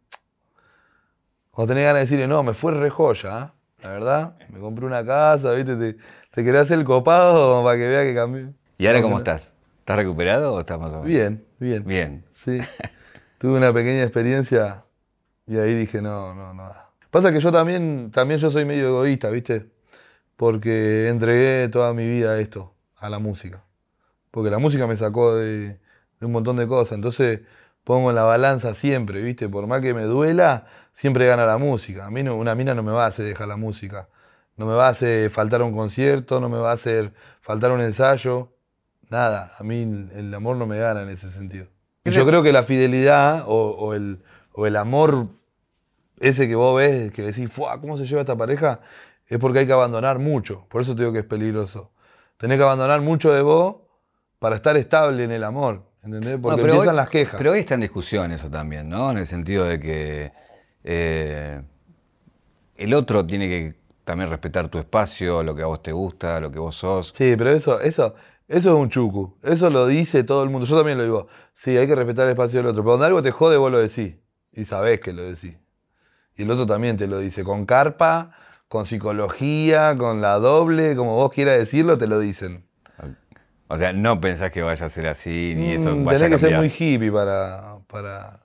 Cuando 1.50 1.72
tenés 1.74 1.84
ganas 1.84 2.00
de 2.00 2.04
decirle, 2.06 2.26
no, 2.28 2.42
me 2.42 2.54
fue 2.54 2.72
re 2.72 2.90
joya, 2.90 3.36
¿ah? 3.36 3.54
la 3.82 3.90
verdad, 3.90 4.36
me 4.50 4.60
compré 4.60 4.86
una 4.86 5.04
casa, 5.04 5.52
¿viste? 5.52 5.76
Te, 5.76 5.96
te 6.32 6.44
querés 6.44 6.62
hacer 6.62 6.78
el 6.78 6.84
copado 6.84 7.62
para 7.64 7.76
que 7.76 7.86
vea 7.88 8.02
que 8.02 8.14
cambié. 8.14 8.48
¿Y 8.78 8.86
ahora 8.86 9.00
No, 9.00 9.04
cómo 9.04 9.14
no. 9.16 9.18
estás? 9.18 9.54
¿Estás 9.80 9.96
recuperado 9.96 10.54
o 10.54 10.60
estás 10.60 10.78
más 10.78 10.90
o 10.92 11.02
menos? 11.02 11.06
Bien, 11.06 11.44
bien. 11.58 11.84
Bien. 11.84 12.24
Sí. 12.32 12.60
Tuve 13.38 13.56
una 13.58 13.72
pequeña 13.72 14.02
experiencia 14.02 14.84
y 15.46 15.58
ahí 15.58 15.74
dije, 15.74 16.00
no, 16.00 16.34
no, 16.34 16.54
nada. 16.54 16.89
Pasa 17.10 17.32
que 17.32 17.40
yo 17.40 17.50
también, 17.52 18.10
también 18.12 18.38
yo 18.40 18.50
soy 18.50 18.64
medio 18.64 18.88
egoísta, 18.88 19.30
¿viste? 19.30 19.66
Porque 20.36 21.08
entregué 21.08 21.68
toda 21.68 21.92
mi 21.92 22.08
vida 22.08 22.32
a 22.32 22.38
esto, 22.40 22.72
a 22.96 23.08
la 23.10 23.18
música. 23.18 23.62
Porque 24.30 24.50
la 24.50 24.58
música 24.58 24.86
me 24.86 24.96
sacó 24.96 25.34
de, 25.36 25.78
de 26.20 26.26
un 26.26 26.32
montón 26.32 26.56
de 26.56 26.66
cosas. 26.68 26.92
Entonces 26.96 27.40
pongo 27.84 28.10
en 28.10 28.16
la 28.16 28.22
balanza 28.22 28.74
siempre, 28.74 29.22
¿viste? 29.22 29.48
Por 29.48 29.66
más 29.66 29.80
que 29.80 29.92
me 29.92 30.04
duela, 30.04 30.66
siempre 30.92 31.26
gana 31.26 31.44
la 31.46 31.58
música. 31.58 32.06
A 32.06 32.10
mí 32.10 32.22
no- 32.22 32.36
una 32.36 32.54
mina 32.54 32.74
no 32.74 32.82
me 32.82 32.92
va 32.92 33.04
a 33.04 33.08
hacer 33.08 33.24
dejar 33.26 33.48
la 33.48 33.56
música. 33.56 34.08
No 34.56 34.66
me 34.66 34.74
va 34.74 34.86
a 34.86 34.90
hacer 34.90 35.30
faltar 35.30 35.62
un 35.62 35.74
concierto, 35.74 36.40
no 36.40 36.48
me 36.48 36.58
va 36.58 36.70
a 36.70 36.74
hacer 36.74 37.12
faltar 37.40 37.72
un 37.72 37.80
ensayo. 37.80 38.52
Nada, 39.08 39.52
a 39.58 39.64
mí 39.64 39.82
el- 40.14 40.32
amor 40.34 40.56
no 40.56 40.66
me 40.66 40.78
gana 40.78 41.02
en 41.02 41.08
ese 41.08 41.28
sentido. 41.30 41.66
Y 42.04 42.10
yo 42.10 42.24
creo 42.26 42.42
que 42.42 42.52
la 42.52 42.62
fidelidad 42.62 43.44
o, 43.46 43.70
o 43.70 43.94
el, 43.94 44.22
o 44.52 44.66
el 44.66 44.76
amor 44.76 45.28
ese 46.20 46.46
que 46.46 46.54
vos 46.54 46.76
ves, 46.76 47.10
que 47.12 47.22
decís, 47.22 47.50
"Fua, 47.50 47.80
¿cómo 47.80 47.98
se 47.98 48.04
lleva 48.04 48.20
esta 48.20 48.36
pareja? 48.36 48.80
Es 49.26 49.38
porque 49.38 49.60
hay 49.60 49.66
que 49.66 49.72
abandonar 49.72 50.18
mucho. 50.18 50.66
Por 50.68 50.82
eso 50.82 50.94
te 50.94 51.02
digo 51.02 51.12
que 51.12 51.20
es 51.20 51.24
peligroso. 51.24 51.90
Tenés 52.36 52.58
que 52.58 52.64
abandonar 52.64 53.00
mucho 53.00 53.32
de 53.32 53.42
vos 53.42 53.76
para 54.38 54.56
estar 54.56 54.76
estable 54.76 55.24
en 55.24 55.30
el 55.32 55.44
amor. 55.44 55.82
¿Entendés? 56.02 56.38
Porque 56.40 56.62
No, 56.62 56.66
empiezan 56.68 56.90
hoy- 56.90 56.96
las 56.96 57.10
quejas. 57.10 57.36
Pero 57.38 57.52
hoy 57.52 57.58
está 57.60 57.74
en 57.74 57.80
discusión 57.80 58.32
eso 58.32 58.50
también, 58.50 58.88
¿no? 58.88 59.10
En 59.10 59.18
el 59.18 59.26
sentido 59.26 59.64
de 59.66 59.78
que 59.78 60.32
eh, 60.82 61.60
el 62.76 62.94
otro 62.94 63.26
tiene 63.26 63.48
que 63.48 63.74
también 64.04 64.30
respetar 64.30 64.68
tu 64.68 64.78
espacio, 64.78 65.42
lo 65.42 65.54
que 65.54 65.62
a 65.62 65.66
vos 65.66 65.82
te 65.82 65.92
gusta, 65.92 66.40
lo 66.40 66.50
que 66.50 66.58
vos 66.58 66.74
sos. 66.76 67.12
Sí, 67.14 67.34
pero 67.36 67.50
eso, 67.50 67.80
eso, 67.80 68.14
eso 68.48 68.68
es 68.70 68.74
un 68.74 68.88
chucu. 68.88 69.36
Eso 69.42 69.68
lo 69.70 69.86
dice 69.86 70.24
todo 70.24 70.42
el 70.42 70.50
mundo. 70.50 70.66
Yo 70.66 70.76
también 70.76 70.98
lo 70.98 71.04
digo. 71.04 71.28
Sí, 71.54 71.76
hay 71.76 71.86
que 71.86 71.94
respetar 71.94 72.24
el 72.26 72.30
espacio 72.32 72.58
del 72.60 72.66
otro. 72.68 72.82
Pero 72.82 72.92
cuando 72.92 73.04
algo 73.06 73.22
te 73.22 73.30
jode, 73.30 73.56
vos 73.58 73.70
lo 73.70 73.78
decís. 73.78 74.14
Y 74.52 74.64
sabés 74.64 75.00
que 75.00 75.12
lo 75.12 75.22
decís. 75.22 75.56
Y 76.40 76.44
el 76.44 76.50
otro 76.50 76.66
también 76.66 76.96
te 76.96 77.06
lo 77.06 77.18
dice. 77.18 77.44
Con 77.44 77.66
carpa, 77.66 78.32
con 78.68 78.86
psicología, 78.86 79.94
con 79.98 80.20
la 80.22 80.36
doble, 80.38 80.96
como 80.96 81.16
vos 81.16 81.32
quieras 81.32 81.58
decirlo, 81.58 81.98
te 81.98 82.06
lo 82.06 82.18
dicen. 82.18 82.64
O 83.68 83.76
sea, 83.76 83.92
no 83.92 84.20
pensás 84.20 84.50
que 84.50 84.62
vaya 84.62 84.86
a 84.86 84.88
ser 84.88 85.06
así, 85.06 85.52
ni 85.56 85.72
eso 85.74 85.94
Mm, 85.94 86.04
vaya 86.04 86.16
a 86.16 86.20
tenés 86.22 86.40
que 86.40 86.46
ser 86.48 86.56
muy 86.56 86.66
hippie 86.76 87.12
para, 87.12 87.76
para, 87.86 88.40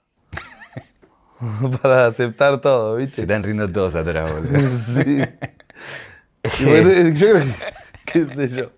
para 1.82 2.06
aceptar 2.08 2.62
todo, 2.62 2.96
Se 2.98 3.06
¿viste? 3.06 3.22
están 3.24 3.44
riendo 3.44 3.72
todos 3.72 3.96
atrás, 3.96 4.32
boludo. 4.32 4.60
Sí. 4.96 5.24
Bueno, 6.64 6.92
yo 7.10 7.32
creo 7.32 7.42
que, 7.42 7.48
qué 8.06 8.36
sé 8.36 8.50
yo. 8.56 8.72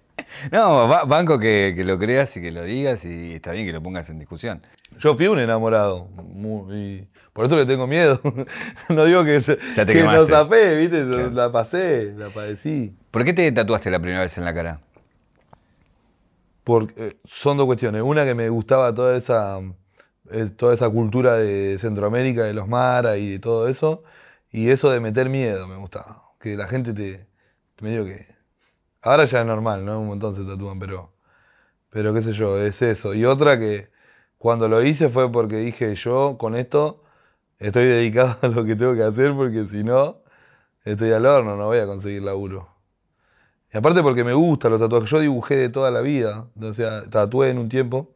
No, 0.53 0.87
ba- 0.87 1.03
banco 1.03 1.37
que, 1.37 1.73
que 1.75 1.83
lo 1.83 1.99
creas 1.99 2.35
y 2.37 2.41
que 2.41 2.49
lo 2.51 2.63
digas 2.63 3.03
y 3.03 3.33
está 3.33 3.51
bien 3.51 3.65
que 3.65 3.73
lo 3.73 3.83
pongas 3.83 4.09
en 4.09 4.19
discusión. 4.19 4.61
Yo 4.99 5.17
fui 5.17 5.27
un 5.27 5.37
enamorado. 5.39 6.07
mu- 6.15 6.71
y 6.73 7.09
por 7.37 7.45
eso 7.45 7.55
le 7.55 7.67
tengo 7.67 7.85
miedo. 7.85 8.19
No 8.89 9.05
digo 9.05 9.23
que, 9.23 9.39
que 9.39 10.03
no 10.03 10.47
¿viste? 10.47 11.05
Claro. 11.05 11.29
La 11.29 11.51
pasé, 11.51 12.15
la 12.17 12.29
padecí. 12.29 12.95
¿Por 13.11 13.23
qué 13.23 13.31
te 13.31 13.51
tatuaste 13.51 13.91
la 13.91 13.99
primera 13.99 14.21
vez 14.21 14.35
en 14.39 14.43
la 14.43 14.55
cara? 14.55 14.81
Porque 16.63 16.93
eh, 16.97 17.17
son 17.25 17.57
dos 17.57 17.67
cuestiones. 17.67 18.01
Una 18.01 18.25
que 18.25 18.33
me 18.33 18.49
gustaba 18.49 18.91
toda 18.91 19.15
esa, 19.15 19.59
eh, 20.31 20.49
toda 20.55 20.73
esa 20.73 20.89
cultura 20.89 21.35
de 21.35 21.77
Centroamérica, 21.77 22.43
de 22.43 22.55
los 22.55 22.67
maras 22.67 23.19
y 23.19 23.33
de 23.33 23.39
todo 23.39 23.67
eso. 23.67 24.03
Y 24.51 24.71
eso 24.71 24.89
de 24.89 24.99
meter 24.99 25.29
miedo 25.29 25.67
me 25.67 25.75
gustaba. 25.75 26.23
Que 26.39 26.57
la 26.57 26.65
gente 26.65 26.91
te. 26.93 27.27
medio 27.81 28.03
que. 28.03 28.25
Ahora 29.03 29.25
ya 29.25 29.41
es 29.41 29.45
normal, 29.45 29.85
¿no? 29.85 29.99
Un 29.99 30.07
montón 30.07 30.35
se 30.35 30.43
tatúan, 30.43 30.79
pero. 30.79 31.13
Pero 31.91 32.15
qué 32.15 32.23
sé 32.23 32.33
yo, 32.33 32.59
es 32.59 32.81
eso. 32.81 33.13
Y 33.13 33.25
otra 33.25 33.59
que 33.59 33.91
cuando 34.39 34.67
lo 34.67 34.81
hice 34.81 35.09
fue 35.09 35.31
porque 35.31 35.57
dije, 35.57 35.93
yo 35.93 36.39
con 36.39 36.55
esto 36.55 37.03
estoy 37.59 37.85
dedicado 37.85 38.37
a 38.41 38.47
lo 38.47 38.65
que 38.65 38.75
tengo 38.75 38.95
que 38.95 39.03
hacer, 39.03 39.33
porque 39.33 39.65
si 39.65 39.83
no, 39.83 40.17
estoy 40.85 41.11
al 41.11 41.25
horno, 41.25 41.55
no 41.55 41.67
voy 41.67 41.79
a 41.79 41.85
conseguir 41.85 42.23
laburo. 42.23 42.77
Y 43.73 43.77
aparte 43.77 44.01
porque 44.01 44.23
me 44.23 44.33
gustan 44.33 44.71
los 44.71 44.81
tatuajes. 44.81 45.09
Yo 45.09 45.19
dibujé 45.19 45.55
de 45.55 45.69
toda 45.69 45.91
la 45.91 46.01
vida. 46.01 46.47
O 46.61 46.73
sea, 46.73 47.03
tatué 47.09 47.49
en 47.49 47.57
un 47.57 47.69
tiempo. 47.69 48.15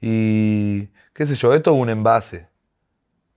Y 0.00 0.86
qué 1.12 1.26
sé 1.26 1.34
yo, 1.34 1.52
esto 1.54 1.74
es 1.74 1.80
un 1.80 1.90
envase. 1.90 2.48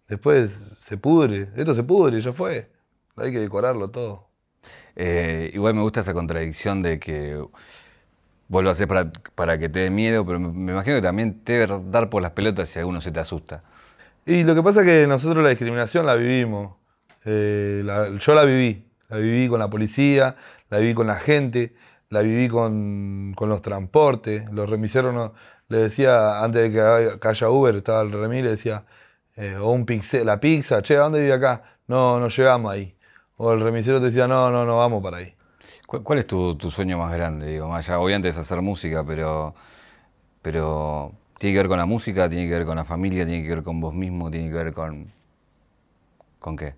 Después 0.07 0.51
se 0.79 0.97
pudre. 0.97 1.49
Esto 1.55 1.75
se 1.75 1.83
pudre, 1.83 2.21
ya 2.21 2.33
fue. 2.33 2.71
Hay 3.15 3.31
que 3.31 3.39
decorarlo 3.39 3.89
todo. 3.89 4.29
Eh, 4.95 5.51
igual 5.53 5.73
me 5.73 5.81
gusta 5.81 5.99
esa 5.99 6.13
contradicción 6.13 6.81
de 6.81 6.99
que 6.99 7.43
vos 8.47 8.63
lo 8.63 8.69
haces 8.69 8.87
para, 8.87 9.11
para 9.35 9.57
que 9.57 9.69
te 9.69 9.79
dé 9.81 9.89
miedo, 9.89 10.25
pero 10.25 10.39
me 10.39 10.71
imagino 10.71 10.95
que 10.95 11.01
también 11.01 11.43
te 11.43 11.53
debe 11.53 11.81
dar 11.89 12.09
por 12.09 12.21
las 12.21 12.31
pelotas 12.31 12.69
si 12.69 12.79
alguno 12.79 13.01
se 13.01 13.11
te 13.11 13.19
asusta. 13.19 13.63
Y 14.25 14.43
lo 14.43 14.55
que 14.55 14.63
pasa 14.63 14.81
es 14.81 14.85
que 14.85 15.07
nosotros 15.07 15.43
la 15.43 15.49
discriminación 15.49 16.05
la 16.05 16.15
vivimos. 16.15 16.75
Eh, 17.25 17.83
yo 18.19 18.33
la 18.33 18.43
viví. 18.43 18.85
La 19.09 19.17
viví 19.17 19.47
con 19.47 19.59
la 19.59 19.69
policía, 19.69 20.35
la 20.69 20.79
viví 20.79 20.93
con 20.95 21.05
la 21.05 21.17
gente, 21.17 21.75
la 22.09 22.21
viví 22.21 22.47
con, 22.47 23.33
con 23.35 23.49
los 23.49 23.61
transportes. 23.61 24.49
Los 24.51 24.69
remiseros 24.69 25.31
le 25.67 25.77
decía, 25.77 26.43
antes 26.43 26.63
de 26.63 26.71
que 26.71 27.27
haya- 27.27 27.49
Uber, 27.49 27.75
estaba 27.75 28.01
el 28.01 28.11
remis, 28.11 28.43
le 28.43 28.49
decía, 28.51 28.85
eh, 29.35 29.55
o 29.55 29.71
un 29.71 29.85
pizze- 29.85 30.23
la 30.23 30.39
pizza, 30.39 30.81
che, 30.81 30.95
¿a 30.95 31.01
dónde 31.01 31.21
vive 31.21 31.33
acá? 31.33 31.63
No, 31.87 32.19
no 32.19 32.29
llegamos 32.29 32.71
ahí. 32.71 32.95
O 33.37 33.51
el 33.53 33.59
remisero 33.59 33.99
te 33.99 34.05
decía, 34.07 34.27
no, 34.27 34.49
no, 34.49 34.65
no 34.65 34.77
vamos 34.77 35.03
para 35.03 35.17
ahí. 35.17 35.35
¿Cuál, 35.85 36.17
es 36.19 36.25
tu, 36.27 36.55
tu 36.55 36.71
sueño 36.71 36.97
más 36.97 37.13
grande? 37.13 37.51
Digo, 37.51 37.67
más 37.67 37.87
allá, 37.87 37.99
obviamente 37.99 38.29
es 38.29 38.37
hacer 38.37 38.61
música, 38.61 39.03
pero, 39.05 39.53
pero 40.41 41.13
tiene 41.43 41.55
que 41.55 41.59
ver 41.59 41.67
con 41.67 41.77
la 41.77 41.85
música, 41.85 42.29
tiene 42.29 42.47
que 42.47 42.53
ver 42.53 42.65
con 42.65 42.77
la 42.77 42.85
familia, 42.85 43.25
tiene 43.27 43.43
que 43.43 43.49
ver 43.49 43.63
con 43.63 43.81
vos 43.81 43.93
mismo, 43.93 44.31
tiene 44.31 44.47
que 44.49 44.55
ver 44.55 44.71
con... 44.73 45.07
¿Con 46.39 46.55
qué? 46.55 46.75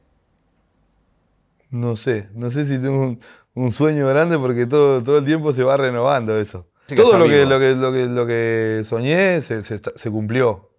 No 1.70 1.96
sé, 1.96 2.30
no 2.34 2.50
sé 2.50 2.66
si 2.66 2.80
tengo 2.80 3.00
un, 3.00 3.20
un 3.54 3.72
sueño 3.72 4.08
grande 4.08 4.40
porque 4.40 4.66
todo, 4.66 5.04
todo 5.04 5.20
el 5.20 5.26
tiempo 5.26 5.54
se 5.54 5.62
va 5.64 5.78
renovando 5.78 6.40
eso. 6.40 6.68
Sí, 6.88 6.96
que 6.96 7.04
todo 7.04 7.16
lo 7.20 7.26
que, 7.26 7.46
lo, 7.46 7.60
que, 7.60 7.76
lo, 7.76 7.92
que, 7.94 8.06
lo 8.08 8.26
que 8.26 8.82
soñé 8.86 9.40
se, 9.44 9.62
se 9.62 10.10
cumplió. 10.10 10.72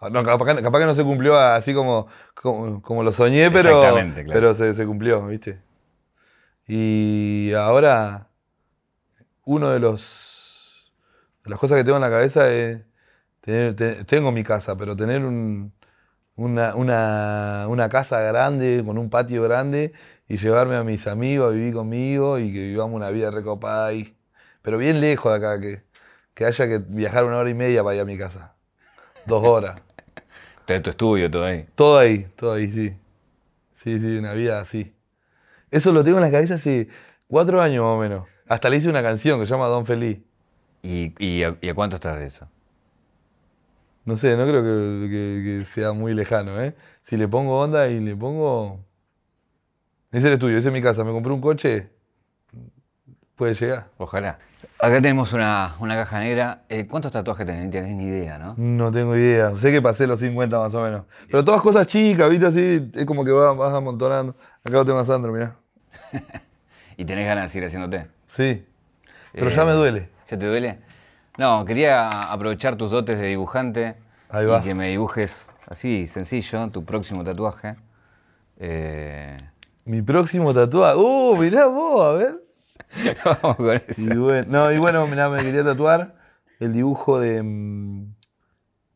Ah, 0.00 0.08
No, 0.08 0.22
capaz, 0.24 0.54
que- 0.56 0.62
capaz 0.62 0.78
que 0.80 0.86
no 0.86 0.94
se 0.94 1.04
cumplió 1.04 1.36
así 1.36 1.74
como, 1.74 2.06
como, 2.34 2.80
como 2.80 3.02
lo 3.02 3.12
soñé, 3.12 3.50
pero, 3.50 3.82
claro. 3.82 4.24
pero 4.32 4.54
se, 4.54 4.72
se 4.72 4.86
cumplió, 4.86 5.26
¿viste? 5.26 5.60
Y 6.66 7.52
ahora, 7.52 8.30
uno 9.44 9.68
de 9.72 9.78
los 9.78 10.90
de 11.44 11.50
las 11.50 11.58
cosas 11.58 11.76
que 11.76 11.84
tengo 11.84 11.96
en 11.96 12.02
la 12.02 12.10
cabeza 12.10 12.50
es 12.50 12.80
tener, 13.46 13.74
te- 13.76 14.04
tengo 14.04 14.32
mi 14.32 14.42
casa, 14.44 14.76
pero 14.76 14.96
tener 14.96 15.24
un, 15.24 15.72
una, 16.36 16.74
una, 16.74 17.66
una 17.68 17.88
casa 17.88 18.20
grande, 18.20 18.82
con 18.84 18.98
un 18.98 19.08
patio 19.10 19.42
grande, 19.44 19.92
y 20.28 20.36
llevarme 20.38 20.76
a 20.76 20.84
mis 20.84 21.06
amigos 21.06 21.50
a 21.52 21.54
vivir 21.54 21.72
conmigo 21.74 22.38
y 22.38 22.52
que 22.52 22.60
vivamos 22.68 22.94
una 22.96 23.10
vida 23.10 23.30
recopada 23.30 23.86
ahí. 23.86 24.16
Pero 24.62 24.78
bien 24.78 25.00
lejos 25.00 25.32
de 25.32 25.38
acá, 25.38 25.60
que, 25.60 25.84
que 26.34 26.44
haya 26.44 26.66
que 26.66 26.78
viajar 26.78 27.24
una 27.24 27.38
hora 27.38 27.48
y 27.50 27.54
media 27.54 27.84
para 27.84 27.94
ir 27.96 28.02
a 28.02 28.04
mi 28.04 28.18
casa. 28.18 28.56
Dos 29.26 29.42
horas. 29.44 29.76
Tener 30.66 30.82
tu 30.82 30.90
estudio, 30.90 31.30
todo 31.30 31.44
ahí. 31.44 31.66
Todo 31.76 31.98
ahí, 31.98 32.26
todo 32.36 32.54
ahí, 32.54 32.70
sí. 32.70 32.96
Sí, 33.76 34.00
sí, 34.00 34.18
una 34.18 34.32
vida 34.32 34.60
así. 34.60 34.94
Eso 35.70 35.92
lo 35.92 36.02
tengo 36.02 36.18
en 36.18 36.24
la 36.24 36.30
cabeza 36.32 36.54
hace 36.54 36.88
cuatro 37.28 37.60
años 37.62 37.84
más 37.84 37.92
o 37.92 37.98
menos. 37.98 38.26
Hasta 38.48 38.68
le 38.68 38.78
hice 38.78 38.88
una 38.88 39.02
canción 39.02 39.38
que 39.38 39.46
se 39.46 39.52
llama 39.52 39.66
Don 39.66 39.86
Feliz. 39.86 40.18
¿Y, 40.82 41.14
y, 41.24 41.44
a, 41.44 41.56
y 41.60 41.68
a 41.68 41.74
cuánto 41.74 41.96
estás 41.96 42.18
de 42.18 42.26
eso? 42.26 42.48
No 44.06 44.16
sé, 44.16 44.36
no 44.36 44.46
creo 44.46 44.62
que, 44.62 45.08
que- 45.10 45.42
que 45.44 45.64
sea 45.66 45.92
muy 45.92 46.14
lejano, 46.14 46.58
¿eh? 46.62 46.74
Si 47.02 47.16
le 47.18 47.28
pongo 47.28 47.58
onda 47.58 47.88
y 47.88 48.00
le 48.00 48.16
pongo... 48.16 48.80
Ese 50.10 50.18
es 50.18 50.24
el 50.26 50.32
estudio, 50.34 50.56
ese 50.58 50.68
es 50.68 50.72
mi 50.72 50.80
casa. 50.80 51.04
Me 51.04 51.12
compré 51.12 51.32
un 51.32 51.40
coche, 51.40 51.90
puede 53.34 53.52
llegar. 53.54 53.88
Ojalá. 53.98 54.38
Acá 54.78 55.02
tenemos 55.02 55.32
una, 55.32 55.74
una 55.80 55.94
caja 55.94 56.20
negra. 56.20 56.62
Eh, 56.68 56.86
¿Cuántos 56.86 57.12
tatuajes 57.12 57.44
tenés? 57.44 57.64
Ni 57.64 57.70
tenés 57.70 57.94
ni 57.96 58.04
idea, 58.04 58.38
¿no? 58.38 58.54
No 58.56 58.90
tengo 58.90 59.14
idea. 59.16 59.56
Sé 59.58 59.70
que 59.72 59.82
pasé 59.82 60.06
los 60.06 60.20
50 60.20 60.58
más 60.58 60.74
o 60.74 60.82
menos. 60.82 61.02
Pero 61.30 61.44
todas 61.44 61.60
cosas 61.60 61.86
chicas, 61.86 62.30
¿viste? 62.30 62.46
Así, 62.46 62.90
es 62.94 63.04
como 63.04 63.24
que 63.24 63.32
vas, 63.32 63.56
vas 63.56 63.74
amontonando. 63.74 64.34
Acá 64.64 64.70
lo 64.76 64.84
tengo 64.84 64.98
a 65.00 65.04
Sandro, 65.04 65.32
mirá. 65.32 65.56
¿Y 66.96 67.04
tenés 67.04 67.26
ganas 67.26 67.44
de 67.44 67.48
seguir 67.50 67.66
haciéndote? 67.66 68.06
Sí. 68.26 68.64
Pero 69.32 69.50
Eh, 69.50 69.54
ya 69.54 69.64
me 69.66 69.72
duele. 69.72 70.08
¿Ya 70.28 70.38
te 70.38 70.46
duele? 70.46 70.78
No, 71.38 71.64
quería 71.64 72.32
aprovechar 72.32 72.76
tus 72.76 72.90
dotes 72.90 73.18
de 73.18 73.26
dibujante 73.28 73.96
Ahí 74.30 74.46
va. 74.46 74.58
y 74.58 74.62
que 74.62 74.74
me 74.74 74.88
dibujes 74.88 75.48
así, 75.66 76.06
sencillo, 76.06 76.70
tu 76.70 76.84
próximo 76.84 77.24
tatuaje. 77.24 77.76
Eh, 78.58 79.36
Mi 79.84 80.00
próximo 80.02 80.54
tatuaje. 80.54 80.96
¡Uh! 80.98 81.36
Mirá 81.36 81.66
vos, 81.66 82.00
a 82.02 82.12
ver. 82.12 82.42
Vamos 83.42 83.56
con 83.56 83.76
eso. 83.86 84.00
Y 84.14 84.16
bueno, 84.16 84.46
no, 84.50 84.72
y 84.72 84.78
bueno, 84.78 85.06
mirá, 85.06 85.28
me 85.28 85.42
quería 85.42 85.62
tatuar 85.64 86.14
el 86.58 86.72
dibujo 86.72 87.20
de, 87.20 87.42
mm, 87.42 88.14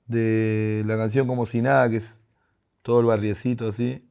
de 0.07 0.83
la 0.87 0.97
canción 0.97 1.27
Como 1.27 1.45
si 1.45 1.61
nada, 1.61 1.91
que 1.91 1.97
es 1.99 2.21
todo 2.83 3.01
el 3.01 3.07
barriecito 3.07 3.69
así. 3.69 4.07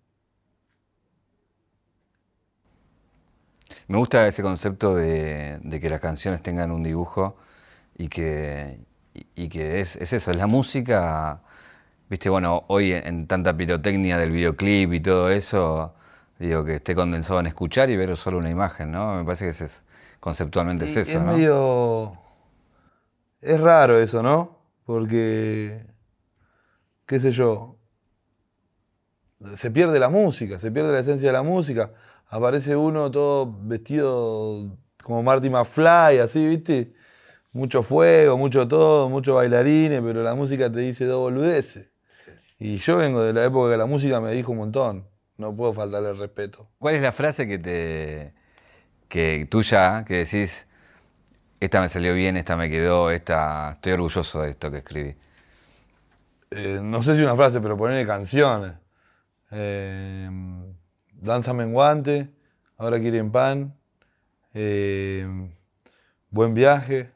Me 3.88 3.98
gusta 3.98 4.28
ese 4.28 4.44
concepto 4.44 4.96
de, 4.96 5.60
de 5.64 5.80
que 5.80 5.90
las 5.90 6.00
canciones 6.00 6.44
tengan 6.44 6.70
un 6.72 6.84
dibujo 6.84 7.36
y 8.00 8.08
que, 8.08 8.80
y, 9.36 9.50
que 9.50 9.82
es, 9.82 9.97
es 9.97 10.14
eso, 10.14 10.32
es 10.32 10.38
la 10.38 10.47
música. 10.47 11.41
Viste, 12.10 12.30
bueno, 12.30 12.64
hoy 12.68 12.93
en, 12.93 13.06
en 13.06 13.28
tanta 13.28 13.56
pirotecnia 13.56 14.18
del 14.18 14.32
videoclip 14.32 14.93
y 14.93 15.00
todo 15.02 15.30
eso, 15.30 15.93
digo 16.39 16.64
que 16.64 16.76
esté 16.76 16.95
condensado 16.95 17.41
en 17.41 17.47
escuchar 17.47 17.89
y 17.89 17.97
ver 17.97 18.16
solo 18.16 18.38
una 18.38 18.50
imagen, 18.50 18.93
¿no? 18.93 19.16
Me 19.16 19.26
parece 19.26 19.45
que 19.45 19.50
es, 19.50 19.84
conceptualmente 20.22 20.86
es 20.86 20.95
eso, 20.95 21.20
es 21.20 21.26
¿no? 21.26 21.34
medio. 21.34 22.14
Es 23.41 23.60
raro 23.60 24.00
eso, 24.00 24.24
¿no? 24.24 24.58
Porque. 24.86 25.86
¿Qué 27.06 27.20
sé 27.20 27.34
yo? 27.34 27.76
Se 29.56 29.72
pierde 29.72 30.00
la 30.00 30.10
música, 30.10 30.58
se 30.58 30.72
pierde 30.72 30.93
la 30.93 31.00
esencia 31.00 31.30
de 31.30 31.34
la 31.34 31.43
música. 31.43 31.91
Aparece 32.30 32.78
uno 32.78 33.12
todo 33.12 33.58
vestido 33.64 34.78
como 35.04 35.22
Marty 35.22 35.50
McFly, 35.50 36.20
así, 36.20 36.47
¿viste? 36.47 36.93
Mucho 37.52 37.84
fuego, 37.84 38.38
mucho 38.38 38.68
todo, 38.68 39.10
muchos 39.10 39.36
bailarines, 39.36 40.02
pero 40.02 40.24
la 40.24 40.36
música 40.36 40.72
te 40.72 40.80
dice 40.80 41.06
dos 41.06 41.20
boludeces. 41.20 41.91
Y 42.60 42.78
yo 42.78 42.97
vengo 42.97 43.22
de 43.24 43.34
la 43.34 43.45
época 43.45 43.72
que 43.72 43.78
la 43.78 43.86
música 43.86 44.22
me 44.22 44.32
dijo 44.34 44.52
un 44.52 44.60
montón. 44.60 45.08
No 45.38 45.56
puedo 45.56 45.74
faltarle 45.74 46.10
el 46.10 46.18
respeto. 46.18 46.68
¿Cuál 46.78 46.95
es 46.95 47.02
la 47.02 47.12
frase 47.12 47.47
que 47.47 47.58
te 47.58 48.34
que 49.08 49.47
tuya 49.50 50.06
que 50.06 50.18
decís 50.18 50.68
esta 51.60 51.82
me 51.82 51.88
salió 51.88 52.14
bien, 52.14 52.38
esta 52.38 52.56
me 52.56 52.70
quedó, 52.70 53.12
esta 53.12 53.72
estoy 53.72 53.93
orgulloso 53.93 54.41
de 54.41 54.52
esto 54.52 54.70
que 54.72 54.78
escribí? 54.78 55.16
eh, 56.52 56.80
no 56.82 57.04
sé 57.04 57.16
si 57.16 57.22
una 57.22 57.36
frase, 57.36 57.62
pero 57.62 57.78
ponerle 57.78 58.06
canciones. 58.06 58.74
Eh, 59.52 60.30
Danza 61.14 61.54
menguante, 61.54 62.30
ahora 62.78 63.00
quieren 63.00 63.32
pan, 63.32 63.76
eh, 64.54 65.28
buen 66.30 66.54
viaje. 66.54 67.12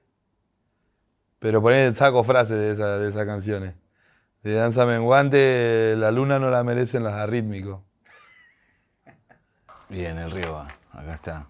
Pero 1.43 1.61
poner, 1.61 1.93
saco 1.93 2.23
frases 2.23 2.57
de, 2.57 2.71
esa- 2.71 2.97
de 2.99 3.09
esas 3.09 3.25
canciones. 3.25 3.73
De 4.43 4.53
Danza 4.53 4.85
menguante, 4.85 5.93
la 5.97 6.09
luna 6.09 6.39
no 6.39 6.49
la 6.49 6.63
merecen 6.63 7.03
los 7.03 7.11
arrítmicos. 7.11 7.81
Bien, 9.89 10.17
el 10.17 10.31
río 10.31 10.53
va, 10.53 10.67
acá 10.93 11.13
está. 11.13 11.47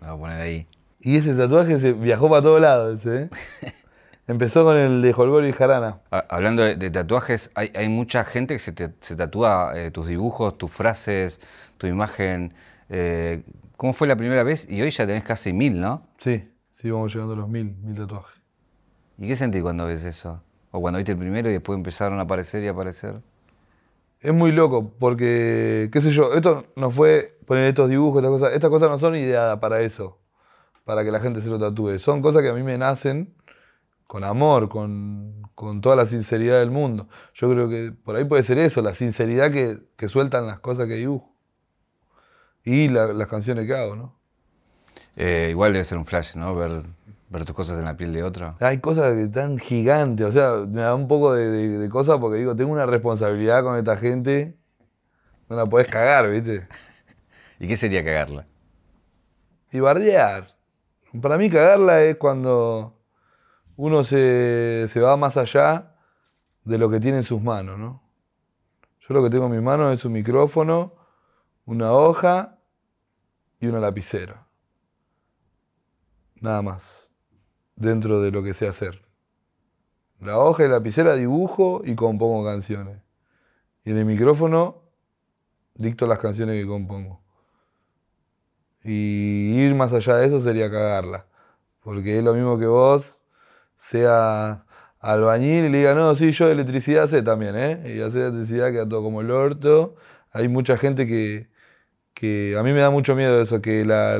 Lo 0.00 0.06
voy 0.06 0.14
a 0.16 0.18
poner 0.18 0.40
ahí. 0.40 0.66
Y 0.98 1.18
ese 1.18 1.34
tatuaje 1.34 1.78
se 1.78 1.92
viajó 1.92 2.30
para 2.30 2.40
todos 2.40 2.60
lados, 2.60 3.04
¿eh? 3.04 3.28
Empezó 4.26 4.64
con 4.64 4.78
el 4.78 5.02
de 5.02 5.12
Holgor 5.14 5.44
y 5.44 5.52
Jarana. 5.52 6.00
Ha- 6.10 6.24
Hablando 6.30 6.62
de, 6.62 6.76
de 6.76 6.90
tatuajes, 6.90 7.50
hay, 7.54 7.70
hay 7.74 7.90
mucha 7.90 8.24
gente 8.24 8.54
que 8.54 8.58
se, 8.58 8.72
te- 8.72 8.94
se 9.00 9.14
tatúa 9.14 9.72
eh, 9.74 9.90
tus 9.90 10.06
dibujos, 10.06 10.56
tus 10.56 10.70
frases, 10.72 11.38
tu 11.76 11.86
imagen. 11.86 12.54
Eh, 12.88 13.42
¿Cómo 13.76 13.92
fue 13.92 14.08
la 14.08 14.16
primera 14.16 14.42
vez? 14.42 14.66
Y 14.70 14.80
hoy 14.80 14.88
ya 14.88 15.06
tenés 15.06 15.22
casi 15.24 15.52
mil, 15.52 15.78
¿no? 15.80 16.06
Sí, 16.18 16.50
sí, 16.72 16.90
vamos 16.90 17.12
llegando 17.12 17.34
a 17.34 17.36
los 17.36 17.48
mil, 17.48 17.74
mil 17.82 17.94
tatuajes. 17.94 18.39
¿Y 19.20 19.28
qué 19.28 19.36
sentís 19.36 19.62
cuando 19.62 19.86
ves 19.86 20.04
eso? 20.04 20.42
O 20.72 20.80
cuando 20.80 20.96
viste 20.98 21.12
el 21.12 21.18
primero 21.18 21.48
y 21.50 21.52
después 21.52 21.76
empezaron 21.76 22.18
a 22.18 22.22
aparecer 22.22 22.64
y 22.64 22.68
aparecer. 22.68 23.20
Es 24.20 24.34
muy 24.34 24.50
loco, 24.52 24.92
porque, 24.98 25.88
qué 25.92 26.00
sé 26.00 26.10
yo, 26.10 26.34
esto 26.34 26.66
no 26.76 26.90
fue 26.90 27.38
poner 27.46 27.64
estos 27.64 27.88
dibujos, 27.88 28.22
estas 28.22 28.30
cosas, 28.32 28.52
estas 28.54 28.70
cosas 28.70 28.88
no 28.90 28.98
son 28.98 29.16
ideadas 29.16 29.58
para 29.60 29.82
eso, 29.82 30.18
para 30.84 31.04
que 31.04 31.10
la 31.10 31.20
gente 31.20 31.42
se 31.42 31.48
lo 31.50 31.58
tatúe. 31.58 31.98
Son 31.98 32.22
cosas 32.22 32.42
que 32.42 32.48
a 32.48 32.54
mí 32.54 32.62
me 32.62 32.78
nacen 32.78 33.34
con 34.06 34.24
amor, 34.24 34.68
con, 34.70 35.42
con 35.54 35.80
toda 35.82 35.96
la 35.96 36.06
sinceridad 36.06 36.58
del 36.60 36.70
mundo. 36.70 37.08
Yo 37.34 37.50
creo 37.50 37.68
que 37.68 37.92
por 37.92 38.16
ahí 38.16 38.24
puede 38.24 38.42
ser 38.42 38.58
eso, 38.58 38.82
la 38.82 38.94
sinceridad 38.94 39.50
que, 39.52 39.78
que 39.96 40.08
sueltan 40.08 40.46
las 40.46 40.60
cosas 40.60 40.88
que 40.88 40.94
dibujo. 40.94 41.34
Y 42.64 42.88
la- 42.88 43.12
las 43.12 43.28
canciones 43.28 43.66
que 43.66 43.74
hago, 43.74 43.96
¿no? 43.96 44.18
Eh, 45.16 45.48
igual 45.50 45.72
debe 45.72 45.84
ser 45.84 45.98
un 45.98 46.04
flash, 46.04 46.34
¿no? 46.36 46.54
Ver, 46.54 46.82
ver 47.30 47.44
tus 47.44 47.54
cosas 47.54 47.78
en 47.78 47.84
la 47.86 47.96
piel 47.96 48.12
de 48.12 48.22
otro. 48.22 48.56
Hay 48.60 48.78
cosas 48.78 49.14
que 49.14 49.22
están 49.22 49.58
gigantes, 49.58 50.26
o 50.26 50.32
sea, 50.32 50.66
me 50.68 50.82
da 50.82 50.94
un 50.94 51.08
poco 51.08 51.32
de, 51.32 51.48
de, 51.48 51.78
de 51.78 51.88
cosas 51.88 52.18
porque 52.18 52.38
digo, 52.38 52.56
tengo 52.56 52.72
una 52.72 52.86
responsabilidad 52.86 53.62
con 53.62 53.76
esta 53.76 53.96
gente, 53.96 54.58
no 55.48 55.56
la 55.56 55.66
podés 55.66 55.88
cagar, 55.88 56.28
¿viste? 56.28 56.68
¿Y 57.60 57.68
qué 57.68 57.76
sería 57.76 58.04
cagarla? 58.04 58.46
Y 59.70 59.80
bardear. 59.80 60.48
Para 61.22 61.38
mí 61.38 61.48
cagarla 61.48 62.02
es 62.02 62.16
cuando 62.16 63.00
uno 63.76 64.04
se, 64.04 64.86
se 64.88 65.00
va 65.00 65.16
más 65.16 65.36
allá 65.36 65.96
de 66.64 66.78
lo 66.78 66.90
que 66.90 67.00
tiene 67.00 67.18
en 67.18 67.22
sus 67.22 67.40
manos, 67.40 67.78
¿no? 67.78 68.02
Yo 69.00 69.14
lo 69.14 69.22
que 69.22 69.30
tengo 69.30 69.46
en 69.46 69.52
mis 69.52 69.62
manos 69.62 69.94
es 69.94 70.04
un 70.04 70.12
micrófono, 70.12 70.94
una 71.64 71.92
hoja 71.92 72.58
y 73.60 73.66
una 73.66 73.78
lapicera. 73.78 74.46
Nada 76.40 76.62
más. 76.62 76.99
Dentro 77.80 78.22
de 78.22 78.30
lo 78.30 78.44
que 78.44 78.54
sé 78.54 78.68
hacer. 78.68 79.02
La 80.20 80.38
hoja 80.38 80.64
y 80.64 80.68
la 80.68 80.74
lapicera 80.74 81.14
dibujo 81.14 81.82
y 81.84 81.96
compongo 81.96 82.44
canciones. 82.44 82.98
Y 83.84 83.90
en 83.90 83.98
el 83.98 84.04
micrófono 84.04 84.82
dicto 85.74 86.06
las 86.06 86.18
canciones 86.18 86.60
que 86.60 86.68
compongo. 86.68 87.20
Y 88.84 89.54
ir 89.56 89.74
más 89.74 89.92
allá 89.92 90.16
de 90.16 90.26
eso 90.26 90.38
sería 90.40 90.70
cagarla. 90.70 91.26
Porque 91.82 92.18
es 92.18 92.24
lo 92.24 92.34
mismo 92.34 92.58
que 92.58 92.66
vos, 92.66 93.22
sea 93.78 94.64
albañil 95.00 95.64
y 95.64 95.68
le 95.70 95.78
diga, 95.78 95.94
no, 95.94 96.14
sí, 96.14 96.32
yo 96.32 96.46
de 96.46 96.52
electricidad 96.52 97.06
sé 97.08 97.22
también, 97.22 97.56
¿eh? 97.56 97.94
Y 97.96 98.00
hacer 98.02 98.22
electricidad 98.22 98.70
queda 98.70 98.88
todo 98.88 99.02
como 99.02 99.22
el 99.22 99.30
orto. 99.30 99.96
Hay 100.32 100.48
mucha 100.48 100.76
gente 100.76 101.06
que, 101.06 101.48
que 102.14 102.56
a 102.58 102.62
mí 102.62 102.72
me 102.72 102.80
da 102.80 102.90
mucho 102.90 103.16
miedo 103.16 103.40
eso, 103.40 103.62
que 103.62 103.84
la, 103.84 104.18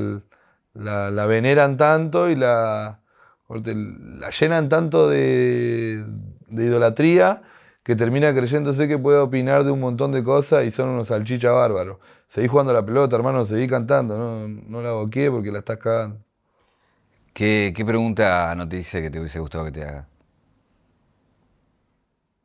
la, 0.74 1.26
veneran 1.26 1.76
tanto 1.76 2.30
y 2.30 2.36
la, 2.36 3.00
la 3.51 4.30
llenan 4.30 4.68
tanto 4.68 5.09
de, 5.09 6.05
de, 6.48 6.64
idolatría 6.64 7.42
que 7.82 7.96
termina 7.96 8.32
creyéndose 8.34 8.86
que 8.86 8.98
puede 8.98 9.18
opinar 9.18 9.64
de 9.64 9.72
un 9.72 9.80
montón 9.80 10.12
de 10.12 10.22
cosas 10.22 10.64
y 10.64 10.70
son 10.70 10.90
unos 10.90 11.09
salchichas 11.09 11.53
bárbaros. 11.53 11.98
Seguí 12.28 12.46
jugando 12.46 12.72
la 12.72 12.84
pelota, 12.84 13.16
hermano, 13.16 13.44
seguí 13.44 13.66
cantando, 13.66 14.18
no, 14.18 14.46
no 14.48 14.82
la 14.82 14.92
boqué 14.92 15.30
porque 15.30 15.51
la 15.51 15.59
estás 15.59 15.78
cagando. 15.78 16.20
¿Qué, 17.32 17.72
¿Qué 17.74 17.84
pregunta 17.84 18.55
no 18.55 18.68
te 18.68 18.76
dice 18.76 19.03
que 19.03 19.11
te 19.11 19.18
hubiese 19.18 19.40
gustado 19.40 19.64
que 19.64 19.72
te 19.72 19.82
haga? 19.82 20.09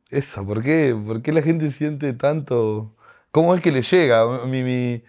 Esa, 0.09 0.43
¿por 0.43 0.63
qué? 0.63 0.95
¿Por 1.05 1.21
qué 1.21 1.33
la 1.33 1.41
gente 1.41 1.71
siente 1.71 2.13
tanto? 2.13 2.95
¿Cómo 3.31 3.53
es 3.53 3.61
que 3.61 3.71
le 3.71 3.81
llega? 3.81 4.45
Mi, 4.45 4.63
mi, 4.63 5.03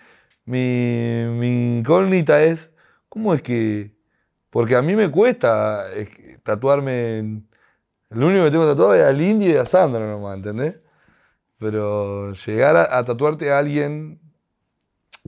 mi, 0.45 1.25
mi 1.39 1.79
incógnita 1.79 2.43
es, 2.43 2.73
¿cómo 3.09 3.33
es 3.35 3.43
que...? 3.43 3.96
Porque 4.57 4.75
a 4.75 4.81
mí 4.81 4.97
me 4.97 5.11
cuesta 5.11 5.85
tatuarme... 6.43 7.43
Lo 8.09 8.29
único 8.29 8.45
que 8.45 8.51
tengo 8.51 8.67
tatuado 8.67 8.95
es 8.95 9.05
al 9.05 9.21
indio 9.21 9.51
y 9.51 9.57
a 9.57 9.67
Sandra 9.67 10.07
nomás, 10.07 10.39
¿entendés? 10.39 10.81
Pero 11.59 12.33
llegar 12.33 12.75
a, 12.79 13.05
tatuarte 13.05 13.53
a 13.53 13.59
alguien 13.59 14.19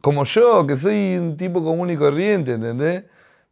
como 0.00 0.24
yo, 0.24 0.66
que 0.66 0.78
soy 0.78 1.18
un 1.18 1.36
tipo 1.36 1.62
común 1.62 1.90
y 1.90 1.98
corriente, 1.98 2.54
¿entendés? 2.54 3.04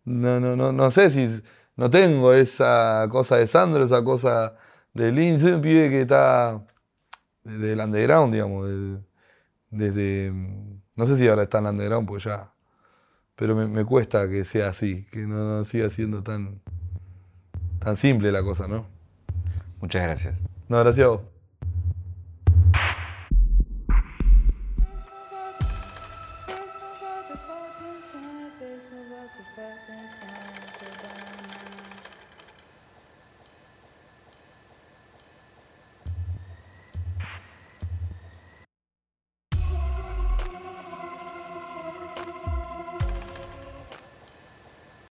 No, 0.06 0.40
no, 0.40 0.56
no, 0.56 0.72
no 0.72 0.90
sé 0.90 1.10
si 1.10 1.42
no 1.76 1.90
tengo 1.90 2.32
esa 2.32 3.06
cosa 3.10 3.36
de 3.36 3.46
Sandro, 3.46 3.84
esa 3.84 4.02
cosa 4.02 4.56
de 4.94 5.12
Lin. 5.12 5.38
Soy 5.38 5.52
un 5.52 5.60
pibe 5.60 5.90
que 5.90 6.00
está 6.00 6.64
del 7.44 7.80
underground, 7.80 8.32
digamos, 8.32 8.66
desde 9.68 10.32
no 10.96 11.06
sé 11.06 11.18
si 11.18 11.28
ahora 11.28 11.42
está 11.42 11.58
en 11.58 11.66
underground, 11.66 12.08
pues 12.08 12.24
ya. 12.24 12.55
Pero 13.36 13.54
me, 13.54 13.84
cuesta 13.84 14.28
que 14.28 14.44
sea 14.44 14.68
así, 14.68 15.04
que 15.12 15.26
no, 15.26 15.64
siga 15.64 15.90
siendo 15.90 16.22
tan, 16.22 16.60
tan 17.78 17.96
simple 17.98 18.32
la 18.32 18.42
cosa, 18.42 18.66
¿no? 18.66 18.86
Muchas 19.80 20.02
gracias. 20.02 20.42
No, 20.68 20.78
gracias 20.78 21.06
a 21.06 21.10
vos. 21.10 21.35